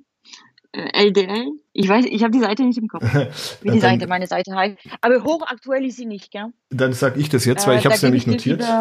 LDL. 0.72 1.30
Äh, 1.30 1.46
ich 1.72 1.88
weiß, 1.88 2.04
ich 2.06 2.22
habe 2.22 2.32
die 2.32 2.40
Seite 2.40 2.62
nicht 2.62 2.78
im 2.78 2.88
Kopf, 2.88 3.02
wie 3.62 3.70
die 3.70 3.80
Seite, 3.80 4.06
meine 4.06 4.26
Seite 4.26 4.54
heißt. 4.54 4.76
Aber 5.00 5.24
hochaktuell 5.24 5.86
ist 5.86 5.96
sie 5.96 6.04
nicht, 6.06 6.30
gell? 6.30 6.52
Dann 6.70 6.92
sage 6.92 7.18
ich 7.20 7.28
das 7.28 7.44
jetzt, 7.44 7.66
weil 7.66 7.76
äh, 7.76 7.78
ich 7.78 7.84
habe 7.86 7.94
es 7.94 8.02
nämlich 8.02 8.26
notiert. 8.26 8.64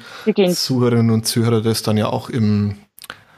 Zuhörerinnen 0.53 1.11
und 1.11 1.26
Zuhörer 1.26 1.61
das 1.61 1.84
dann 1.84 1.97
ja 1.97 2.07
auch 2.07 2.30
im 2.30 2.78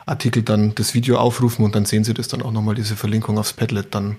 Artikel 0.06 0.44
dann 0.44 0.76
das 0.76 0.94
Video 0.94 1.18
aufrufen 1.18 1.64
und 1.64 1.76
dann 1.76 1.86
sehen 1.86 2.04
sie 2.04 2.14
das 2.14 2.28
dann 2.28 2.42
auch 2.42 2.52
nochmal, 2.52 2.76
diese 2.76 2.96
Verlinkung 2.96 3.38
aufs 3.38 3.54
Padlet 3.54 3.96
dann. 3.96 4.18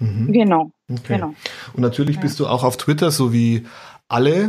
Mhm. 0.00 0.32
Genau, 0.32 0.72
okay. 0.90 1.14
genau. 1.14 1.34
Und 1.74 1.82
natürlich 1.82 2.16
ja. 2.16 2.22
bist 2.22 2.40
du 2.40 2.46
auch 2.46 2.64
auf 2.64 2.76
Twitter, 2.76 3.10
so 3.10 3.32
wie 3.32 3.66
alle 4.08 4.48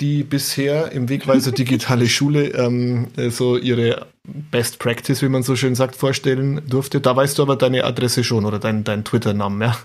die 0.00 0.24
bisher 0.24 0.92
im 0.92 1.08
Wegweiser 1.08 1.52
Digitale 1.52 2.08
Schule 2.08 2.48
ähm, 2.48 3.08
äh, 3.16 3.30
so 3.30 3.56
ihre 3.56 4.08
Best 4.24 4.78
Practice, 4.78 5.22
wie 5.22 5.28
man 5.28 5.42
so 5.42 5.54
schön 5.56 5.74
sagt, 5.74 5.96
vorstellen 5.96 6.68
durfte. 6.68 7.00
Da 7.00 7.14
weißt 7.14 7.38
du 7.38 7.42
aber 7.42 7.56
deine 7.56 7.84
Adresse 7.84 8.24
schon 8.24 8.44
oder 8.44 8.58
deinen 8.58 8.84
dein 8.84 9.04
Twitter-Namen, 9.04 9.62
ja? 9.62 9.78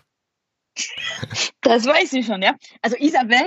Das 1.62 1.86
weiß 1.86 2.14
ich 2.14 2.26
schon, 2.26 2.42
ja. 2.42 2.56
Also 2.82 2.96
Isabel, 2.98 3.46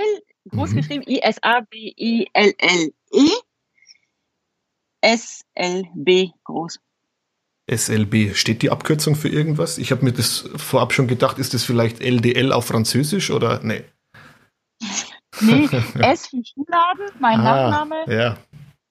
großgeschrieben 0.49 1.03
mhm. 1.07 1.15
I-S-A-B-I-L-L-E, 1.15 2.51
S-L-B 5.01 6.29
groß. 6.43 6.79
SLB, 7.67 8.35
steht 8.35 8.61
die 8.61 8.69
Abkürzung 8.71 9.15
für 9.15 9.29
irgendwas? 9.29 9.77
Ich 9.77 9.91
habe 9.91 10.03
mir 10.03 10.11
das 10.11 10.49
vorab 10.55 10.93
schon 10.93 11.07
gedacht, 11.07 11.39
ist 11.39 11.53
das 11.53 11.63
vielleicht 11.63 12.01
LDL 12.01 12.51
auf 12.51 12.65
Französisch 12.65 13.31
oder 13.31 13.61
nee? 13.63 13.83
Nee, 15.41 15.69
S 15.99 16.27
für 16.27 16.41
Schuhladen, 16.43 17.05
mein 17.19 17.39
ah, 17.39 17.69
Nachname. 17.69 17.95
Ja. 18.07 18.37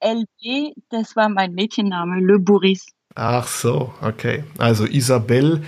LB, 0.03 0.75
das 0.91 1.15
war 1.15 1.29
mein 1.29 1.53
Mädchenname, 1.53 2.21
Le 2.21 2.39
Bourris. 2.39 2.87
Ach 3.15 3.47
so, 3.47 3.93
okay. 4.01 4.45
Also 4.59 4.85
Isabel 4.85 5.63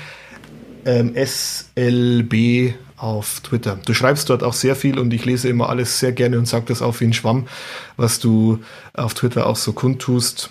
ähm, 0.84 1.14
SLB 1.14 2.74
auf 2.96 3.40
Twitter. 3.40 3.78
Du 3.84 3.94
schreibst 3.94 4.30
dort 4.30 4.42
auch 4.42 4.52
sehr 4.52 4.76
viel 4.76 4.98
und 4.98 5.12
ich 5.12 5.24
lese 5.24 5.48
immer 5.48 5.68
alles 5.68 5.98
sehr 5.98 6.12
gerne 6.12 6.38
und 6.38 6.46
sag 6.46 6.66
das 6.66 6.82
auch 6.82 6.98
wie 7.00 7.04
ein 7.04 7.12
Schwamm, 7.12 7.46
was 7.96 8.18
du 8.18 8.60
auf 8.94 9.14
Twitter 9.14 9.46
auch 9.46 9.56
so 9.56 9.72
kundtust. 9.72 10.50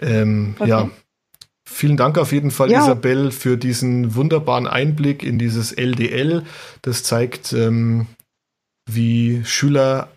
Ähm, 0.00 0.54
okay. 0.58 0.68
Ja, 0.68 0.90
Vielen 1.72 1.96
Dank 1.96 2.18
auf 2.18 2.32
jeden 2.32 2.50
Fall, 2.50 2.70
ja. 2.72 2.82
Isabel, 2.82 3.30
für 3.30 3.56
diesen 3.56 4.16
wunderbaren 4.16 4.66
Einblick 4.66 5.22
in 5.22 5.38
dieses 5.38 5.70
LDL. 5.70 6.42
Das 6.82 7.04
zeigt, 7.04 7.52
ähm, 7.52 8.08
wie 8.94 9.44
Schüler 9.44 10.08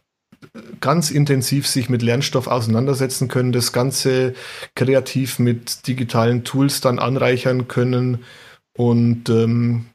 ganz 0.82 1.12
intensiv 1.12 1.68
sich 1.68 1.90
mit 1.90 2.02
Lernstoff 2.02 2.48
auseinandersetzen 2.48 3.28
können, 3.28 3.52
das 3.52 3.74
Ganze 3.74 4.34
kreativ 4.76 5.40
mit 5.40 5.88
digitalen 5.88 6.44
Tools 6.44 6.82
dann 6.82 7.00
anreichern 7.00 7.68
können 7.68 8.24
und 8.78 9.30
ähm, 9.30 9.86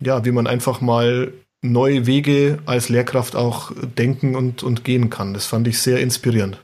ja, 0.00 0.24
wie 0.24 0.32
man 0.32 0.46
einfach 0.46 0.80
mal 0.80 1.32
neue 1.62 2.06
Wege 2.06 2.58
als 2.66 2.88
Lehrkraft 2.88 3.36
auch 3.36 3.72
denken 3.96 4.34
und, 4.34 4.62
und 4.62 4.84
gehen 4.84 5.10
kann. 5.10 5.32
Das 5.32 5.46
fand 5.46 5.68
ich 5.68 5.78
sehr 5.78 6.00
inspirierend. 6.00 6.62